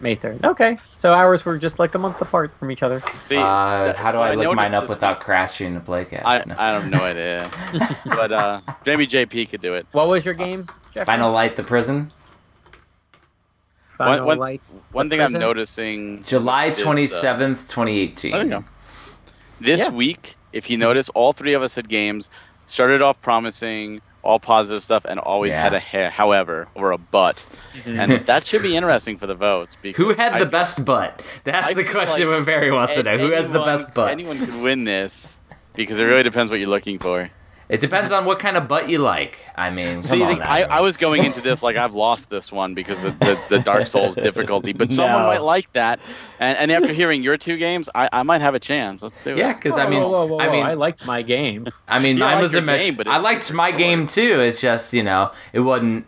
[0.00, 0.44] May third.
[0.44, 0.78] Okay.
[0.98, 3.02] So ours were just like a month apart from each other.
[3.24, 6.22] See, Uh, how do what I look mine up without week- crashing the playcast?
[6.24, 6.54] I, No.
[6.56, 7.50] I have no idea,
[8.04, 9.86] but uh, maybe JP could do it.
[9.90, 11.04] What was your game, Jeffrey?
[11.06, 12.12] Final Light the Prison?
[13.98, 14.62] Final One- one- Light.
[14.92, 16.22] One The thing I'm noticing.
[16.24, 18.32] July is, uh, 27th, 2018.
[18.32, 18.64] There you go.
[19.60, 19.88] This Yeah.
[19.90, 22.30] week, if you notice, all three of us had games
[22.66, 25.62] started off promising, all positive stuff, and always Yeah.
[25.62, 27.44] had a ha- however or a but,
[27.84, 29.76] and that should be interesting for the votes.
[29.82, 31.20] Because Who had I the feel best butt?
[31.44, 33.18] That's I the question like Barry wants to know.
[33.18, 34.10] Who has the best butt?
[34.12, 35.34] Anyone could win this
[35.74, 37.30] because it really depends what you're looking for.
[37.68, 39.40] It depends on what kind of butt you like.
[39.54, 42.50] I mean, See, on the- I, I was going into this like I've lost this
[42.50, 45.26] one because the, the, the Dark Souls difficulty, but someone No.
[45.26, 46.00] might like that.
[46.40, 49.02] And, and after hearing your two games, I, I might have a chance.
[49.02, 49.34] Let's see.
[49.34, 51.66] Yeah, because I mean, whoa, whoa, whoa, I mean, I liked my game.
[51.86, 52.80] I mean, You mine was a your match.
[52.80, 53.78] game, but I liked my hard.
[53.78, 54.40] game too.
[54.40, 56.06] It's just you know, it wasn't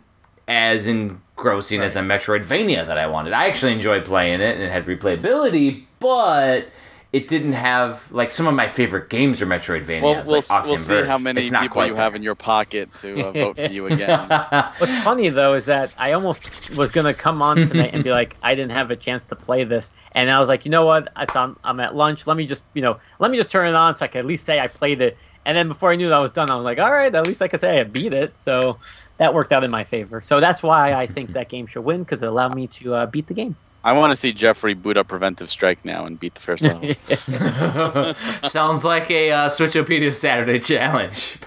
[0.49, 3.35] as engrossing as a Metroidvania that I wanted.
[3.35, 6.69] I actually enjoyed playing it and it had replayability, but
[7.13, 10.03] it didn't have like some of my favorite games are Metroidvanias.
[10.03, 12.95] Well, like we'll, Oxy we'll see how many people quite you have in your pocket
[12.97, 14.29] to uh, vote for you again.
[14.29, 18.37] What's funny though is that I almost was gonna come on tonight and be like,
[18.43, 21.09] I didn't have a chance to play this, and I was like, you know what?
[21.17, 22.29] It's on, I'm at lunch.
[22.29, 24.27] Let me just, you know, let me just turn it on so I can at
[24.27, 25.19] least say I played it.
[25.45, 27.27] And then before I knew that I was done, I was like, all right, at
[27.27, 28.39] least I could say I beat it.
[28.39, 28.79] So
[29.17, 30.21] that worked out in my favor.
[30.21, 33.07] So that's why I think that game should win because it allowed me to uh,
[33.07, 33.57] beat the game.
[33.83, 38.15] I want to see Jeffrey boot up Preventive Strike now and beat the first level.
[38.49, 41.39] Sounds like a uh, Switchopedia Saturday challenge.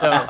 [0.00, 0.26] So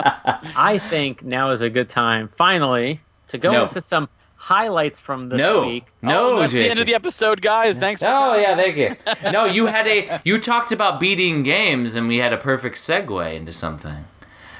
[0.56, 3.64] I think now is a good time, finally, to go No.
[3.64, 5.86] into some highlights from this no, week.
[6.02, 7.78] no, oh, that's the end of the episode, guys.
[7.78, 8.00] Thanks.
[8.00, 8.96] For Oh yeah, thank you.
[9.32, 13.34] No, you had a you talked about beating games, and we had a perfect segue
[13.34, 14.04] into something.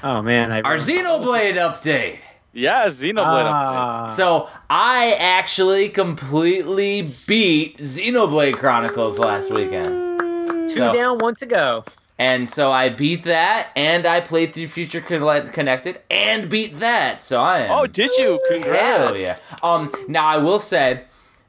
[0.03, 2.19] Oh man, I Our Xenoblade update.
[2.57, 3.51] Yeah, Xenoblade updates.
[3.51, 4.07] Ah.
[4.07, 10.19] So I actually completely beat Xenoblade Chronicles last weekend.
[10.19, 11.83] two So, down, one to go.
[12.17, 17.21] and so I beat that, and I played through Future Connected, and beat that.
[17.21, 17.71] So I am.
[17.71, 18.39] Oh, did you?
[18.49, 18.79] Congrats.
[18.79, 19.35] Hell yeah.
[19.61, 21.01] Um, now I will say,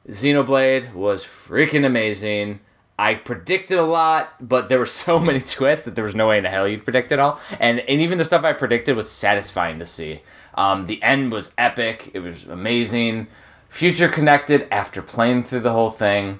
[0.09, 2.59] Xenoblade was freaking amazing.
[2.99, 6.37] I predicted a lot, but there were so many twists that there was no way
[6.37, 7.39] in the hell you'd predict it all.
[7.61, 10.21] And and even the stuff I predicted was satisfying to see.
[10.57, 12.11] Um, the end was epic.
[12.13, 13.27] It was amazing.
[13.69, 16.39] Future connected after playing through the whole thing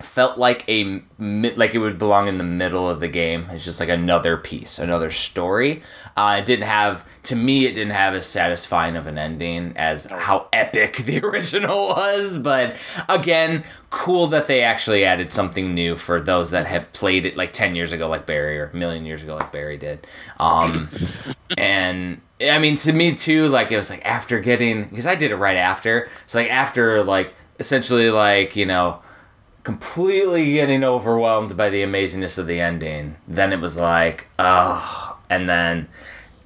[0.00, 3.46] felt like a like it would belong in the middle of the game.
[3.50, 5.82] It's just like another piece, another story.
[6.16, 10.04] Uh, it didn't have, to me, it didn't have as satisfying of an ending as
[10.04, 12.38] how epic the original was.
[12.38, 12.76] But
[13.08, 17.52] again, cool that they actually added something new for those that have played it like
[17.52, 20.06] ten years ago, like Barry, or a million years ago, like Barry did.
[20.38, 20.88] Um,
[21.56, 25.30] and I mean, to me too, like it was like after getting because I did
[25.30, 26.08] it right after.
[26.26, 29.00] So like after like essentially like you know
[29.64, 33.16] completely getting overwhelmed by the amazingness of the ending.
[33.26, 35.88] Then it was like, oh, and then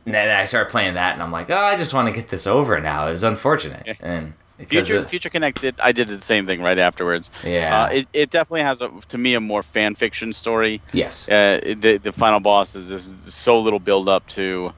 [0.07, 2.29] and then I started playing that, and I'm like, oh, I just want to get
[2.29, 3.09] this over now.
[3.09, 4.33] It's unfortunate, and
[4.69, 7.31] Future it- Future Connected, I did the same thing right afterwards.
[7.45, 10.81] yeah, Uh, it, it definitely has a, to me a more fan fiction story.
[10.93, 14.73] yes, Uh, the the final boss is just so little build up to,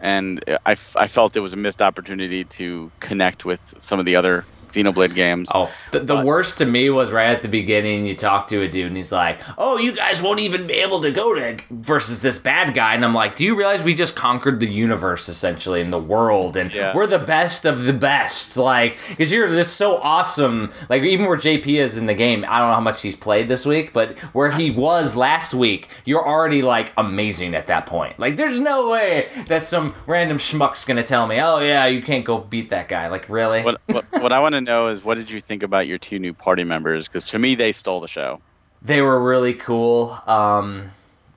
[0.00, 4.04] and I, f- I felt it was a missed opportunity to connect with some of
[4.06, 4.44] the other
[4.76, 5.48] Xenoblade games.
[5.54, 8.06] Oh, the, the But- worst to me was right at the beginning.
[8.06, 11.00] You talk to a dude and he's like, "Oh, you guys won't even be able
[11.02, 14.14] to go to versus this bad guy." And I'm like, "Do you realize we just
[14.16, 16.94] conquered the universe essentially in the world, and Yeah.
[16.94, 18.56] we're the best of the best?
[18.56, 20.70] Like, because you're just so awesome.
[20.88, 23.48] Like, even where JP is in the game, I don't know how much he's played
[23.48, 28.18] this week, but where he was last week, you're already like amazing at that point.
[28.18, 32.24] Like, there's no way that some random schmuck's gonna tell me, "Oh yeah, you can't
[32.24, 33.62] go beat that guy." Like, really?
[33.62, 36.18] What, what what I want to know is what did you think about your two
[36.18, 37.08] new party members?
[37.08, 38.40] Because to me, they stole the show.
[38.82, 40.18] They were really cool.
[40.26, 40.90] Um,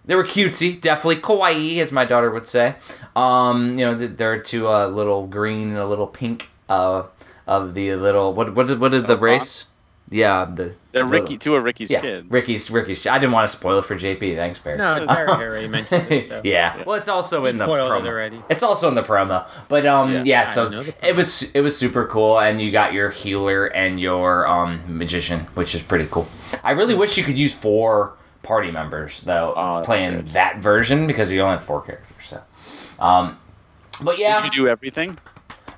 [0.06, 2.76] they were cutesy, definitely kawaii, as my daughter would say.
[3.16, 7.04] Um, you know, th- there are two uh, little green and a little pink uh,
[7.48, 9.69] of the little what what did, what did the race?
[10.12, 12.28] Yeah, the the- Riki, two of Riki's Yeah, kids.
[12.30, 13.06] Riki's Riki's.
[13.06, 14.36] I didn't want to spoil it for JP.
[14.36, 14.78] Thanks, Barry.
[14.78, 16.28] No, Barry already mentioned it.
[16.30, 16.42] So.
[16.44, 16.84] yeah.
[16.84, 18.08] Well, it's also in the Spoiled it promo.
[18.08, 18.42] already.
[18.50, 19.48] It's also in the promo.
[19.68, 20.24] But um, Yeah.
[20.26, 20.46] yeah.
[20.46, 24.82] So it was it was super cool, and you got your healer and your um
[24.88, 26.28] magician, which is pretty cool.
[26.64, 31.30] I really wish you could use four party members though, Oh, playing that version because
[31.32, 32.26] you only have four characters.
[32.28, 32.42] So,
[33.00, 33.38] um,
[34.04, 35.20] but yeah, Did you do everything?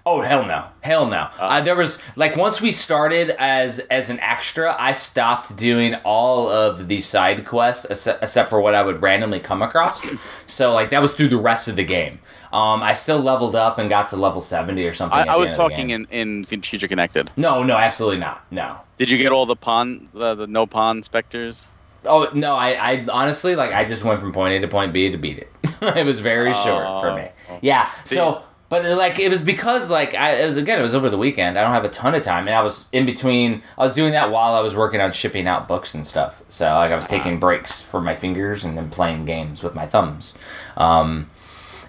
[0.06, 1.30] Oh hell no, hell no.
[1.40, 6.50] Uh, there was like once we started as as an extra, I stopped doing all
[6.50, 10.04] of the side quests except, except for what I would randomly come across.
[10.48, 12.20] So like that was through the rest of the game.
[12.52, 15.20] Um, I still leveled up and got to level seventy or something.
[15.20, 17.30] I, I was end of the talking in, in Future Connected.
[17.38, 18.44] No, no, absolutely not.
[18.52, 18.78] No.
[18.98, 21.68] Did you get all the pawn, the, the no Ponspectors?
[22.06, 25.10] Oh no, I, I honestly like I just went from point A to point B
[25.10, 25.52] to beat it.
[25.82, 27.30] it was very short for me.
[27.62, 27.90] Yeah.
[28.04, 31.18] So, but like it was because like I it was again it was over the
[31.18, 31.60] weekend.
[31.60, 33.62] I don't have a ton of time, and I was in between.
[33.78, 36.42] I was doing that while I was working on shipping out books and stuff.
[36.48, 39.86] So like I was taking breaks for my fingers and then playing games with my
[39.86, 40.34] thumbs.
[40.78, 41.30] Um,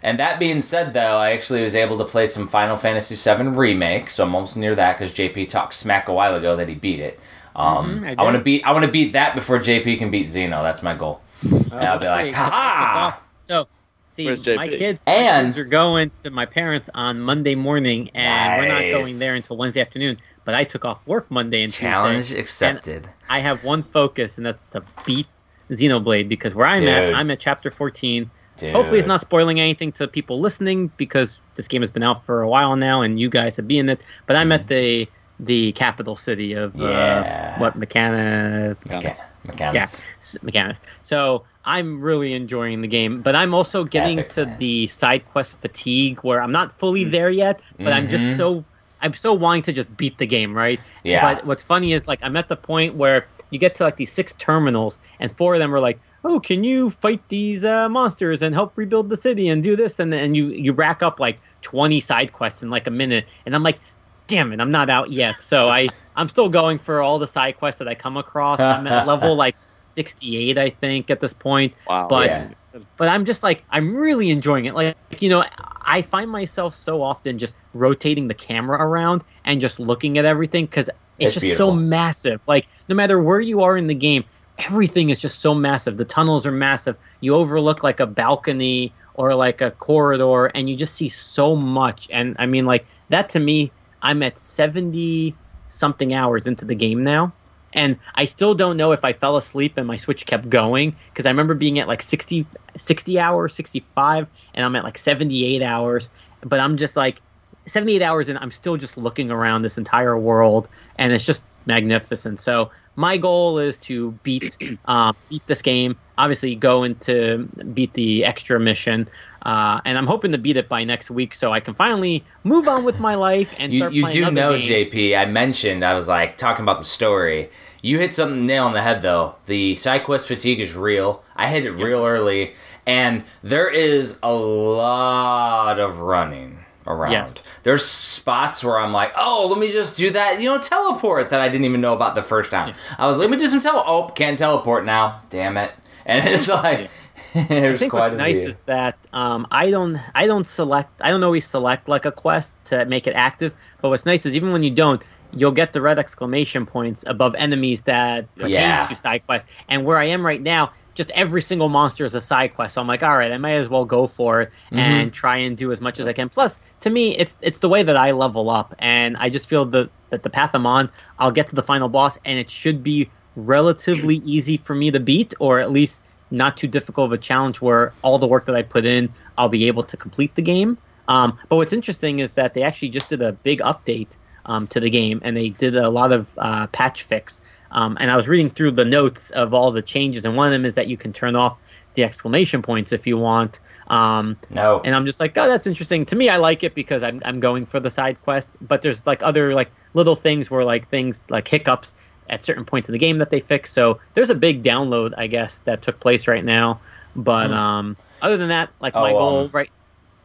[0.03, 3.51] and that being said, though, I actually was able to play some Final Fantasy VII
[3.51, 6.75] remake, so I'm almost near that because JP talked smack a while ago that he
[6.75, 7.21] beat it.
[7.55, 10.11] Um, Mhm, I I, want to beat I want to beat that before JP can
[10.11, 10.65] beat Xeno.
[10.65, 11.21] That's my goal.
[11.45, 13.21] and I'll be like, ha ha!
[13.47, 13.69] So,
[14.13, 14.79] see, Where's my JP?
[14.79, 19.03] kids, my And- kids are going to my parents on Monday morning, and we're not
[19.03, 20.17] going there until Wednesday afternoon.
[20.45, 22.41] But I took off work Monday and Challenge Tuesday.
[22.41, 23.09] accepted.
[23.29, 25.27] I have one focus, and that's to beat
[25.71, 26.89] Xenoblade because where I'm Dude.
[26.89, 28.31] at, I'm at chapter 14.
[28.59, 28.75] Dude.
[28.75, 32.43] Hopefully, it's not spoiling anything to people listening because this game has been out for
[32.43, 34.01] a while now, and you guys have been in it.
[34.27, 35.09] But I'm at the
[35.41, 36.83] the capital city of Mm-hmm.
[36.83, 37.55] Yeah.
[37.57, 39.15] uh, what Mechana Mecha- Yeah.
[39.45, 40.03] mechanics.
[40.21, 40.81] s- mechanics.
[41.03, 44.57] So I'm really enjoying the game, but I'm also getting Epic, to man.
[44.59, 48.11] the side quest fatigue where I'm not fully there yet, but I'm Mhm.
[48.11, 48.65] just so
[49.01, 50.79] I'm so wanting to just beat the game, right?
[51.03, 51.35] Yeah.
[51.35, 54.13] But what's funny is like I'm at the point where you get to like these
[54.13, 58.43] six terminals, and four of them are like, "Oh, can you fight these uh, monsters
[58.43, 61.41] and help rebuild the city and do this?" And then you you rack up like
[61.63, 63.81] 20 side quests in like a minute, and I'm like,
[64.29, 67.57] "Damn it, I'm not out yet." So I I'm still going for all the side
[67.57, 68.69] quests that I come across.
[68.69, 69.57] I'm at level like
[69.93, 71.75] 68, I think, at this point.
[71.89, 72.09] Wow.
[72.09, 72.49] But Yeah.
[72.97, 74.75] but I'm just like I'm really enjoying it.
[74.75, 75.45] Like you know,
[75.83, 80.67] I find myself so often just rotating the camera around and just looking at everything
[80.67, 80.89] because
[81.19, 82.41] it's, It's just so massive.
[82.47, 84.25] Like no matter where you are in the game,
[84.59, 85.97] everything is just so massive.
[85.97, 86.97] The tunnels are massive.
[87.21, 92.09] You overlook like a balcony or like a corridor, and you just see so much.
[92.11, 93.71] And I mean, like that to me,
[94.01, 95.35] I'm at 70
[95.69, 97.33] something hours into the game now.
[97.73, 101.27] And I still don't know if I fell asleep and my Switch kept going because
[101.27, 102.47] I remember being at like 60,
[102.77, 106.11] 60 hours, 65, and I'm at like 78 hours.
[106.43, 107.21] But I'm just like
[107.67, 112.41] 78 hours and I'm still just looking around this entire world and it's just magnificent.
[112.41, 115.97] So my goal is to beat um, beat this game.
[116.19, 119.09] Obviously, go into beat the extra mission,
[119.43, 122.69] uh, and I'm hoping to beat it by next week so I can finally move
[122.69, 124.69] on with my life and You, start you do know, games.
[124.91, 125.17] JP.
[125.19, 127.51] I mentioned I was like talking about the story.
[127.83, 129.37] You hit something nail on the head though.
[129.47, 131.25] The side quest fatigue is real.
[131.35, 132.55] I hit it real early,
[132.87, 137.13] and there is a lot of running around.
[137.13, 137.45] Yes.
[137.63, 141.41] There's spots where I'm like, oh, let me just do that, you know, teleport that
[141.41, 142.75] I didn't even know about the first time.
[142.99, 143.83] I was, like let me do some tele.
[143.87, 145.23] Oh, can't teleport now.
[145.31, 145.73] Damn it!
[146.07, 146.91] And it's like,
[147.51, 151.25] I think quite what's nice is that um, I don't I don't select I don't
[151.25, 153.55] always select like a quest to make it active.
[153.81, 157.35] But what's nice is even when you don't, you'll get the red exclamation points above
[157.37, 158.79] enemies that pertain Yeah.
[158.79, 159.51] to side quests.
[159.69, 162.75] And where I am right now, just every single monster is a side quest.
[162.75, 164.79] So I'm like, all right, I might as well go for it Mm-hmm.
[164.81, 166.29] and try and do as much as I can.
[166.29, 169.65] Plus, to me, it's it's the way that I level up, and I just feel
[169.67, 172.83] that that the path I'm on, I'll get to the final boss, and it should
[172.83, 176.03] be relatively easy for me to beat, or at least
[176.33, 179.49] not too difficult of a challenge where all the work that I put in, I'll
[179.49, 180.79] be able to complete the game.
[181.09, 184.81] Um, but what's interesting is that they actually just did a big update um, to
[184.81, 187.41] the game, and they did a lot of uh, patch fix.
[187.71, 190.53] Um, and I was reading through the notes of all the changes, and one of
[190.53, 191.59] them is that you can turn off
[191.95, 193.61] the exclamation points if you want.
[193.89, 194.81] Um, no.
[194.85, 196.07] and I'm just like, oh, that's interesting.
[196.07, 198.57] To me, I like it because I'm I'm going for the side quests.
[198.61, 201.95] But there's like other like little things where like things like hiccups
[202.33, 203.73] at certain points in the game that they fix.
[203.73, 206.83] So there's a big download, I guess, that took place right now.
[207.17, 209.71] But um, other than that, like my Oh, goal um, right,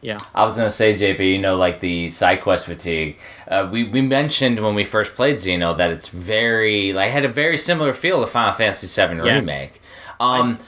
[0.02, 3.18] yeah, I was gonna say, JP, you know, like the side quest fatigue.
[3.46, 7.28] Uh, we we mentioned when we first played Xeno that it's very like had a
[7.28, 9.40] very similar feel to Final Fantasy VII Yes.
[9.40, 9.80] remake.
[10.20, 10.58] Um,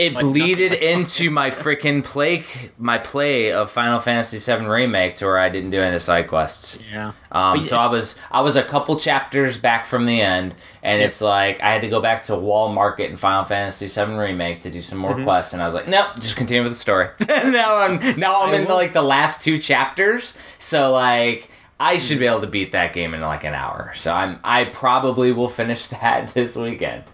[0.00, 2.44] it like bleeded into my freaking play
[2.78, 6.00] my play of Final Fantasy VII remake to where I didn't do any of the
[6.00, 6.78] side quests.
[6.92, 7.12] yeah.
[7.32, 11.20] Um, so I was I was a couple chapters back from the end, and it's
[11.20, 14.70] like I had to go back to Wall Market in Final Fantasy VII Remake to
[14.70, 15.16] do some Mm-hmm.
[15.18, 17.08] more quests, and I was like, nope, just continue with the story.
[17.28, 21.48] now I'm now I'm I in the, like the last two chapters, so like
[21.78, 23.92] I should be able to beat that game in like an hour.
[23.94, 27.04] So I'm I probably will finish that this weekend.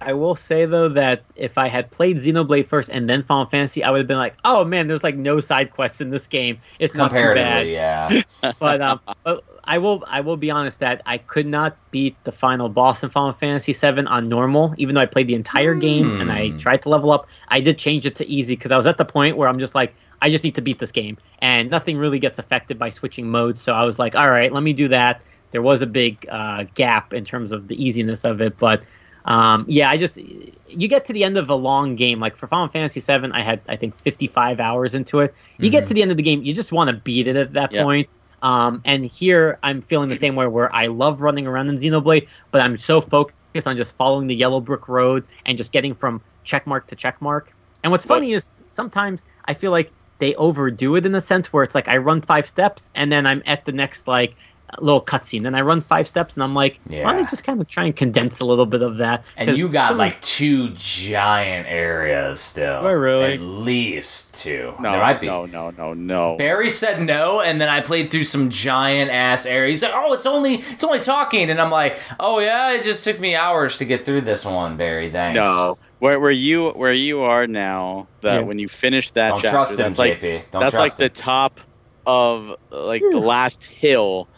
[0.00, 3.82] I will say though that if I had played Xenoblade first and then Final Fantasy,
[3.82, 6.60] I would have been like, "Oh man, there's like no side quests in this game.
[6.78, 8.16] It's not too bad." Yeah.
[8.60, 12.32] But um, but I will I will be honest that I could not beat the
[12.32, 16.14] final boss in Final Fantasy VII on normal, even though I played the entire game
[16.18, 16.56] and I Hmm.
[16.58, 17.26] tried to level up.
[17.48, 19.74] I did change it to easy because I was at the point where I'm just
[19.74, 23.28] like, I just need to beat this game, and nothing really gets affected by switching
[23.30, 23.62] modes.
[23.62, 25.22] So I was like, all right, let me do that.
[25.50, 28.84] There was a big uh, gap in terms of the easiness of it, but
[29.24, 32.20] um, yeah, I just you get to the end of a long game.
[32.20, 35.34] Like for Final Fantasy VII, I had I think 55 hours into it.
[35.60, 35.88] You get Mhm.
[35.88, 37.84] to the end of the game, you just want to beat it at that Yep.
[37.84, 38.08] point.
[38.42, 42.28] Um, and here I'm feeling the same way where I love running around in Xenoblade,
[42.52, 46.22] but I'm so focused on just following the yellow brick road and just getting from
[46.46, 47.46] checkmark to checkmark.
[47.82, 51.62] And what's funny is sometimes I feel like they overdo it in a sense where
[51.64, 54.36] it's like I run five steps and then I'm at the next like
[54.80, 55.42] little cutscene.
[55.42, 57.84] Then I run five steps and I'm like, why don't I just kind of try
[57.84, 59.24] and condense a little bit of that?
[59.36, 62.82] And you got some- like two giant areas still.
[62.82, 63.34] Do I really?
[63.34, 64.74] At least two.
[64.80, 65.26] No, there might be.
[65.26, 66.36] no, no, no, no.
[66.36, 69.80] Barry said no, and then I played through some giant ass areas.
[69.80, 73.04] He's like, "Oh, it's only it's only talking," and I'm like, "Oh yeah, it just
[73.04, 75.10] took me hours to get through this one, Barry.
[75.10, 78.40] Thanks." No, where where you where you are now, that Yeah.
[78.40, 81.08] when you finish that don't chapter, trust him, that's like Don't that's trust like the
[81.08, 81.60] top
[82.06, 84.28] of like the last hill,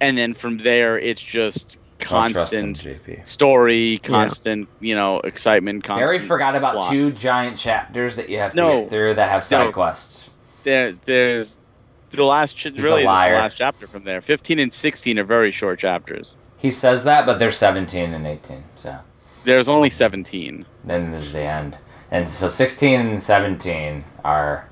[0.00, 2.86] and then from there it's just Don't him, constant
[3.24, 5.84] story, constant you know excitement.
[5.84, 6.90] Constant Barry forgot about plot.
[6.92, 8.80] two giant chapters that you have to No.
[8.82, 9.72] get through that have side No.
[9.72, 10.30] quests.
[10.64, 11.58] There, there's
[12.10, 13.32] the last ch- really this is liar.
[13.34, 14.20] the last chapter from there.
[14.20, 16.36] Fifteen and sixteen are very short chapters.
[16.58, 18.96] He says that, but they're 17 and 18, so
[19.44, 20.64] There's only seventeen.
[20.84, 21.76] then there's the end.
[22.10, 24.66] And so 16 and 17 are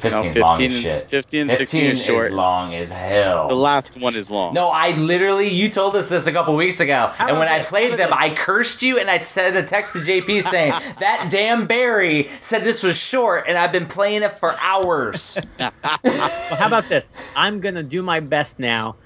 [0.00, 1.08] 15 No, long 15 as and- shit.
[1.10, 2.32] 15 and 16 is short.
[2.32, 3.48] long as hell.
[3.48, 4.54] The last one is long.
[4.54, 7.60] No, I literally, you told us this a couple weeks ago, How and when about
[7.60, 10.42] I played How them, about I cursed you, and I sent a text to JP
[10.42, 15.38] saying that damn Barry said this was short, and I've been playing it for hours.
[16.02, 17.08] Well, how about this?
[17.36, 18.96] I'm gonna do my best now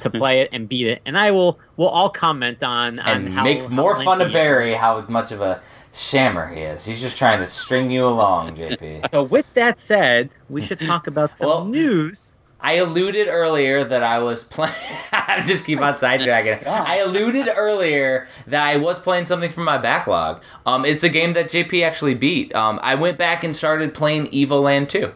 [0.00, 1.58] to play it and beat it, and I will.
[1.76, 5.30] We'll all comment on on and how, make how more fun of Barry how much
[5.32, 5.60] of a
[5.98, 6.84] shammer he is.
[6.84, 9.10] He's just trying to string you along, JP.
[9.12, 12.32] So with that said, we should talk about some Well- news.
[12.60, 14.74] I alluded earlier that I was playing.
[15.12, 16.66] I just keep on sidetracking.
[16.66, 20.42] I alluded earlier that I was playing something from my backlog.
[20.66, 22.52] Um, it's a game that JP actually beat.
[22.56, 25.12] Um, I went back and started playing Evoland 2.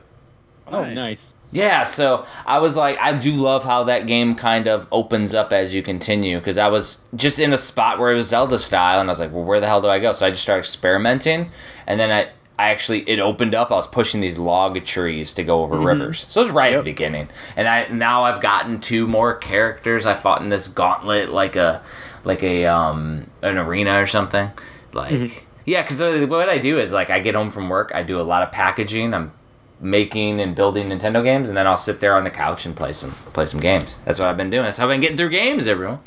[0.68, 1.36] Oh, nice.
[1.52, 5.52] Yeah, so I was like, I do love how that game kind of opens up
[5.52, 9.00] as you continue because I was just in a spot where it was Zelda style,
[9.00, 10.12] and I was like, well, where the hell do I go?
[10.14, 11.50] So I just started experimenting,
[11.86, 13.70] and then I, I actually it opened up.
[13.70, 16.78] I was pushing these log trees to go over rivers, so it was right at
[16.78, 17.28] the beginning.
[17.54, 20.06] And I now I've gotten two more characters.
[20.06, 21.82] I fought in this gauntlet like a
[22.24, 24.50] like a um an arena or something.
[24.94, 25.10] Like
[25.66, 28.22] yeah, because what I do is like I get home from work, I do a
[28.22, 29.12] lot of packaging.
[29.12, 29.32] I'm
[29.82, 32.92] making and building Nintendo games, and then I'll sit there on the couch and play
[32.92, 33.96] some play some games.
[34.04, 34.62] That's what I've been doing.
[34.64, 35.98] That's how I've been getting through games, everyone.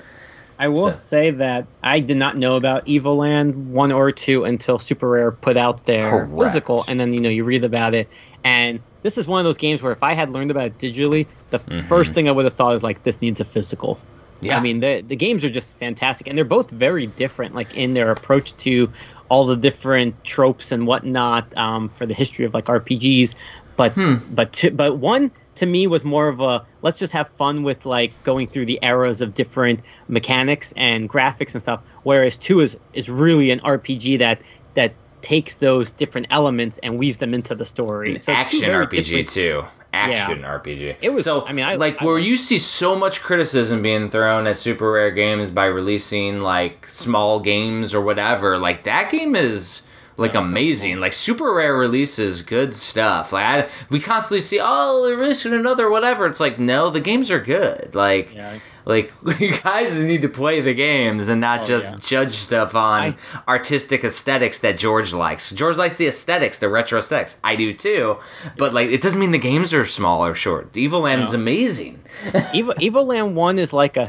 [0.58, 4.80] I will So- say that I did not know about Evoland one or two until
[4.80, 6.32] Super Rare put out their Correct.
[6.40, 8.08] physical, and then you know you read about it.
[8.46, 11.28] And this is one of those games where if I had learned about it digitally,
[11.50, 13.96] the first thing I would have thought is like this needs a physical.
[13.96, 14.46] Mm-hmm.
[14.46, 14.58] Yeah.
[14.58, 17.94] I mean the the games are just fantastic, and they're both very different, like in
[17.94, 18.90] their approach to
[19.28, 23.34] all the different tropes and whatnot um, for the history of like RPGs.
[23.78, 24.16] But Hmm.
[24.32, 27.86] but to, but one to me was more of a let's just have fun with
[27.86, 31.82] like going through the eras of different mechanics and graphics and stuff.
[32.04, 34.42] Whereas two is is really an RPG that
[34.76, 38.14] that takes those different elements and weaves them into the story.
[38.16, 39.64] An So action RPG different- too.
[39.94, 40.96] Action RPG.
[41.02, 41.46] It was- so.
[41.48, 44.58] I mean, I- like I where like- you see so much criticism being thrown at
[44.58, 48.58] Super Rare Games by releasing like small games or whatever.
[48.58, 49.84] Like that game is
[50.18, 51.00] like amazing.
[51.00, 53.32] Like Super Rare releases good stuff.
[53.34, 56.26] Like I, we constantly see, oh, they're releasing another whatever.
[56.26, 57.94] It's like no, the games are good.
[57.96, 58.34] Like.
[58.34, 58.60] Yeah.
[58.88, 61.98] Like you guys need to play the games and not Oh, just yeah.
[62.02, 63.16] judge stuff on
[63.48, 65.50] artistic aesthetics that George likes.
[65.50, 67.40] George likes the aesthetics, the retro aesthetics.
[67.44, 68.18] I do too,
[68.58, 70.72] but like it doesn't mean the games are small or short.
[70.74, 71.40] Evoland is No.
[71.40, 72.00] amazing.
[72.54, 74.08] Evil, Evoland 1 is like a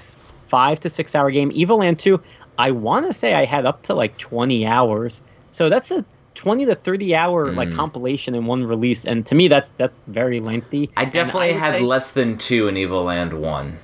[0.48, 1.50] five to six hour game.
[1.52, 2.20] Evoland 2,
[2.58, 5.22] I want to say I had up to like 20 hours.
[5.56, 6.04] So that's a
[6.34, 7.76] 20 to 30 hour like Mm.
[7.76, 9.06] compilation in one release.
[9.06, 10.90] And to me, that's that's very lengthy.
[10.98, 13.78] I definitely would had say- less than two in Evoland One.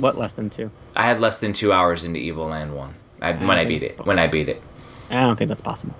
[0.00, 0.72] What, less than two?
[0.96, 2.94] I had less than two hours into Evoland One.
[3.22, 4.04] I, when I beat it.
[4.04, 4.60] When I beat it,
[5.10, 5.94] I don't think that's possible.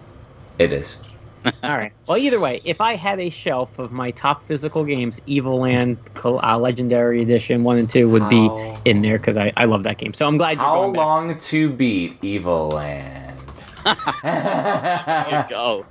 [0.59, 0.99] it is.
[1.63, 1.93] All right.
[2.09, 6.59] Well, either way, if I had a shelf of my top physical games, Evoland uh,
[6.59, 8.51] Legendary Edition 1 and 2 would be
[8.85, 10.13] in there because I, I love that game.
[10.15, 13.26] So I'm glad you're How long to beat Evoland?
[14.23, 15.87] There you go.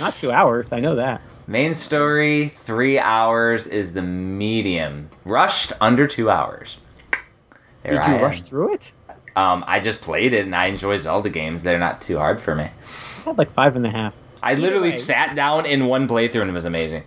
[0.00, 0.72] Not two hours.
[0.72, 1.20] I know that.
[1.46, 5.08] Main story, three hours is the medium.
[5.24, 6.78] Rushed under two hours.
[7.82, 8.22] There Did I you am.
[8.22, 8.92] rush through it?
[9.36, 11.62] Um, I just played it and I enjoy Zelda games.
[11.62, 12.64] They're not too hard for me.
[12.64, 14.14] I had like five and a half.
[14.42, 14.96] I literally way.
[14.96, 17.04] sat down in one playthrough and it was amazing.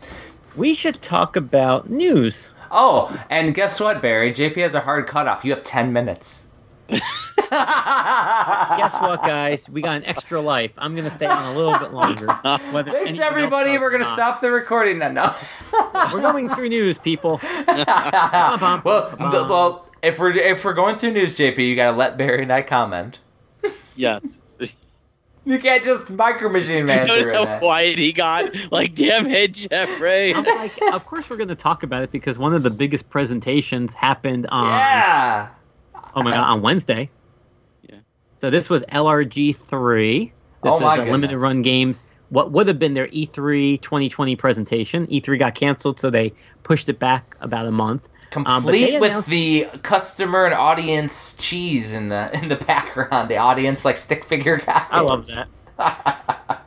[0.56, 2.54] We should talk about news.
[2.72, 4.32] Oh, and guess what, Barry?
[4.32, 5.44] JP has a hard cutoff.
[5.44, 6.48] You have 10 minutes.
[7.52, 9.70] Guess what, guys?
[9.70, 10.72] We got an extra life.
[10.78, 12.28] I'm gonna stay on a little bit longer.
[12.72, 13.78] Whether Thanks, everybody.
[13.78, 15.12] We're going to stop the recording now.
[15.12, 15.36] No.
[16.14, 17.42] We're going through news, people.
[17.68, 22.54] well, well, if we're if we're going through news, JP, you gotta let Barry and
[22.54, 23.20] I comment.
[23.96, 24.42] Yes.
[25.44, 27.08] You can't just micro machine man.
[27.08, 27.60] Notice through how it.
[27.60, 28.46] quiet he got.
[28.72, 30.36] Like, damn it, Jeffrey.
[30.36, 33.10] I'm like, of course we're going to talk about it because one of the biggest
[33.10, 35.48] presentations happened on Yeah.
[36.16, 37.10] oh my god on Wednesday.
[38.42, 38.48] Yeah.
[38.48, 40.32] So this was LRG three.
[40.64, 42.04] This Oh is my a limited run games.
[42.30, 45.08] What would have been their E E3 2020 presentation.
[45.08, 48.08] E3 got canceled, so they pushed it back about a month.
[48.34, 53.30] Um, but Complete they with the customer and audience cheese in the in the background.
[53.30, 54.88] The audience like stick figure guys.
[54.90, 55.48] I love that.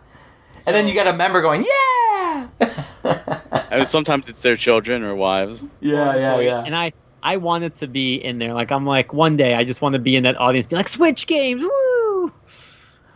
[0.66, 2.48] And then you got a member going, yeah.
[3.70, 5.64] And sometimes it's their children or wives.
[5.80, 6.62] yeah, yeah, yeah.
[6.64, 6.92] And I,
[7.24, 8.52] I wanted to be in there.
[8.52, 10.88] Like I'm like one day I just want to be in that audience, be like
[10.88, 12.32] Switch games, woo.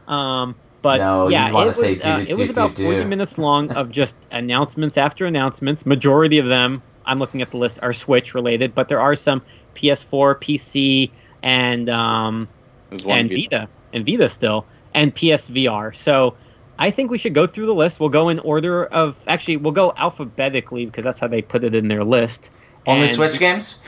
[0.08, 3.90] Um, but No, yeah, it was say uh, it was about 40 minutes long of
[4.00, 5.84] just announcements after announcements.
[5.84, 9.42] Majority of them, I'm looking at the list, are Switch related, but there are some
[9.74, 11.10] PS4, PC,
[11.42, 12.48] and um,
[12.90, 13.36] and video.
[13.36, 15.94] Vita and Vita still and PSVR.
[15.94, 16.34] So
[16.78, 18.00] I think we should go through the list.
[18.00, 21.74] We'll go in order of actually we'll go alphabetically because that's how they put it
[21.74, 22.50] in their list.
[22.86, 23.78] Only And- Switch games?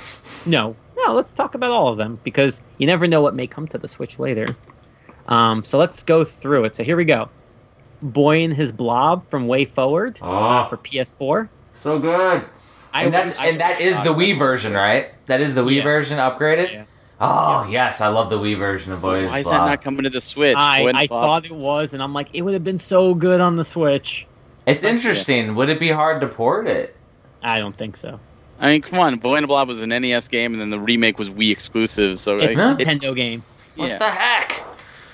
[0.46, 1.12] No, no.
[1.14, 3.88] Let's talk about all of them because you never know what may come to the
[3.88, 4.46] Switch later.
[5.28, 6.74] Um, so let's go through it.
[6.76, 7.28] So here we go.
[8.02, 11.48] Boy and his blob from WayForward uh, Oh, for PS4.
[11.74, 12.44] so good.
[12.92, 14.10] I and that's and that was is the.
[14.14, 15.10] Wii version, right?
[15.26, 15.82] That is the Wii Yeah.
[15.82, 16.72] version upgraded.
[16.72, 16.84] Yeah.
[17.20, 19.28] Oh yes, I love the Wii version of Boys.
[19.28, 20.56] Why is that not coming to the Switch?
[20.56, 23.56] I, I thought it was, and I'm like, it would have been so good on
[23.56, 24.26] the Switch.
[24.66, 25.54] It's interesting.
[25.54, 26.96] Would it be hard to port it?
[27.42, 28.18] I don't think so.
[28.60, 29.16] I mean, come on.
[29.16, 32.18] Boy and Blob was an NES game, and then the remake was Wii exclusive.
[32.18, 33.42] So It's like, a it- Nintendo game.
[33.76, 33.98] What yeah.
[33.98, 34.64] the heck?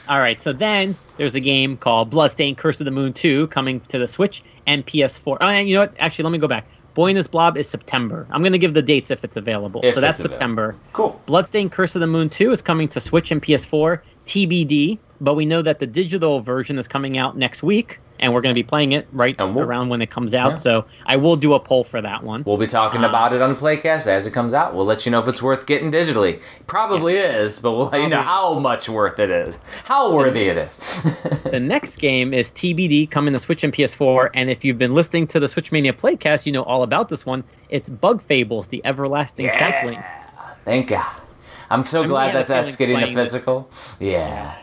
[0.09, 3.81] All right, so then there's a game called Bloodstained Curse of the Moon 2 coming
[3.89, 5.39] to the Switch and PS4.
[5.40, 5.94] Oh, and you know what?
[5.98, 6.64] Actually, let me go back.
[6.94, 8.27] Boy and His Blob is September.
[8.31, 9.81] I'm going to give the dates if it's available.
[9.85, 10.39] If so that's it's available.
[10.39, 10.77] September.
[10.93, 11.20] Cool.
[11.27, 15.47] Bloodstained Curse of the Moon 2 is coming to Switch and PS4, TBD, but we
[15.47, 18.62] know that the digital version is coming out next week, and we're going to be
[18.66, 20.51] playing it right we'll- around when it comes out.
[20.52, 20.55] Yeah.
[20.56, 22.43] So I will do a poll for that one.
[22.47, 24.74] We'll be talking Uh, about it on Playcast as it comes out.
[24.74, 26.40] We'll let you know if it's worth getting digitally.
[26.66, 29.59] Probably is, but we'll let you know how much worth it is.
[29.84, 31.02] How worthy it is.
[31.47, 35.26] The next game is TBD coming to Switch and PS4, and if you've been listening
[35.28, 37.44] to the Switch Mania Playcast, you know all about this one.
[37.70, 40.02] It's Bug Fables: The Everlasting Sapling.
[40.64, 41.06] Thank God.
[41.70, 43.28] I'm so we glad that that's getting a playing this.
[43.28, 43.70] physical.
[44.01, 44.55] Yeah.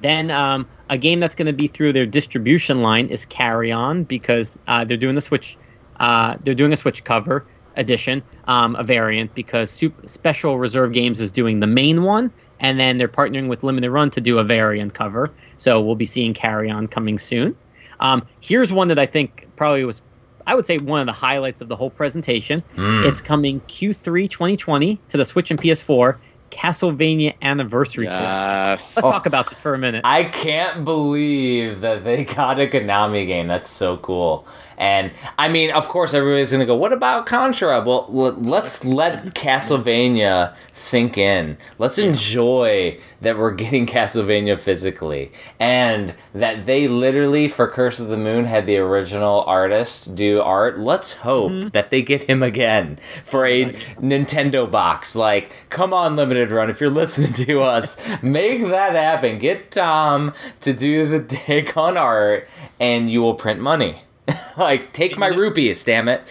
[0.00, 4.04] Then um, a game that's going to be through their distribution line is Carry On
[4.04, 5.56] because uh, they're doing the Switch.
[5.98, 7.46] Uh, they're doing a Switch cover
[7.76, 12.78] edition, um, a variant because Super, Special Reserve Games is doing the main one, and
[12.78, 15.32] then they're partnering with Limited Run to do a variant cover.
[15.56, 17.56] So we'll be seeing Carry On coming soon.
[18.00, 20.02] Um, here's one that I think probably was,
[20.46, 22.62] I would say, one of the highlights of the whole presentation.
[22.76, 23.06] Mm.
[23.06, 26.16] It's coming Q3 2020 to the Switch and PS4.
[26.54, 28.04] Castlevania Anniversary.
[28.06, 28.96] Yes.
[28.96, 29.28] Let's talk oh.
[29.28, 30.02] about this for a minute.
[30.04, 33.48] I can't believe that they got a Konami game.
[33.48, 34.46] That's so cool.
[34.76, 36.76] And I mean, of course, everybody's gonna go.
[36.76, 37.80] What about Contra?
[37.80, 41.56] Well, let's let Castlevania sink in.
[41.78, 48.16] Let's enjoy that we're getting Castlevania physically, and that they literally for Curse of the
[48.16, 50.78] Moon had the original artist do art.
[50.78, 51.68] Let's hope mm-hmm.
[51.68, 55.14] that they get him again for a Nintendo box.
[55.14, 59.38] Like, come on, Limited Run, if you're listening to us, make that happen.
[59.38, 62.48] Get Tom to do the take on art,
[62.78, 64.02] and you will print money.
[64.56, 66.22] like, take my rupees, damn it.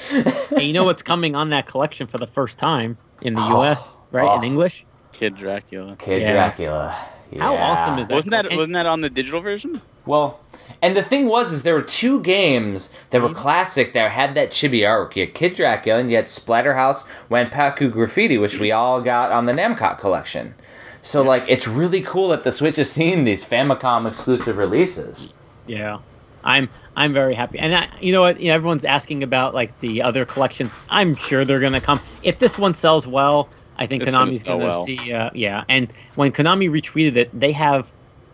[0.51, 3.59] and you know what's coming on that collection for the first time in the Oh,
[3.61, 4.01] U.S.
[4.11, 4.37] right oh.
[4.37, 4.85] in English?
[5.11, 5.95] Kid Dracula.
[5.97, 6.33] Kid Yeah.
[6.33, 6.97] Dracula.
[7.39, 8.13] How awesome is that?
[8.15, 9.81] Wasn't that wasn't that on the digital version?
[10.05, 10.39] Well,
[10.83, 13.27] and the thing was, is there were two games that Mm-hmm.
[13.27, 15.15] were classic that had that chibi artwork.
[15.15, 19.45] You had Kid Dracula and you had Splatterhouse Wanpaku Graffiti, which we all got on
[19.47, 20.53] the Namcot collection.
[21.01, 25.33] So, like, it's really cool that the Switch is seeing these Famicom exclusive releases.
[25.67, 25.99] Yeah,
[26.43, 27.59] I'm I'm very happy.
[27.59, 28.39] And I, you know what?
[28.39, 30.71] You know, everyone's asking about like the other collections.
[30.89, 31.99] I'm sure they're gonna come.
[32.23, 34.85] If this one sells well, I think It's Konami's gonna well.
[34.85, 35.13] see.
[35.13, 37.91] Uh, yeah, and when Konami retweeted it, they have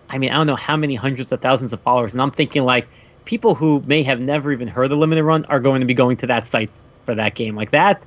[0.10, 2.64] I mean, I don't know how many hundreds of thousands of followers, and I'm thinking
[2.64, 2.88] like
[3.26, 6.18] people who may have never even heard the limited run are going to be going
[6.18, 6.72] to that site
[7.06, 7.56] for that game.
[7.56, 8.02] Like that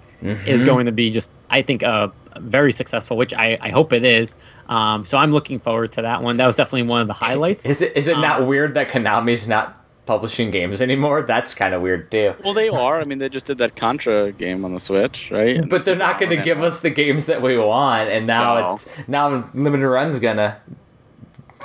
[0.46, 0.66] is Mhm.
[0.66, 2.08] going to be just, I think, uh,
[2.38, 4.34] very successful, which I, I hope it is.
[4.68, 6.36] Um, so I'm looking forward to that one.
[6.38, 7.64] That was definitely one of the highlights.
[7.66, 11.22] Is it is it not Um, weird that Konami's not publishing games anymore?
[11.22, 12.34] That's kind of weird too.
[12.44, 13.00] Well, they are.
[13.00, 15.56] I mean, they just did that Contra game on the Switch, right?
[15.56, 18.54] And But they're not going to give us the games that we want, and now
[18.58, 18.74] No.
[18.74, 20.58] it's now limited run's gonna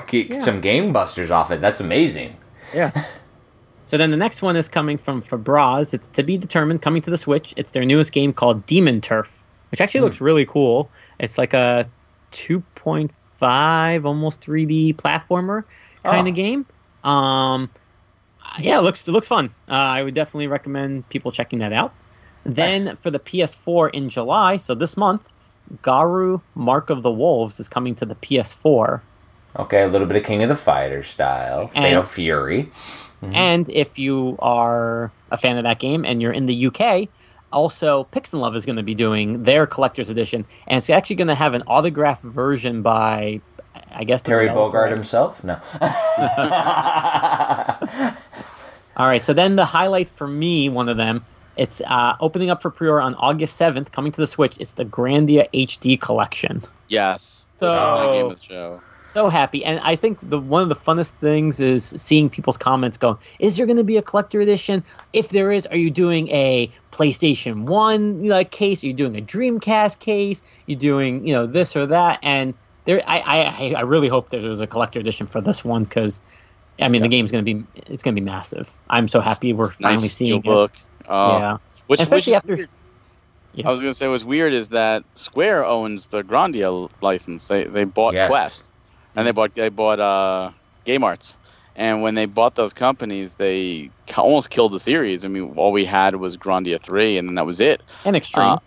[0.08, 0.38] get Yeah.
[0.40, 1.62] some game busters off it.
[1.62, 2.38] That's amazing.
[2.74, 2.92] Yeah.
[3.90, 5.94] So then the next one is coming from Fabraz.
[5.94, 7.54] It's to be determined, coming to the Switch.
[7.56, 9.32] It's their newest game called Demon Turf,
[9.72, 10.90] which actually looks really cool.
[11.20, 11.90] It's like a
[12.34, 15.64] 2.5, almost 3D platformer
[16.04, 16.30] kind Oh.
[16.30, 16.66] of game.
[17.06, 17.70] Um,
[18.60, 19.54] yeah, it looks it looks fun.
[19.70, 21.94] Uh, I would definitely recommend people checking that out.
[22.46, 25.22] Then for the PS4 in July, so this month,
[25.82, 29.02] Garou Mark of the Wolves is coming to the PS4.
[29.60, 32.70] Okay, a little bit of King of the Fighter style, Fatal And- Fury.
[33.24, 37.10] And if you are a fan of that game and you're in the UK,
[37.52, 41.28] also Pixel Love is going to be doing their collector's edition, and it's actually going
[41.28, 43.42] to have an autographed version by,
[43.92, 44.50] I guess, Terry.
[44.50, 45.44] Bogard himself?
[45.44, 45.60] No.
[48.98, 51.24] All right, so then the highlight for me, one of them,
[51.56, 54.58] it's uh, opening up for pre-order on August 7th, coming to the Switch.
[54.60, 56.62] It's the Grandia HD collection.
[56.88, 57.46] Yes.
[57.60, 58.82] This is my So- game of the show.
[59.14, 62.98] so happy and i think the one of the funnest things is seeing people's comments
[62.98, 64.84] going is there going to be a collector edition
[65.14, 69.22] if there is are you doing a playstation 1 like case are you doing a
[69.22, 72.54] dreamcast case you're doing you know this or that and
[72.88, 76.20] there i i, I really hope that there's a collector edition for this one because
[76.80, 79.54] i mean the game's going to be it's going to be massive i'm so happy
[79.54, 80.72] we're It's finally nice seeing steelbook.
[80.74, 81.58] it Uh, yeah
[81.88, 82.68] Which, Especially which after-
[83.54, 83.68] Yeah.
[83.70, 87.48] I was gonna say what's weird is that Square owns the Grandia license.
[87.48, 88.30] They they bought Yes.
[88.30, 88.72] Quest,
[89.16, 90.52] and they bought they bought uh,
[90.86, 91.40] Game Arts.
[91.76, 95.26] And when they bought those companies, they almost killed the series.
[95.26, 97.82] I mean, all we had was Grandia three, and then that was it.
[98.06, 98.60] and extreme Uh,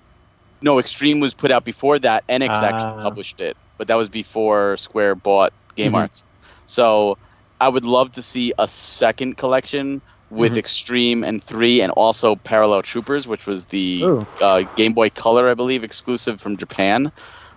[0.62, 2.26] No, Extreme was put out before that.
[2.28, 2.64] Enix Ah.
[2.68, 6.00] actually published it, but that was before Square bought Game Mhm.
[6.00, 6.26] Arts.
[6.66, 7.16] So
[7.58, 10.58] I would love to see a second collection with Mhm.
[10.58, 14.04] Extreme and three, and also Parallel Troopers, which was the
[14.42, 17.10] uh, Game Boy Color, I believe, exclusive from Japan,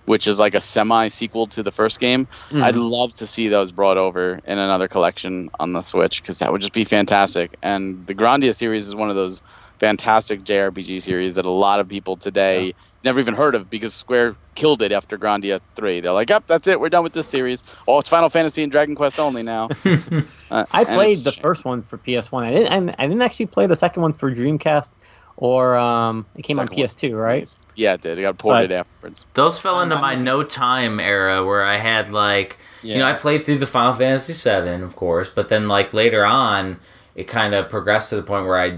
[0.05, 2.29] which is like a semi sequel to the first game.
[2.51, 2.63] Mhm.
[2.63, 6.53] I'd love to see those brought over in another collection on the Switch because that
[6.53, 7.57] would just be fantastic.
[7.61, 9.41] And the Grandia series is one of those
[9.77, 14.35] fantastic JRPG series that a lot of people today never even heard of because Square
[14.55, 15.99] killed it after Grandia 3.
[15.99, 16.79] They're like, yep, that's it.
[16.79, 17.63] We're done with this series.
[17.87, 19.69] Oh, it's Final Fantasy and Dragon Quest only now.
[20.51, 22.43] Uh, I played the first one for PS1.
[22.43, 22.67] I didn't.
[22.67, 24.91] and I didn't actually play the second one for Dreamcast,
[25.35, 26.89] or um, it came on Second one.
[26.89, 27.55] PS2, right?
[27.75, 28.19] Yeah, it did.
[28.19, 29.25] It got ported afterwards.
[29.33, 33.45] Those fell into my no time era where I had like you know I played
[33.47, 36.79] through the Final Fantasy 7, of course, but then like later on,
[37.15, 38.77] it kind of progressed to the point where I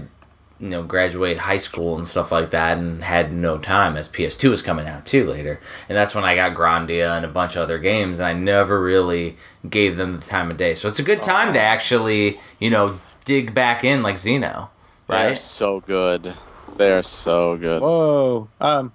[0.58, 4.50] you know graduate high school and stuff like that, and had no time as PS2
[4.50, 7.62] was coming out too later, and that's when I got Grandia and a bunch of
[7.62, 9.36] other games, and I never really
[9.68, 10.74] gave them the time of day.
[10.74, 14.68] So it's a good time to actually you know dig back in like Xeno,
[15.08, 15.38] They're right?
[15.38, 16.34] so good.
[16.76, 17.82] They're so good.
[17.82, 18.48] Whoa!
[18.60, 18.92] Um,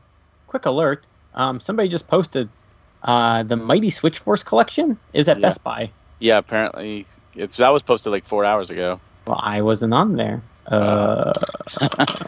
[0.48, 1.06] quick alert!
[1.34, 2.50] Um, somebody just posted
[3.04, 5.48] uh, the Mighty Switch Force collection is at Yeah.
[5.48, 5.92] Best Buy.
[6.20, 7.06] Yeah, apparently
[7.36, 9.00] it's that was posted like four hours ago.
[9.26, 10.42] Well, I wasn't on there.
[10.68, 11.34] Uh,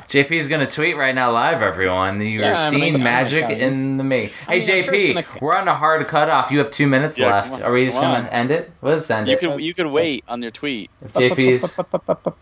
[0.10, 2.20] JP's gonna tweet right now live, everyone.
[2.22, 3.68] You're I'm seeing gonna- magic gonna tell you.
[3.68, 4.32] in the me.
[4.50, 6.52] Hey I'm sure JP, it's gonna- we're on a hard cutoff.
[6.52, 7.54] You have two minutes Yeah, left.
[7.54, 8.28] on, Are we just gonna on.
[8.28, 8.72] end it?
[8.82, 9.40] Let's end You it.
[9.40, 10.90] could you could wait on your tweet.
[11.04, 12.40] If JP's But but but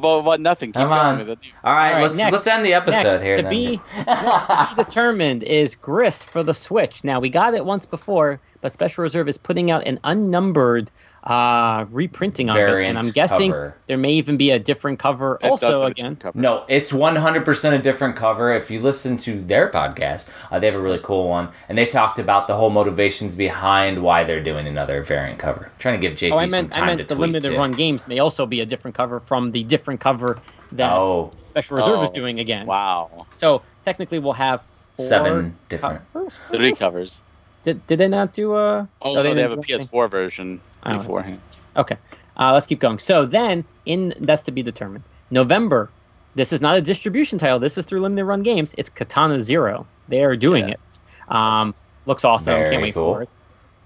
[0.00, 0.68] but, but nothing.
[0.70, 1.20] Keep Come on.
[1.20, 1.38] all right.
[1.64, 3.36] All right, let's next- let's end the episode next, here.
[3.36, 3.50] to then.
[3.50, 7.04] be, to be determined is Gris for the Switch.
[7.04, 10.90] Now we got it once before, but Special Reserve is putting out an unnumbered
[11.24, 13.76] uh, reprinting of it, and I'm guessing cover.
[13.86, 15.38] there may even be a different cover.
[15.42, 16.36] It also, again, cover.
[16.38, 18.52] No, it's 100% a different cover.
[18.52, 21.86] If you listen to their podcast, uh, they have a really cool one, and they
[21.86, 25.70] talked about the whole motivations behind why they're doing another variant cover.
[25.78, 27.50] trying to give JP Oh, I some meant time I meant to the tweet limited
[27.52, 27.56] too.
[27.58, 30.38] run games may also be a different cover from the different cover
[30.72, 32.66] that Oh, Special Reserve is Oh, doing again.
[32.66, 33.26] Wow.
[33.36, 34.62] So technically, we'll have
[34.96, 36.00] four seven different.
[36.12, 37.20] covers Three covers.
[37.64, 38.80] Did, did they not do a?
[38.80, 39.62] Oh, oh, no, they didn't have a?
[39.62, 40.71] PS4 version Oh.
[40.84, 41.40] Beforehand.
[41.76, 41.96] Okay,
[42.36, 42.98] uh, let's keep going.
[42.98, 45.04] So then, in that's to be determined.
[45.30, 45.90] November.
[46.34, 47.58] This is not a distribution title.
[47.58, 48.74] This is through limited run games.
[48.78, 49.86] It's Katana Zero.
[50.08, 51.06] They are doing Yes.
[51.28, 51.34] it.
[51.34, 51.74] Um,
[52.06, 52.54] looks awesome.
[52.54, 53.14] Very Can't wait cool.
[53.16, 53.28] for it.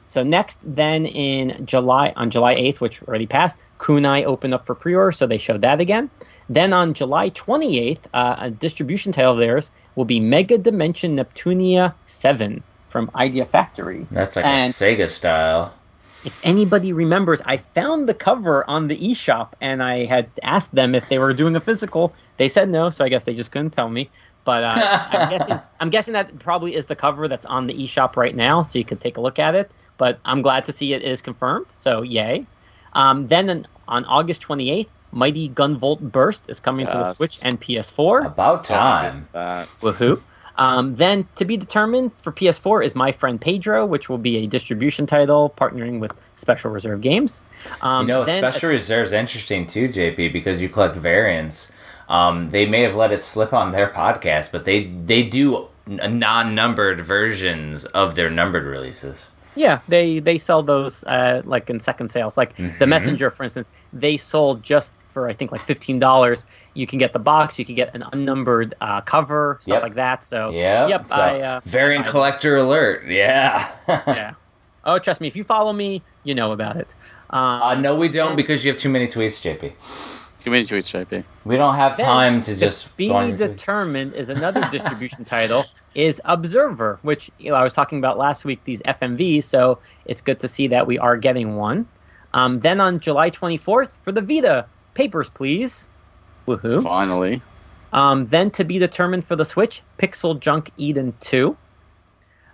[0.09, 4.77] So next, then in July, on July 8th, which already passed, Kunai opened up for
[4.77, 6.09] pre-order, so they showed that again.
[6.49, 11.93] Then on July 28th, uh, a distribution title of theirs will be Mega Dimension Neptunia
[12.07, 14.07] 7 from Idea Factory.
[14.13, 15.75] That's like And- a Sega style.
[16.25, 20.95] If anybody remembers, I found the cover on the eShop and I had asked them
[20.95, 22.15] if they were doing a physical.
[22.37, 24.11] They said no, so I guess they just couldn't tell me.
[24.45, 28.17] But uh, I'm guessing I'm guessing that probably is the cover that's on the eShop
[28.17, 29.71] right now, so you can take a look at it.
[29.99, 32.47] But I'm glad to see it is confirmed, so yay.
[32.93, 38.27] Um, then on August 28th, Mighty Gunvolt Burst is coming to the Switch and PS4.
[38.27, 39.29] About time.
[39.33, 39.69] That.
[39.81, 40.21] Woohoo.
[40.59, 44.47] Um, then to be determined for PS4 is My Friend Pedro, which will be a
[44.47, 47.43] distribution title partnering with Special Reserve Games.
[47.83, 51.71] Um, you know, Special Reserve's interesting too, JP, because you collect variants.
[52.09, 57.01] Um, they may have let it slip on their podcast, but they they do non-numbered
[57.01, 59.29] versions of their numbered releases.
[59.55, 62.37] Yeah, they they sell those uh, like in second sales.
[62.37, 62.89] Like the Mhm.
[62.89, 66.45] Messenger, for instance, they sold just for I think like fifteen dollars.
[66.77, 69.83] You can get the box, you can get an unnumbered uh, cover, stuff Yep.
[69.83, 70.25] like that.
[70.25, 70.89] So Yep.
[70.91, 73.07] yep, so, I, uh, variant I- collector alert.
[73.07, 73.69] Yeah.
[73.89, 74.35] yeah.
[74.85, 76.89] Oh, trust me, if you follow me, you know about it.
[77.31, 79.73] Um, uh, no, we don't because you have too many tweets, JP.
[80.39, 81.25] Too many tweets, JP.
[81.45, 83.57] We don't have Then, time to to just be go on your tweets.
[83.57, 85.65] determined is another distribution title
[85.97, 88.63] is Observer, which you know I was talking about last week.
[88.63, 91.87] These FMVs, so it's good to see that we are getting one.
[92.33, 95.89] Um, then on July 24th for the Vita, Papers Please,
[96.47, 96.83] woohoo!
[96.83, 97.43] Finally.
[97.93, 101.57] Um, then to be determined for the Switch, Pixel Junk Eden 2.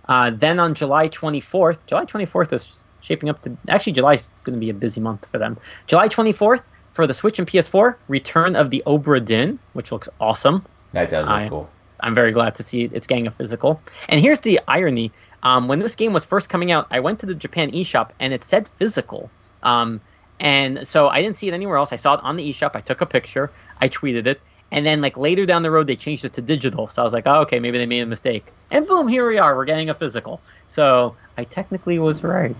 [0.07, 4.55] Uh, then on July 24th, July 24th is shaping up to actually July is going
[4.55, 5.57] to be a busy month for them.
[5.87, 6.63] July 24th
[6.93, 10.65] for the Switch and PS4, Return of the Obra Dinn, which looks awesome.
[10.91, 11.69] That does look I- cool.
[11.99, 13.79] I'm very glad to see it's getting a physical.
[14.09, 17.25] And here's the irony: um, when this game was first coming out, I went to
[17.25, 19.29] the Japan eShop and it said physical.
[19.61, 20.01] Um,
[20.39, 21.93] and so I didn't see it anywhere else.
[21.93, 22.71] I saw it on the eShop.
[22.75, 23.51] I took a picture.
[23.81, 24.41] I tweeted it.
[24.71, 26.87] And then, like later down the road, they changed it to digital.
[26.87, 28.45] So I was like, oh, okay, maybe they made a mistake.
[28.71, 29.55] And boom, here we are.
[29.55, 30.41] We're getting a physical.
[30.65, 32.55] So I technically was right.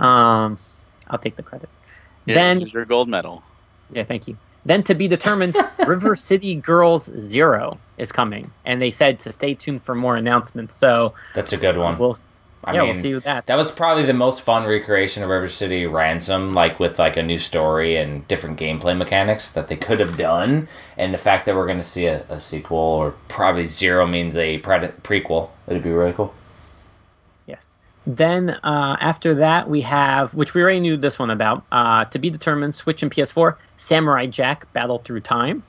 [0.00, 0.58] Um,
[1.08, 1.68] I'll take the credit.
[2.24, 3.42] Here's Then your gold medal.
[3.92, 4.36] yeah, thank you.
[4.64, 5.56] Then to be determined,
[5.86, 10.74] River City Girls Zero is coming, and they said to stay tuned for more announcements.
[10.74, 11.98] So That's a good one.
[11.98, 12.18] we'll
[12.64, 13.46] I yeah, mean, we'll see with that.
[13.46, 17.22] That was probably the most fun recreation of River City Ransom, like with like a
[17.22, 20.68] new story and different gameplay mechanics that they could have done.
[20.96, 24.36] And the fact that we're going to see a, a sequel, or probably zero means
[24.36, 26.34] a pre- prequel, it'd be really cool.
[27.46, 27.76] Yes.
[28.06, 32.18] Then uh, after that, we have, which we already knew this one about, uh, to
[32.18, 35.62] be determined, Switch and PS4, Samurai Jack Battle Through Time.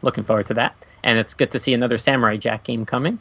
[0.00, 0.74] Looking forward to that.
[1.04, 3.18] And it's good to see another Samurai Jack game coming.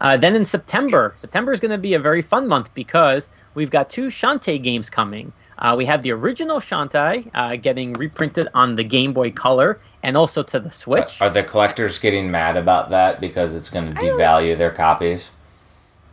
[0.00, 3.70] Uh, then in September, September is going to be a very fun month because we've
[3.70, 5.32] got two Shantae games coming.
[5.58, 10.16] Uh, we have the original Shantae uh, getting reprinted on the Game Boy Color and
[10.16, 11.20] also to the Switch.
[11.20, 15.32] Are the collectors getting mad about that because it's going to devalue their copies?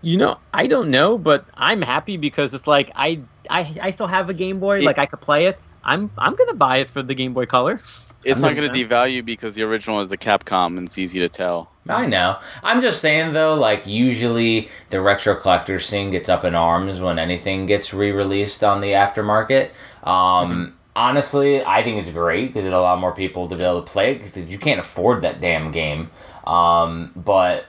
[0.02, 4.08] You know, I don't know, but I'm happy because it's like I I, I still
[4.08, 5.60] have a Game Boy, like I could play it.
[5.84, 7.82] I'm I'm gonna buy it for the Game Boy Color.
[8.26, 11.20] It's I'm not going to devalue because the original is the Capcom and it's easy
[11.20, 11.70] to tell.
[11.88, 12.40] I know.
[12.64, 17.20] I'm just saying though, like usually the retro collector scene gets up in arms when
[17.20, 19.70] anything gets re-released on the aftermarket.
[20.04, 23.92] Um, Honestly, I think it's great because it allows more people to be able to
[23.92, 26.10] play it because you can't afford that damn game.
[26.48, 27.66] Um, but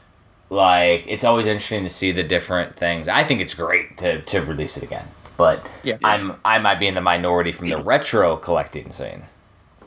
[0.49, 3.09] like, it's always interesting to see the different things.
[3.09, 5.09] I think it's great to, to release it again.
[5.37, 5.99] But Yeah.
[6.05, 9.25] I'm I might be in the minority from the retro collecting scene.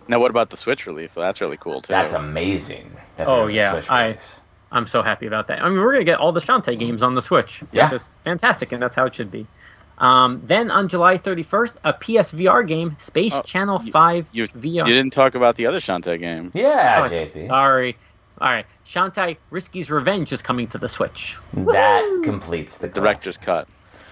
[0.10, 1.14] Now, what about the Switch release?
[1.14, 1.94] So that's really cool too.
[1.94, 2.92] That's amazing.
[3.18, 4.18] that Oh, yeah, I
[4.72, 5.64] I'm so happy about that.
[5.64, 7.62] I mean, we're gonna get all the Shantae games on the Switch.
[7.72, 7.86] Yeah.
[7.86, 9.46] which is fantastic, and that's how it should be.
[10.00, 14.88] Um, then on July 31st, a PSVR game, Space Oh, Channel you- 5 you, VR.
[14.88, 16.52] you didn't talk about the other Shantae game.
[16.54, 17.48] Yeah, Oh, JP.
[17.48, 17.98] Sorry.
[18.42, 21.36] All right, Shantae Risky's Revenge is coming to the Switch.
[21.54, 23.68] That completes the Director's cut.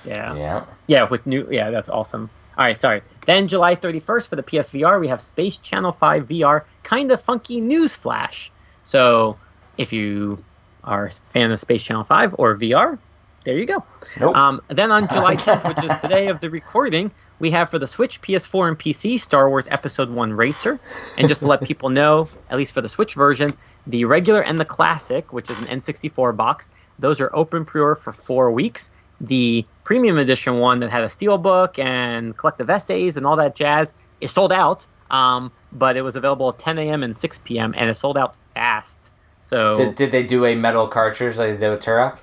[0.05, 0.35] Yeah.
[0.35, 0.63] Yeah.
[0.87, 1.47] Yeah, with new.
[1.49, 2.29] Yeah, that's awesome.
[2.57, 3.01] All right, sorry.
[3.27, 7.61] Then July 31st for the PSVR, we have Space Channel 5 VR, kind of funky
[7.61, 8.51] news flash.
[8.83, 9.37] So
[9.77, 10.43] if you
[10.83, 12.97] are a fan of Space Channel 5 or VR,
[13.43, 13.83] there you go.
[14.19, 14.35] Nope.
[14.35, 17.85] Um, then on July 10th, which is today of the recording, we have for the
[17.85, 20.79] Switch, PS4, and PC Star Wars Episode 1 Racer.
[21.17, 23.55] And just to let people know, at least for the Switch version,
[23.85, 27.95] the regular and the classic, which is an N64 box, those are open pre order
[27.95, 28.89] for four weeks.
[29.21, 33.93] The premium edition one that had a steelbook and collective essays and all that jazz
[34.19, 37.03] is sold out, um, but it was available at 10 a.m.
[37.03, 37.73] and 6 p.m.
[37.77, 39.13] and it sold out fast.
[39.43, 42.17] So, Did, did they do a metal cartridge like they did with Turok?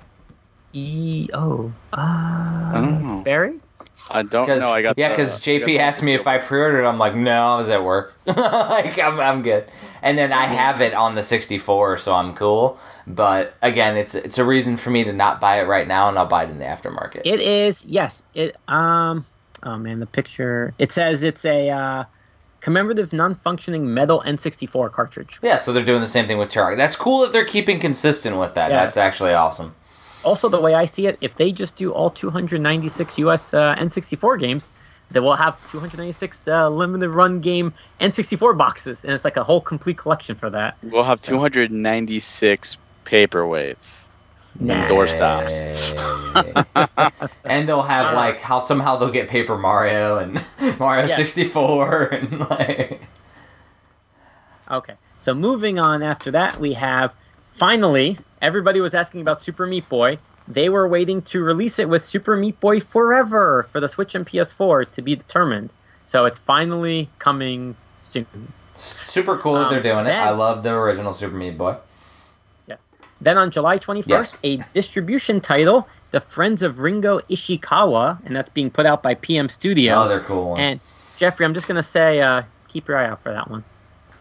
[0.73, 1.73] E O.
[1.91, 3.21] Uh, Oh.
[3.25, 3.59] Barry?
[4.11, 4.69] I don't know.
[4.69, 6.85] I got yeah, because JP asked me if I pre-ordered.
[6.85, 8.13] I'm like, no, I was at work.
[8.27, 9.67] like, I'm, I'm good.
[10.05, 12.77] And then I have it on the 64, so I'm cool.
[13.07, 16.17] But again, it's it's a reason for me to not buy it right now, and
[16.19, 17.21] I'll buy it in the aftermarket.
[17.25, 18.21] It is yes.
[18.35, 19.25] It um.
[19.63, 20.75] Oh man, the picture.
[20.77, 22.03] It says it's a uh,
[22.61, 25.39] commemorative non-functioning metal N64 cartridge.
[25.41, 26.77] Yeah, so they're doing the same thing with Turok.
[26.77, 28.69] That's cool that they're keeping consistent with that.
[28.69, 28.83] Yeah.
[28.83, 29.73] That's actually awesome.
[30.23, 34.39] Also, the way I see it, if they just do all 296 US uh, N64
[34.39, 34.69] games,
[35.11, 39.61] they will have 296 uh, limited run game N64 boxes, and it's like a whole
[39.61, 40.77] complete collection for that.
[40.83, 44.07] We'll have 296 paperweights.
[44.59, 45.93] And doorstops.
[46.75, 47.27] Yay.
[47.43, 50.41] and they'll have like how somehow they'll get Paper Mario and
[50.79, 51.17] Mario Yes.
[51.17, 53.01] 64 and like
[54.71, 57.13] Okay, so moving on after that, we have
[57.51, 60.17] finally everybody was asking about Super Meat Boy.
[60.47, 64.25] They were waiting to release it with Super Meat Boy Forever for the Switch and
[64.27, 65.71] PS4 to be determined.
[66.05, 68.27] So it's finally coming soon.
[68.77, 70.11] super cool that Um, they're doing it.
[70.11, 71.77] I love the original Super Meat Boy.
[72.67, 72.79] Yes.
[73.21, 74.37] Then on July 21st, Yes.
[74.43, 79.49] a distribution title, The Friends of Ringo Ishikawa, and that's being put out by PM
[79.49, 80.05] Studios.
[80.05, 80.55] Oh, they're cool.
[80.57, 80.79] and
[81.15, 83.63] Jeffrey, I'm just going to say, uh, keep your eye out for that one.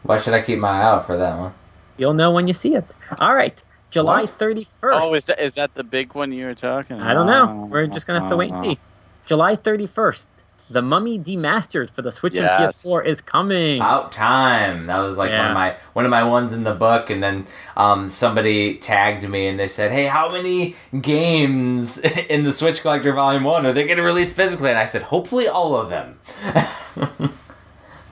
[0.04, 1.52] Why should I keep my eye out for that one?
[1.96, 2.84] You'll know when you see it.
[3.18, 3.60] All right,
[3.94, 4.38] July What?
[4.38, 4.66] 31st.
[4.82, 6.96] Oh, is that is that the big one you were talking?
[6.96, 7.08] About?
[7.08, 7.66] I don't know.
[7.66, 8.78] We're just going to have to wait and see.
[9.24, 10.26] July 31st,
[10.68, 13.76] The Mummy Demastered for the Switch and PS4 is coming.
[13.76, 14.86] About time.
[14.86, 17.46] That was like one of my one of my ones in the book, and then
[17.76, 21.98] um, somebody tagged me and they said, "Hey, how many games
[22.28, 25.02] in the Switch Collector Volume One are they going to release physically?" And I said,
[25.02, 26.18] "Hopefully, all of them."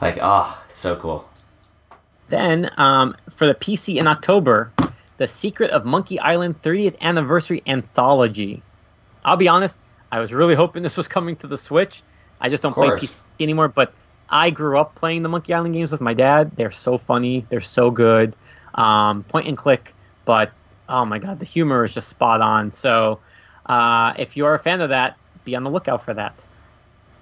[0.00, 1.28] like, oh, it's so cool.
[2.28, 4.70] Then, um, for the PC in October,
[5.18, 8.62] The Secret of Monkey Island 30th Anniversary Anthology.
[9.24, 9.78] I'll be honest,
[10.10, 12.02] I was really hoping this was coming to the Switch.
[12.40, 12.88] I just don't play.
[12.88, 13.94] PC anymore, but
[14.28, 16.52] I grew up playing the Monkey Island games with my dad.
[16.56, 18.34] They're so funny, they're so good.
[18.74, 19.94] Um, point and click,
[20.24, 20.50] but
[20.88, 22.70] oh my god, the humor is just spot on.
[22.70, 23.20] So,
[23.66, 26.44] uh, if you're a fan of that, be on the lookout for that.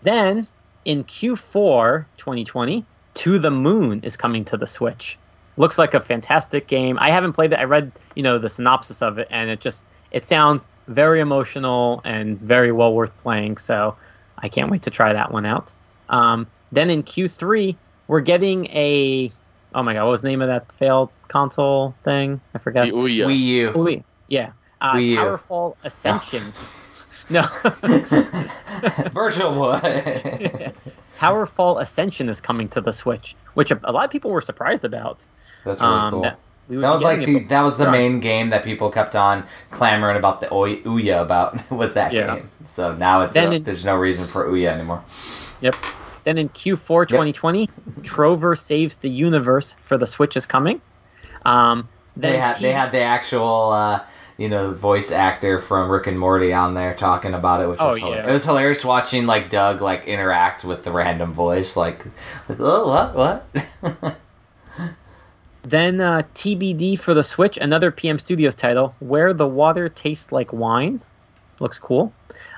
[0.02, 0.46] Then,
[0.84, 2.84] in Q4 2020,
[3.14, 5.18] To the Moon is coming to the Switch.
[5.60, 6.98] Looks like a fantastic game.
[6.98, 7.58] I haven't played it.
[7.58, 12.00] I read, you know, the synopsis of it, and it just it sounds very emotional
[12.02, 13.58] and very well worth playing.
[13.58, 13.94] So
[14.38, 15.74] I can't wait to try that one out.
[16.08, 17.76] Um, then in Q3,
[18.08, 19.30] we're getting a
[19.74, 22.40] oh my god, what was the name of that failed console thing?
[22.54, 22.86] I forgot.
[22.86, 23.26] The Ouya.
[23.26, 23.72] Wii U.
[23.74, 25.16] Oh, yeah, uh, Wii U.
[25.18, 26.54] Towerfall Ascension.
[27.28, 27.42] no,
[29.10, 29.78] Virtual Boy.
[31.18, 34.84] Towerfall Ascension is coming to the Switch, which a, a lot of people were surprised
[34.84, 35.26] about.
[35.64, 36.22] That's really Um, cool.
[36.22, 36.38] that
[36.68, 40.16] we That was like the that was the main game that people kept on clamoring
[40.16, 42.36] about the Ouya about was that Yeah.
[42.36, 42.50] game.
[42.66, 45.02] So now it's Then it- there's no reason for Ouya anymore.
[45.60, 45.74] Yep.
[46.24, 47.68] Then in Q4 2020,
[48.02, 50.80] Trover Saves the Universe for the Switch is coming.
[51.44, 54.00] Um, They had they had the actual uh,
[54.36, 57.88] you know voice actor from Rick and Morty on there talking about it, which Oh,
[57.88, 58.24] was hilarious.
[58.24, 58.30] yeah.
[58.30, 62.04] it was hilarious watching like Doug like interact with the random voice like
[62.48, 64.14] like oh what what
[65.70, 70.52] Then uh, TBD for the Switch, another PM Studios title, Where the Water Tastes Like
[70.52, 71.00] Wine.
[71.60, 72.12] Looks cool.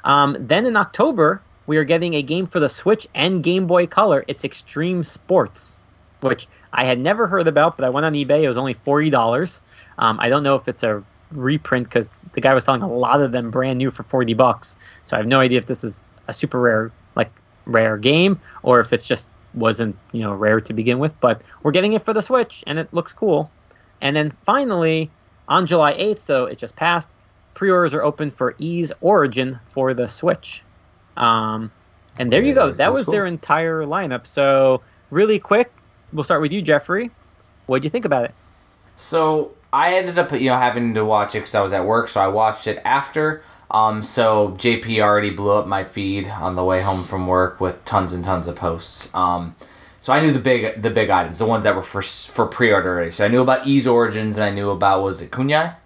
[0.04, 3.86] Um, then in October, we are getting a game for the Switch and Game Boy
[3.86, 4.24] Color.
[4.28, 5.76] It's Extreme Sports,
[6.22, 8.44] which I had never heard about, but I went on eBay.
[8.44, 9.60] It was only $40.
[9.98, 13.20] Um, I don't know if it's a reprint because the guy was selling a lot
[13.20, 14.78] of them brand new for 40 bucks.
[15.04, 17.30] So I have no idea if this is a super rare, like,
[17.66, 21.70] rare game or if it's just wasn't you know rare to begin with but we're
[21.70, 23.50] getting it for the switch and it looks cool.
[24.00, 25.10] And then finally
[25.48, 27.08] on july 8th so it just passed
[27.54, 30.62] pre-orders are open for Ys Origin for the switch.
[31.16, 31.70] Um,
[32.18, 32.66] and there you go.
[32.66, 34.26] Yeah, that that's was their entire lineup.
[34.26, 35.72] So really quick
[36.12, 37.10] we'll start with you jeffrey.
[37.66, 38.34] What'd you think about it?
[38.96, 42.08] So I ended up, you know, having to watch it because I was at work,
[42.08, 43.42] so I watched it after.
[43.72, 47.82] Um, so JP already blew up my feed on the way home from work with
[47.86, 49.12] tons and tons of posts.
[49.14, 49.56] Um,
[49.98, 52.90] so I knew the big, the big items, the ones that were for for pre-order
[52.90, 53.10] already.
[53.10, 55.76] So I knew about Ys Origins, and I knew about was it Kunai?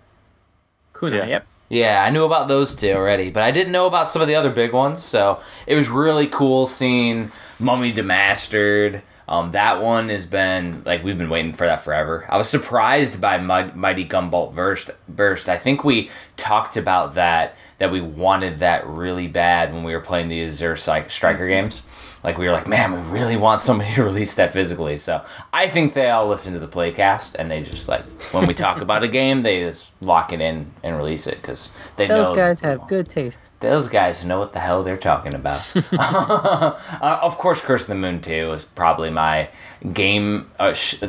[0.99, 1.27] kuna Yeah.
[1.27, 4.29] yep Yeah, I knew about those two already, but I didn't know about some of
[4.29, 5.03] the other big ones.
[5.03, 7.31] So it was really cool seeing
[7.61, 9.03] Mummy Demastered.
[9.29, 12.27] Um, that one has been like we've been waiting for that forever.
[12.29, 14.91] I was surprised by Mighty Gunvolt Burst.
[15.09, 15.49] Burst.
[15.49, 20.01] I think we talked about that that we wanted that really bad when we were
[20.01, 21.83] playing the Azure Striker games.
[22.25, 24.97] Like we were like, man, we really want somebody to release that physically.
[24.97, 28.55] So I think they all listen to the playcast and they just like when we
[28.55, 32.29] talk about a game, they just lock it in and release it because they those
[32.29, 35.73] know those guys have good taste those guys know what the hell they're talking about.
[35.93, 39.49] uh, of course, Curse of the Moon 2 was probably my
[39.93, 41.03] game uh, sh-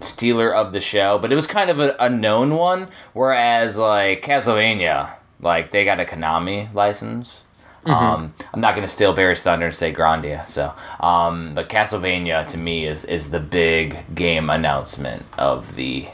[0.00, 2.88] stealer of the show, but it was kind of a, a known one.
[3.12, 7.42] Whereas, like, Castlevania, like, they got a Konami license.
[7.84, 10.48] Um, I'm not going to steal Barry's thunder and say Grandia.
[10.48, 16.08] So, um, but Castlevania to me is is the big game announcement of the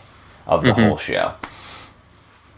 [0.47, 0.75] of the Mhm.
[0.75, 1.33] whole show.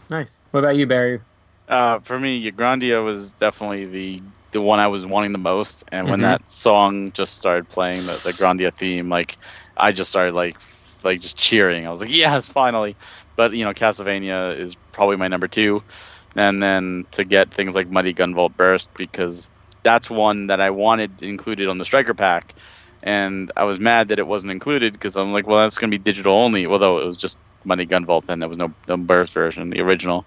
[0.09, 0.41] Nice.
[0.51, 1.21] What about you, Barry?
[1.69, 4.21] Uh, for me, Grandia was definitely the
[4.51, 5.83] the one I was wanting the most.
[5.91, 6.23] And when Mhm.
[6.23, 9.37] that song just started playing, the, the Grandia theme, like
[9.77, 10.57] I just started like
[11.03, 11.87] like just cheering.
[11.87, 12.95] I was like, yes, finally.
[13.35, 15.83] But you know, Castlevania is probably my number two,
[16.35, 19.47] and then to get things like Mighty Gunvolt Burst because
[19.83, 22.53] that's one that I wanted included on the Striker pack.
[23.03, 25.97] And I was mad that it wasn't included because I'm like, well, that's going to
[25.97, 26.65] be digital only.
[26.65, 30.25] Although it was just Mighty Gunvolt, then there was no, no burst version, the original.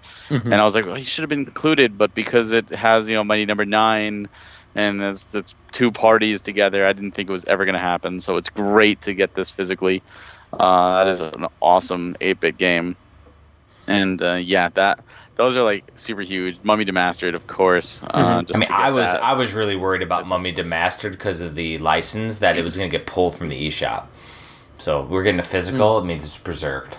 [0.52, 3.16] And I was like, well, he should have been included, but because it has, you
[3.16, 4.28] know, Mighty Number Nine,
[4.74, 8.20] and there's the two parties together, I didn't think it was ever going to happen.
[8.20, 10.02] So it's great to get this physically.
[10.52, 12.96] Uh, that is an awesome 8-bit game,
[13.86, 15.04] and uh, yeah, that
[15.38, 16.58] those are like super huge.
[16.64, 18.02] Mummy Demastered, of course.
[18.10, 19.22] Uh, just I mean, to get I was that.
[19.22, 22.76] I was really worried about That's Mummy Demastered because of the license that it was
[22.76, 24.06] going to get pulled from the eShop.
[24.78, 25.98] So we're getting a physical.
[25.98, 26.98] It means it's preserved.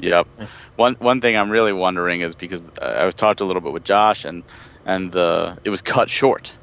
[0.00, 0.28] Yep.
[0.76, 3.72] One one thing I'm really wondering is because uh, I was talked a little bit
[3.72, 4.44] with Josh and
[4.84, 6.56] and the it was cut short.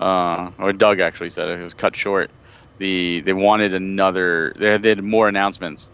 [0.00, 2.30] Uh, or Doug actually said it, it was cut short.
[2.78, 4.54] The they wanted another.
[4.56, 5.90] They had, they had more announcements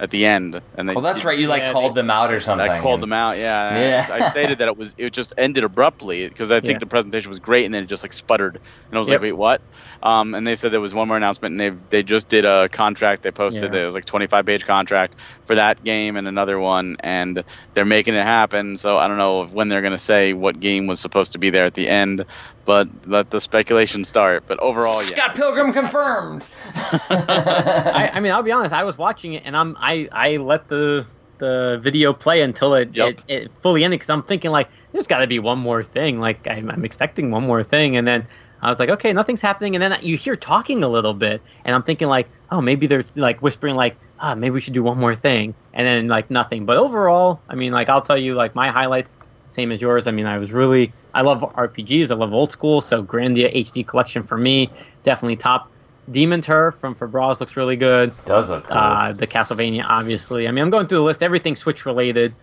[0.00, 0.94] at the end, and they.
[0.94, 1.36] Well, that's right.
[1.38, 2.68] You like Yeah, called they- them out or something.
[2.68, 3.36] I called them out.
[3.36, 3.78] Yeah.
[3.78, 4.06] Yeah.
[4.10, 6.78] I, I stated that it was it just ended abruptly because I think Yeah.
[6.78, 9.14] the presentation was great and then it just like sputtered and I was Yep.
[9.16, 9.60] like, wait, what?
[10.02, 12.68] Um, and they said there was one more announcement and they they just did a
[12.68, 13.22] contract.
[13.22, 13.82] They posted Yeah.
[13.82, 15.16] it was like 25 page contract
[15.48, 17.42] for that game and another one and
[17.72, 18.76] they're making it happen.
[18.76, 21.64] So I don't know when they're gonna say what game was supposed to be there
[21.64, 22.24] at the end,
[22.66, 24.44] but let the speculation start.
[24.46, 25.16] But overall, yeah.
[25.16, 26.44] Scott Pilgrim confirmed.
[26.74, 28.74] I, I mean, I'll be honest.
[28.74, 31.06] I was watching it, and I'm I I let the
[31.38, 33.08] the video play until it Yep.
[33.08, 36.20] it, it fully ended because I'm thinking like there's got to be one more thing.
[36.20, 38.26] Like I'm, I'm expecting one more thing, and then
[38.60, 41.74] I was like, okay, nothing's happening, and then you hear talking a little bit, and
[41.74, 44.98] I'm thinking like, oh, maybe they're like whispering like, ah, maybe we should do one
[44.98, 46.66] more thing, and then like nothing.
[46.66, 49.16] But overall, I mean, like I'll tell you like my highlights,
[49.48, 50.06] same as yours.
[50.06, 52.10] I mean, I was really I love RPGs.
[52.10, 54.70] I love old school, so Grandia HD collection for me
[55.02, 55.70] definitely top.
[56.10, 58.12] Demon Turf from Fabraz looks really good.
[58.24, 58.76] Does look cool.
[58.76, 60.48] Uh, the Castlevania, obviously.
[60.48, 61.22] I mean, I'm going through the list.
[61.22, 62.34] Everything Switch related.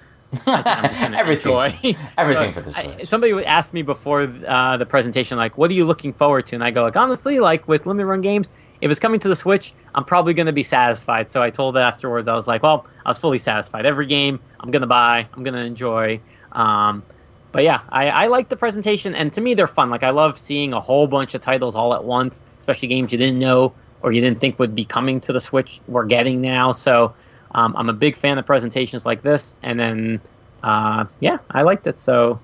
[0.48, 1.52] I think I'm Everything.
[1.52, 1.96] enjoy.
[2.18, 3.08] Everything So, for the I- Switch.
[3.10, 6.56] somebody would ask me before uh, the presentation, like, "What are you looking forward to?"
[6.56, 8.52] And I go, like, honestly, like with limited run games,
[8.82, 11.32] if it's coming to the Switch, I'm probably going to be satisfied.
[11.32, 13.86] So I told afterwards, I was like, "Well, I was fully satisfied.
[13.86, 16.20] Every game I'm going to buy, I'm going to enjoy."
[16.52, 17.04] Um,
[17.52, 19.90] but yeah, I, I like the presentation, and to me, they're fun.
[19.90, 23.18] Like I love seeing a whole bunch of titles all at once, especially games you
[23.18, 25.80] didn't know or you didn't think would be coming to the Switch.
[25.88, 27.16] We're getting now, so
[27.56, 29.56] um, I'm a big fan of presentations like this.
[29.64, 30.22] And then,
[30.62, 32.00] uh, yeah, I liked it.
[32.02, 32.40] So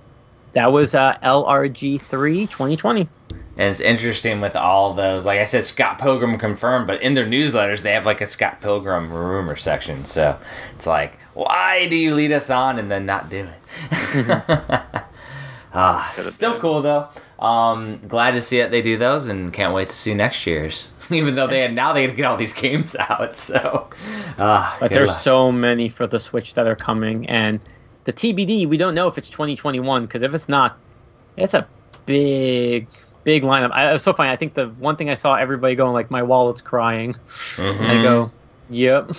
[0.53, 3.09] that was uh, LRG3 2020.
[3.57, 5.25] And it's interesting with all those.
[5.25, 8.61] Like I said, Scott Pilgrim confirmed, but in their newsletters, they have like a Scott
[8.61, 10.05] Pilgrim rumor section.
[10.05, 10.39] So
[10.73, 14.41] it's like, why do you lead us on and then not do it?
[15.73, 17.09] ah, still cool though.
[17.37, 20.89] Um, glad to see that They do those, and can't wait to see next year's.
[21.17, 23.35] Even though they had now they get all these games out.
[23.35, 23.89] So,
[24.39, 25.19] ah, But there's luck.
[25.19, 27.27] so many for the Switch that are coming.
[27.29, 27.59] And
[28.05, 30.77] the TBD, we don't know if it's 2021, because if it's not,
[31.37, 31.67] it's a
[32.05, 32.87] big,
[33.23, 33.71] big lineup.
[33.71, 34.29] I, it was so funny.
[34.29, 37.13] I think the one thing I saw everybody going, like, my wallet's crying.
[37.57, 37.79] Mhm.
[37.79, 38.31] And I go,
[38.69, 39.09] yep.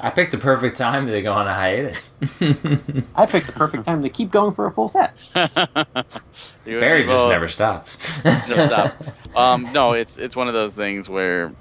[0.00, 2.08] I picked the perfect time to go on a hiatus.
[3.14, 5.14] I picked the perfect time to keep going for a full set.
[5.34, 7.96] Barry just well, never stops.
[8.24, 8.96] never stops.
[9.36, 11.52] Um, no, it's it's one of those things where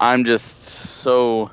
[0.00, 1.48] I'm just so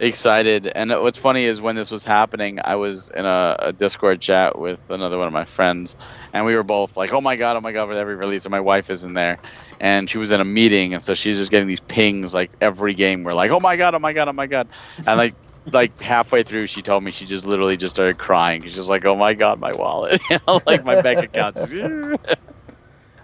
[0.00, 0.66] excited.
[0.66, 4.58] And what's funny is when this was happening, I was in a, a Discord chat
[4.58, 5.96] with another one of my friends,
[6.32, 8.52] and we were both like, "Oh my god, oh my god!" with every release, and
[8.52, 9.38] my wife is in there,
[9.80, 12.94] and she was in a meeting, and so she's just getting these pings like every
[12.94, 13.24] game.
[13.24, 14.68] We're like, "Oh my god, oh my god, oh my god,"
[15.06, 15.34] and like.
[15.70, 18.62] Like halfway through, she told me she just literally just started crying.
[18.62, 21.58] She's just like, "Oh my god, my wallet!" you know, like my bank account.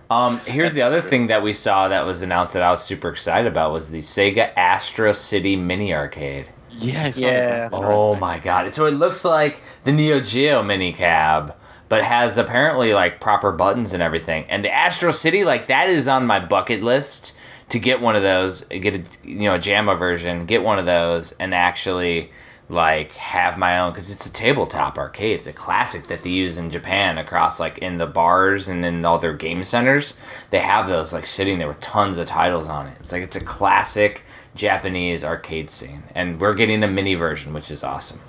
[0.09, 2.83] Just, Um, here's the other thing that we saw that was announced that I was
[2.85, 6.51] super excited about was the Sega Astro City Mini Arcade.
[6.79, 7.69] yeah, I saw Yeah.
[7.69, 7.71] that.
[7.73, 8.73] Oh my god!
[8.75, 11.55] So it looks like the Neo Geo mini cab,
[11.89, 14.45] but has apparently like proper buttons and everything.
[14.51, 17.33] And the Astro City, like that is on my bucket list
[17.71, 20.85] to get one of those, get a you know a JAMMA version, get one of
[20.87, 22.31] those, and actually
[22.69, 25.39] like have my own because it's a tabletop arcade.
[25.39, 29.05] It's a classic that they use in Japan across like in the bars and in
[29.05, 30.17] all their game centers.
[30.51, 32.97] They have those like sitting there with tons of titles on it.
[33.01, 34.23] It's like it's a classic
[34.55, 38.21] Japanese arcade scene, and we're getting a mini version, which is awesome.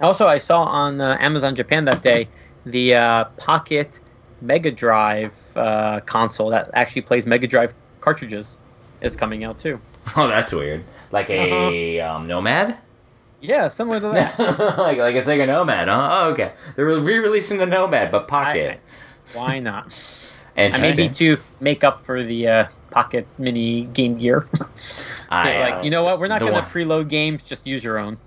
[0.00, 2.28] Also, I saw on uh, Amazon Japan that day
[2.66, 4.00] the uh, Pocket
[4.40, 8.58] Mega Drive uh, console that actually plays Mega Drive cartridges
[9.00, 9.78] is coming out too.
[10.16, 10.82] Oh, that's weird.
[11.12, 12.78] Like a um, Nomad?
[13.40, 14.38] Yeah, similar to that.
[14.78, 16.08] like like it's like a Nomad, huh?
[16.12, 16.52] Oh, okay.
[16.74, 18.80] They're re-releasing the Nomad, but Pocket.
[19.34, 19.86] Why not?
[20.56, 24.46] and And maybe to make up for the uh, Pocket Mini Game Gear.
[25.30, 26.18] I, it's like, uh, you know what?
[26.18, 27.42] We're not going to one- preload games.
[27.42, 28.18] Just use your own.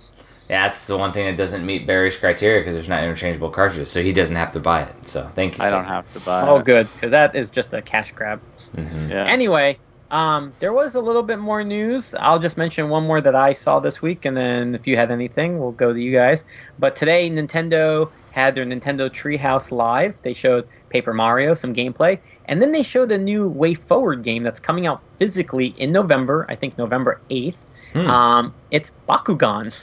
[0.50, 3.90] Yeah, That's the one thing that doesn't meet Barry's criteria because there's not interchangeable cartridges,
[3.90, 5.08] so he doesn't have to buy it.
[5.08, 5.64] So thank you.
[5.64, 5.72] I sir.
[5.72, 6.48] don't have to buy.
[6.48, 6.66] oh, it.
[6.66, 8.40] good, because that is just a cash grab.
[8.76, 9.10] Mhm.
[9.10, 9.26] Yeah.
[9.26, 9.80] Anyway,
[10.12, 12.16] um, there was a little bit more news.
[12.20, 15.12] I'll just mention one more that I saw this week, and then if you had
[15.12, 16.44] anything, we'll go to you guys.
[16.80, 20.22] But today, Nintendo had their Nintendo Treehouse Live.
[20.22, 24.60] They showed Paper Mario, some gameplay, and then they showed a new WayForward game that's
[24.60, 26.46] coming out physically in November.
[26.50, 27.58] I think November eighth.
[27.94, 28.10] Hmm.
[28.10, 29.78] Um, it's Bakugan.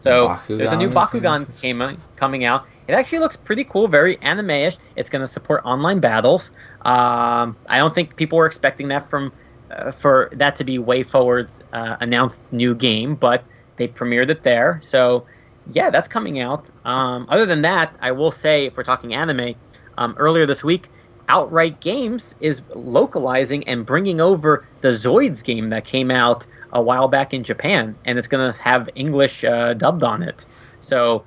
[0.00, 2.66] So there's a new Bakugan, Bakugan came coming out.
[2.86, 4.76] It actually looks pretty cool, very anime-ish.
[4.96, 6.50] It's going to support online battles.
[6.82, 9.32] Um, I don't think people were expecting that from
[9.70, 13.44] uh, for that to be WayForward's uh, announced new game, but
[13.76, 14.78] they premiered it there.
[14.82, 15.26] So
[15.72, 16.70] yeah, that's coming out.
[16.84, 19.54] Um, other than that, I will say if we're talking anime,
[19.96, 20.88] um, earlier this week,
[21.28, 27.08] Outright Games is localizing and bringing over the Zoids game that came out a while
[27.08, 30.44] back in Japan, and it's going to have English uh, dubbed on it.
[30.80, 31.24] So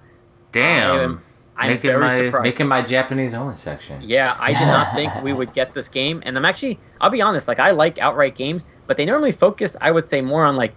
[0.52, 1.22] Damn.
[1.56, 2.44] I'm making very my surprised.
[2.44, 4.02] making my Japanese only section.
[4.04, 7.22] Yeah, I did not think we would get this game, and I'm actually, I'll be
[7.22, 10.56] honest, like I like outright games, but they normally focus, I would say, more on
[10.56, 10.74] like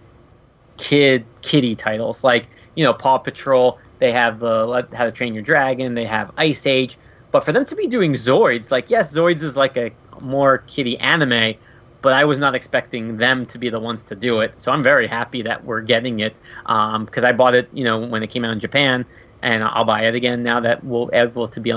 [0.76, 3.78] kid kiddie titles, like you know Paw Patrol.
[3.98, 5.94] They have the How to Train Your Dragon.
[5.94, 6.96] They have Ice Age,
[7.30, 10.98] but for them to be doing Zoids, like yes, Zoids is like a more kiddie
[10.98, 11.54] anime,
[12.02, 14.60] but I was not expecting them to be the ones to do it.
[14.60, 16.34] So I'm very happy that we're getting it
[16.66, 19.04] um, because I bought it, you know, when it came out in Japan,
[19.42, 21.72] and I'll buy it again now that we'll able to be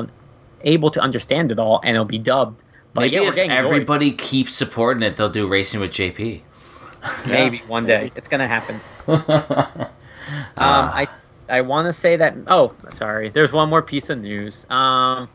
[0.62, 2.64] able to understand it all, and it'll be dubbed.
[2.94, 3.56] But Maybe yeah, if getting Zoids.
[3.66, 6.42] everybody keeps supporting it, they'll do racing with JP.
[7.28, 8.80] Maybe one day it's gonna happen.
[10.28, 10.96] Um, Ah.
[10.96, 11.08] I
[11.50, 12.36] I want to say that.
[12.48, 13.28] Oh, sorry.
[13.30, 14.66] There's one more piece of news.
[14.70, 15.28] Um,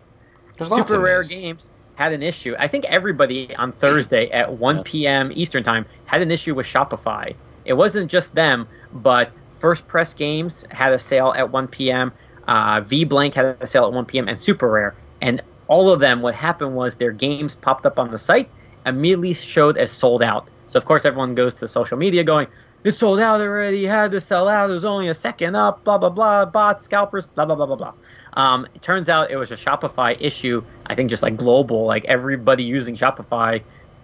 [0.57, 1.29] There's lots Super of Rare news.
[1.29, 2.55] Games had an issue.
[2.59, 5.31] I think everybody on Thursday at 1 p.m.
[5.35, 7.35] Eastern Time had an issue with Shopify.
[7.67, 12.13] It wasn't just them, but First Press Games had a sale at 1 p.m.
[12.47, 14.27] Uh, VBlank had a sale at 1 p.m.
[14.29, 14.95] and Super Rare.
[15.21, 18.51] And all of them, what happened was their games popped up on the site,
[18.85, 20.49] immediately showed as sold out.
[20.67, 22.49] So of course everyone goes to social media going,
[22.85, 23.85] "It's sold out already.
[23.87, 24.71] Had to sell out.
[24.71, 25.85] It was only a second up.
[25.85, 26.45] Blah blah blah.
[26.47, 27.27] Bots, scalpers.
[27.27, 27.93] Blah blah blah blah blah."
[28.35, 30.63] Um, it turns out it was a Shopify issue.
[30.87, 33.63] I think just like global, like everybody using Shopify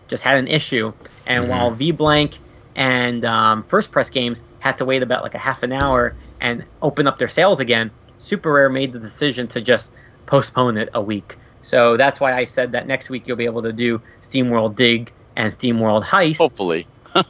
[0.08, 0.92] just had an issue.
[1.26, 1.48] And Mhm.
[1.48, 2.38] while VBlank
[2.76, 6.64] and um, First Press Games had to wait about like a half an hour and
[6.82, 9.92] open up their sales again, Super Rare made the decision to just
[10.26, 11.36] postpone it a week.
[11.64, 15.12] So that's why I said that next week you'll be able to do SteamWorld Dig
[15.34, 16.38] and SteamWorld Heist.
[16.38, 16.86] Hopefully.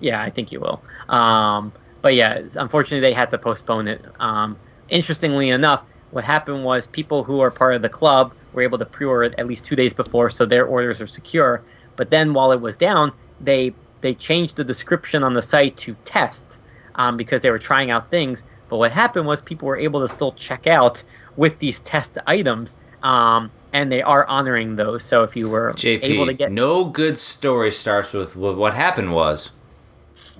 [0.00, 0.82] Yeah, I think you will.
[1.08, 1.72] Um,
[2.02, 4.04] but yeah, unfortunately, they had to postpone it.
[4.20, 4.58] Um,
[4.88, 8.84] interestingly enough, what happened was people who are part of the club were able to
[8.84, 11.62] pre-order it at least two days before, so their orders are secure.
[11.96, 15.96] But then, while it was down, they they changed the description on the site to
[16.04, 16.58] test
[16.94, 18.44] um, because they were trying out things.
[18.68, 21.02] But what happened was people were able to still check out
[21.36, 25.04] with these test items, um, and they are honoring those.
[25.04, 28.74] So if you were JP, able to get no good story starts with well, what
[28.74, 29.52] happened was.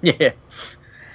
[0.02, 0.32] Yeah.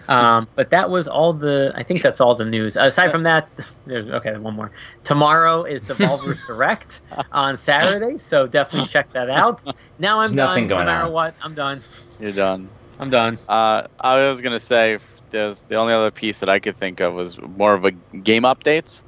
[0.07, 1.71] Um, but that was all the.
[1.75, 2.75] I think that's all the news.
[2.75, 3.47] Aside from that,
[3.87, 4.35] okay.
[4.37, 4.71] One more.
[5.03, 6.99] Tomorrow is Devolver's Direct
[7.31, 9.63] on Saturday, so definitely check that out.
[9.99, 10.77] Now I'm There's nothing done.
[10.79, 11.13] going no matter on.
[11.13, 11.81] what, I'm done.
[12.19, 12.67] You're done.
[12.99, 13.37] I'm done.
[13.47, 14.97] Uh, I was gonna say
[15.29, 18.43] there's the only other piece that I could think of was more of a game
[18.43, 19.03] updates,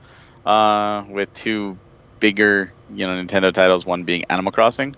[0.45, 1.77] uh, with two
[2.19, 3.85] bigger you know Nintendo titles.
[3.85, 4.95] One being Animal Crossing,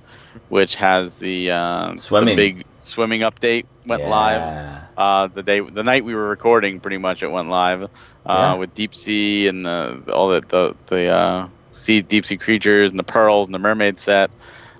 [0.49, 2.35] which has the, uh, the Swimming.
[2.35, 4.81] big swimming update went live.
[4.97, 7.84] Uh, the day the night we were recording, pretty much it went live.
[7.84, 7.88] Uh,
[8.27, 8.53] Yeah.
[8.55, 12.97] with deep sea and the all the the, the uh, sea deep sea creatures and
[12.99, 14.31] the pearls and the mermaid set.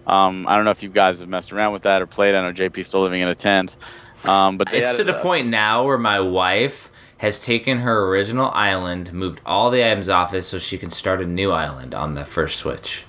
[0.08, 2.36] Um, I don't know if you guys have messed around with that or played.
[2.36, 3.76] I know JP's still living in a tent.
[4.24, 6.92] Um, but It's to the point now where my wife
[7.26, 11.20] has taken her original island, moved all the items off it so she can start
[11.20, 13.04] a new island on the first Switch.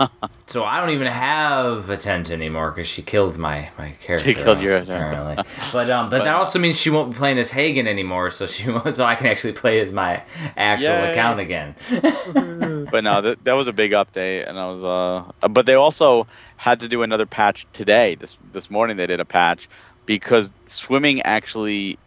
[0.46, 4.32] so I don't even have a tent anymore because she killed my my character.
[4.32, 5.44] She killed off, your- apparently.
[5.72, 8.70] but um, but that also means she won't be playing as Hagen anymore, so she
[8.70, 10.22] won't, so I can actually play as my
[10.56, 11.12] actual Yay.
[11.12, 11.74] account again.
[12.90, 15.48] but no, that, that was a big update, and I was uh.
[15.50, 16.26] But they also
[16.56, 18.14] had to do another patch today.
[18.14, 19.68] This this morning they did a patch
[20.06, 21.98] because swimming actually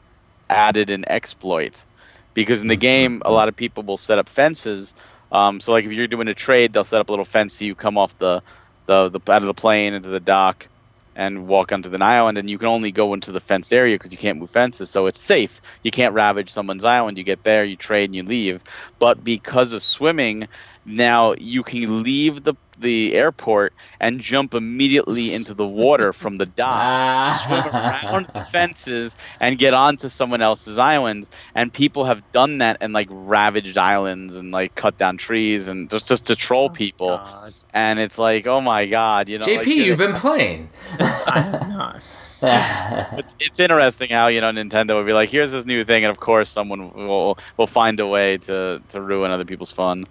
[0.51, 1.87] added an exploit.
[2.35, 4.95] Because in the game, a lot of people will set up fences
[5.31, 7.65] Um, so like if you're doing a trade, they'll set up a little fence so
[7.65, 8.43] you come off the,
[8.87, 10.69] the, the out of the plane into the dock
[11.15, 14.11] and walk onto the island, and you can only go into the fenced area because
[14.13, 15.61] you can't move fences, so it's safe.
[15.83, 17.17] You can't ravage someone's island.
[17.17, 18.63] You get there, you trade, and you leave.
[18.99, 20.47] But because of swimming,
[20.85, 26.45] now you can leave the the airport and jump immediately into the water from the
[26.45, 28.01] dock, ah.
[28.01, 31.27] swim around the fences, and get onto someone else's island.
[31.55, 35.89] And people have done that and like ravaged islands and like cut down trees and
[35.89, 37.17] just just to troll oh, people.
[37.17, 37.53] God.
[37.73, 39.45] And it's like, oh my god, you know.
[39.45, 40.69] JP, like, you've been playing.
[40.99, 42.01] I'm not.
[42.43, 46.09] it's, it's interesting how you know Nintendo would be like, here's this new thing, and
[46.09, 50.05] of course someone will will find a way to to ruin other people's fun.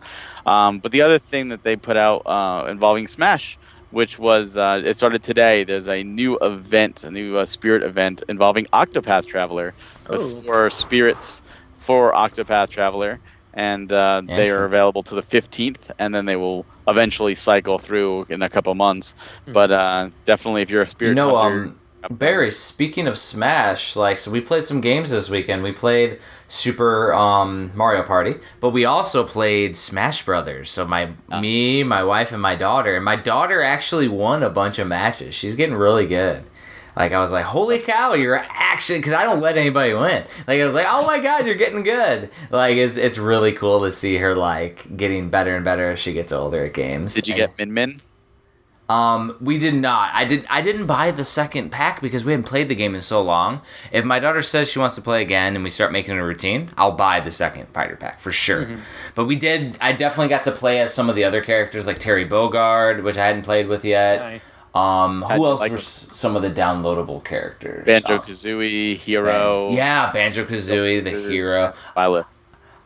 [0.47, 3.59] Um, but the other thing that they put out uh, involving Smash,
[3.91, 5.65] which was uh, it started today.
[5.65, 9.75] There's a new event, a new uh, spirit event involving Octopath Traveler,
[10.09, 10.43] with Oh.
[10.43, 11.43] four spirits
[11.77, 13.19] for Octopath Traveler,
[13.55, 18.27] and uh, they are available to the 15th, and then they will eventually cycle through
[18.29, 19.15] in a couple months.
[19.47, 21.81] But uh, definitely, if you're a spirit You know, hunter, um,
[22.11, 25.63] Barry, speaking of Smash, like, so we played some games this weekend.
[25.63, 26.19] We played
[26.51, 30.69] Super um, Mario Party, but we also played Smash Brothers.
[30.69, 34.81] So my, me, my wife, and my daughter, and my daughter actually won a bunch
[34.81, 35.33] of matches.
[35.33, 36.43] She's getting really good.
[36.97, 40.25] Like I was like, holy cow, you're actually because I don't let anybody win.
[40.49, 42.31] Like I was like, oh my god, you're getting good.
[42.51, 46.13] Like it's it's really cool to see her like getting better and better as she
[46.13, 47.15] gets older at games.
[47.15, 48.01] Did you get Min Min?
[48.91, 50.11] Um, we did not.
[50.15, 50.45] I did.
[50.51, 53.61] I didn't buy the second pack because we hadn't played the game in so long.
[53.93, 56.71] If my daughter says she wants to play again and we start making a routine,
[56.77, 58.79] I'll buy the second fighter pack for sure.
[59.15, 59.79] But we did.
[59.81, 63.17] I definitely got to play as some of the other characters like Terry Bogard, which
[63.17, 64.21] I hadn't played with yet.
[64.21, 64.57] Nice.
[64.73, 65.83] Um, who you else like were him?
[65.83, 67.85] some of the downloadable characters?
[67.85, 71.73] Banjo Um, Kazooie, Hero, Yeah, Banjo Kazooie, the hero.
[71.95, 72.25] Violet.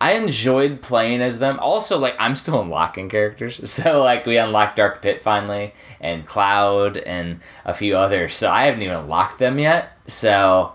[0.04, 1.58] I enjoyed playing as them.
[1.60, 6.98] Also, like I'm still unlocking characters, so like we unlocked Dark Pit finally, and Cloud,
[6.98, 8.36] and a few others.
[8.36, 9.96] So I haven't even unlocked them yet.
[10.06, 10.72] So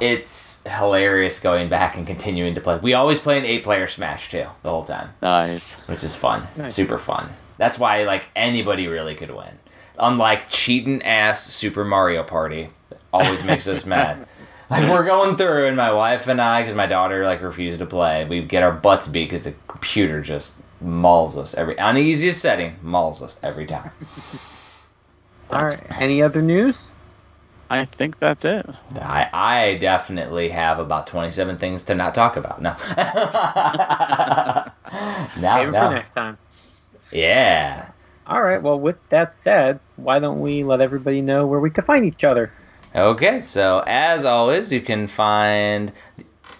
[0.00, 2.78] it's hilarious going back and continuing to play.
[2.78, 5.74] We always play an eight-player Smash too, the whole time, Nice.
[5.86, 6.74] which is fun, Nice.
[6.74, 7.28] super fun.
[7.58, 9.58] That's why like anybody really could win.
[9.98, 12.70] Unlike cheating ass Super Mario Party,
[13.12, 14.26] always makes us mad.
[14.72, 17.86] Like we're going through, and my wife and I, because my daughter like refused to
[17.86, 22.00] play, we get our butts beat because the computer just mauls us every on the
[22.00, 23.90] easiest setting, mauls us every time.
[25.50, 25.78] All right.
[26.00, 26.90] Any other news?
[27.68, 28.64] I think that's it.
[28.96, 32.62] I I definitely have about twenty seven things to not talk about.
[32.62, 32.70] No,
[35.40, 36.38] no, Save it for next time.
[37.12, 37.90] Yeah.
[38.26, 38.62] All right.
[38.62, 42.24] Well, with that said, why don't we let everybody know where we can find each
[42.24, 42.52] other?
[42.94, 45.92] Okay, so as always, you can find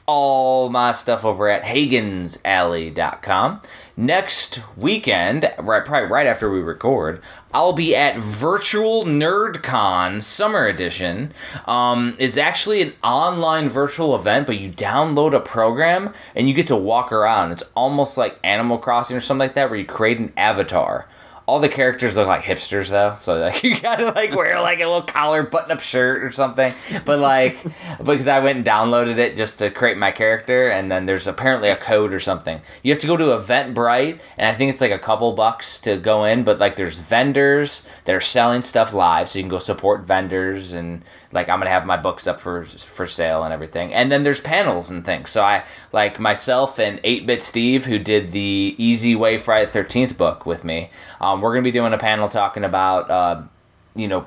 [0.06, 3.60] all my stuff over at HagensAlley.com.
[3.98, 7.20] Next weekend, right, probably right after we record,
[7.52, 11.34] I'll be at Virtual NerdCon Summer Edition.
[11.66, 16.66] Um, it's actually an online virtual event, but you download a program and you get
[16.68, 17.52] to walk around.
[17.52, 21.06] It's almost like Animal Crossing or something like that, where you create an avatar
[21.46, 24.86] all the characters look like hipsters though, so like you gotta like wear like a
[24.86, 26.72] little collar button up shirt or something.
[27.04, 27.58] But like
[28.04, 31.68] because I went and downloaded it just to create my character, and then there's apparently
[31.68, 32.60] a code or something.
[32.82, 35.96] You have to go to Eventbrite, and I think it's like a couple bucks to
[35.96, 36.44] go in.
[36.44, 40.72] But like there's vendors that are selling stuff live, so you can go support vendors
[40.72, 41.02] and
[41.32, 43.92] like I'm gonna have my books up for for sale and everything.
[43.92, 45.30] And then there's panels and things.
[45.30, 50.46] So I like myself and 8-Bit Steve who did the Easy Way Friday 13th book
[50.46, 50.90] with me.
[51.20, 53.42] Um, we're gonna be doing a panel talking about uh,
[53.94, 54.26] you know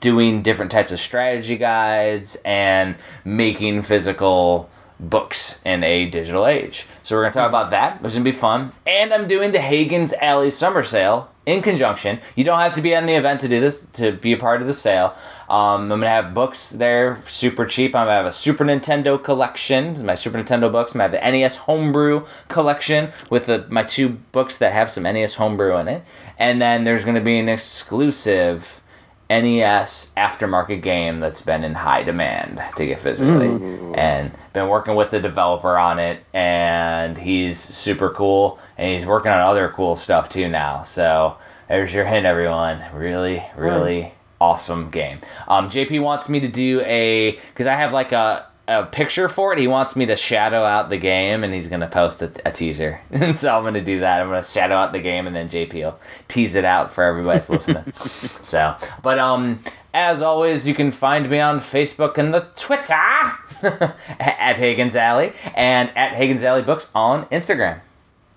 [0.00, 4.70] doing different types of strategy guides and making physical
[5.00, 6.86] books in a digital age.
[7.02, 8.72] So we're gonna talk about that, which is gonna be fun.
[8.86, 12.20] And I'm doing the Hagen's Alley Summer Sale in conjunction.
[12.36, 14.60] You don't have to be on the event to do this to be a part
[14.60, 15.14] of the sale.
[15.52, 17.94] Um, I'm gonna have books there super cheap.
[17.94, 20.94] I'm gonna have a Super Nintendo collection, my Super Nintendo books.
[20.94, 25.02] I'm gonna have the NES Homebrew collection with the, my two books that have some
[25.02, 26.04] NES Homebrew in it.
[26.38, 28.80] And then there's gonna be an exclusive
[29.28, 33.48] NES aftermarket game that's been in high demand to get physically.
[33.94, 39.30] And been working with the developer on it and he's super cool and he's working
[39.30, 40.80] on other cool stuff too now.
[40.82, 41.36] So
[41.68, 42.82] there's your hint everyone.
[42.94, 44.12] Really, really Nice.
[44.42, 45.18] Awesome game.
[45.48, 49.52] Um JP wants me to do a cuz I have like a a picture for
[49.52, 49.58] it.
[49.58, 53.00] He wants me to shadow out the game, and he's gonna post a, a teaser.
[53.10, 54.20] and so I'm gonna do that.
[54.20, 55.98] I'm gonna shadow out the game, and then JP will
[56.28, 57.92] tease it out for everybody that's listening.
[58.44, 59.62] so, but um,
[59.92, 62.94] as always, you can find me on Facebook and the Twitter
[64.20, 67.80] at Hagen's Alley and at Hagen's Alley Books on Instagram.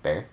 [0.02, 0.24] Barry.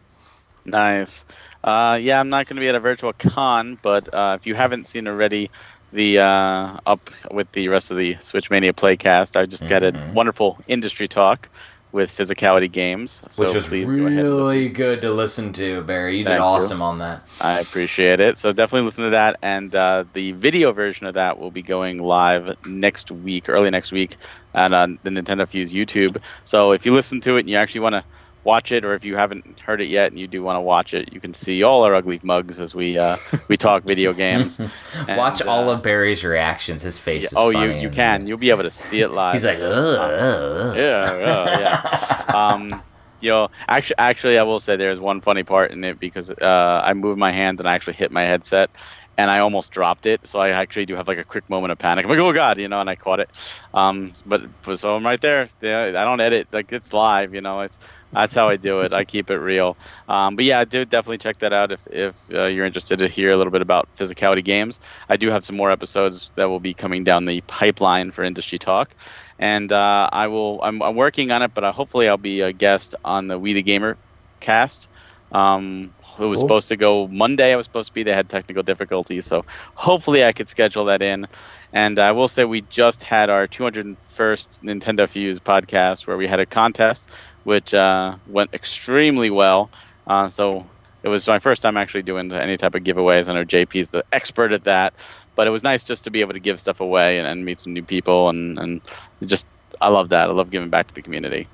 [0.66, 1.26] Nice.
[1.64, 4.56] Uh, yeah, I'm not going to be at a virtual con, but uh, if you
[4.56, 5.50] haven't seen already,
[5.94, 9.92] the uh, up with the rest of the Switch Mania Playcast, I just got a
[9.92, 10.14] Mhm.
[10.14, 11.50] wonderful industry talk
[11.92, 13.24] with Physicality Games.
[13.30, 14.56] So Which was please go ahead and listen.
[14.56, 16.18] really good to listen to, Barry.
[16.18, 16.46] You did Thank you.
[16.46, 17.22] awesome on that.
[17.40, 18.38] I appreciate it.
[18.38, 22.00] So definitely listen to that, and uh, the video version of that will be going
[22.00, 24.18] live next week, early next week,
[24.56, 26.18] at uh, the Nintendo Fuse YouTube.
[26.44, 28.04] So if you listen to it and you actually want to
[28.44, 30.94] watch it, or if you haven't heard it yet and you do want to watch
[30.94, 33.18] it, you can see all our ugly mugs as we uh,
[33.48, 34.60] we talk video games.
[35.08, 36.82] And, Watch all uh, of Barry's reactions.
[36.82, 38.28] His face yeah, is oh, you you can.
[38.28, 39.34] You'll be able to see it live.
[39.34, 40.78] He's like, ugh, ugh.
[40.78, 42.26] yeah, yeah, yeah.
[42.34, 42.82] um,
[43.20, 46.82] you know, actually, actually, I will say there's one funny part in it because uh,
[46.84, 48.70] I moved my hand and I actually hit my headset,
[49.18, 50.26] and I almost dropped it.
[50.28, 52.06] So I actually do have like a quick moment of panic.
[52.06, 53.32] I'm like, oh god, you know, and I caught it.
[53.74, 54.42] Um, but
[54.76, 55.48] so I'm right there.
[55.62, 56.48] I don't edit.
[56.52, 57.34] Like it's live.
[57.34, 57.78] You know, it's
[58.12, 58.94] that's how I do it.
[58.94, 59.78] I keep it real.
[60.08, 63.08] Um, but yeah, I do definitely check that out if if uh, you're interested to
[63.08, 64.80] hear a little bit about physicality games.
[65.10, 68.60] I do have some more episodes that will be coming down the pipeline for industry
[68.60, 68.94] talk
[69.40, 70.62] and uh, I will.
[70.64, 73.54] I'm, I'm working on it, but uh, hopefully I'll be a guest on the We
[73.54, 73.98] the Gamer
[74.40, 74.90] cast.
[75.32, 76.48] Um, it was Cool.
[76.48, 77.54] supposed to go Monday.
[77.54, 78.04] I was supposed to be.
[78.04, 79.46] They had technical difficulties, so
[79.76, 81.28] hopefully I could schedule that in.
[81.72, 86.40] And I will say we just had our 201st Nintendo Fuse podcast where we had
[86.40, 87.10] a contest,
[87.44, 89.72] which uh, went extremely well.
[90.06, 90.68] Uh, so
[91.02, 93.28] it was my first time actually doing any type of giveaways.
[93.30, 94.94] I know JP's the expert at that,
[95.36, 97.60] but it was nice just to be able to give stuff away and, and meet
[97.60, 98.82] some new people and, and
[99.26, 99.48] just
[99.82, 100.30] I love that.
[100.30, 101.48] I love giving back to the community.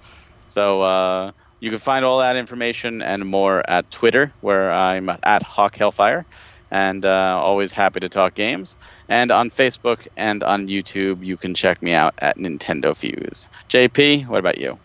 [0.47, 5.43] So uh, you can find all that information and more at Twitter, where I'm at
[5.43, 6.25] Hawk Hellfire,
[6.71, 8.77] and uh, always happy to talk games.
[9.07, 13.49] And on Facebook and on YouTube, you can check me out at Nintendo Fuse.
[13.69, 14.77] JP, what about you?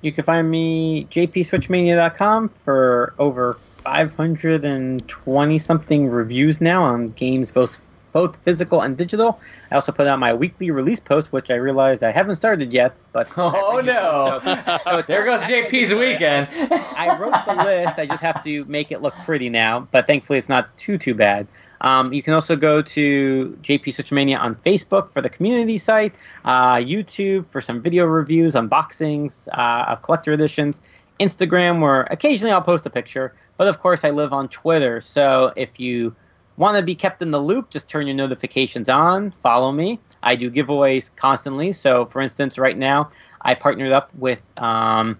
[0.00, 7.80] You can find me jpswitchmania.com for over 520 something reviews now on games both
[8.12, 9.40] both physical and digital.
[9.70, 12.94] I also put out my weekly release post, which I realized I haven't started yet.
[13.12, 14.40] But Oh no!
[14.42, 16.48] So- so there goes JP's weekend.
[16.96, 17.98] I wrote the list.
[17.98, 21.14] I just have to make it look pretty now, but thankfully it's not too too
[21.14, 21.46] bad.
[21.80, 26.14] Um, you can also go to JP Switchmania on Facebook for the community site,
[26.44, 30.80] uh, YouTube for some video reviews, unboxings uh, of collector editions,
[31.18, 35.00] Instagram where occasionally I'll post a picture, but of course I live on Twitter.
[35.00, 36.14] So if you
[36.56, 39.98] want to be kept in the loop, just turn your notifications on, follow me.
[40.22, 41.72] I do giveaways constantly.
[41.72, 43.10] So for instance, right now
[43.40, 44.42] I partnered up with.
[44.60, 45.18] Um,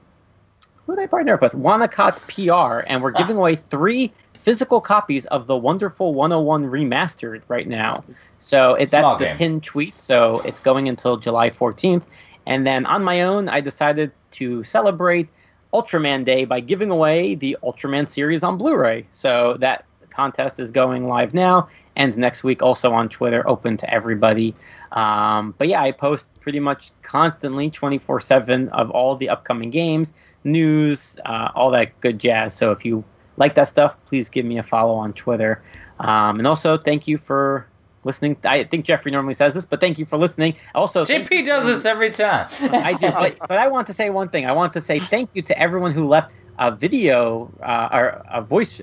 [0.86, 1.52] who did I partner up with?
[1.52, 7.66] Wonacott PR, and we're giving away three physical copies of the Wonderful 101 Remastered right
[7.66, 8.04] now.
[8.38, 9.36] So it, that's the game.
[9.36, 12.04] pinned tweet, so it's going until July 14th.
[12.46, 15.28] And then on my own, I decided to celebrate
[15.72, 19.06] Ultraman Day by giving away the Ultraman series on Blu-ray.
[19.10, 23.92] So that contest is going live now, ends next week, also on Twitter, open to
[23.92, 24.54] everybody.
[24.92, 30.14] Um, but yeah, I post pretty much constantly, 24 7 of all the upcoming games,
[30.44, 32.54] news, uh, all that good jazz.
[32.54, 33.04] So if you
[33.36, 35.62] like that stuff, please give me a follow on Twitter.
[35.98, 37.66] Um, and also, thank you for
[38.04, 38.36] listening.
[38.44, 40.56] I think Jeffrey normally says this, but thank you for listening.
[40.74, 42.48] Also, JP does this every time.
[42.60, 44.46] I do, but, but I want to say one thing.
[44.46, 48.42] I want to say thank you to everyone who left a video uh, or a
[48.42, 48.80] voice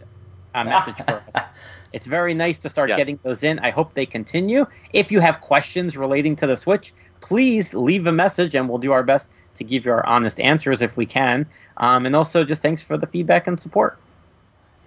[0.55, 1.45] uh, message for us.
[1.91, 2.97] It's very nice to start Yes.
[2.99, 3.57] getting those in.
[3.59, 4.67] I hope they continue.
[4.93, 8.91] If you have questions relating to the Switch, please leave a message and we'll do
[8.91, 11.47] our best to give you our honest answers if we can.
[11.77, 13.97] Um, and also, just thanks for the feedback and support.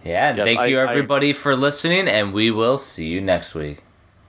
[0.04, 3.20] Yeah, and Yes, thank I- you I- everybody for listening, and we will see you
[3.20, 3.78] next week.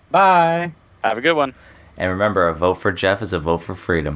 [0.09, 0.71] Bye.
[1.03, 1.53] Have a good one.
[1.99, 4.15] And remember, a vote for Jeff is a vote for freedom.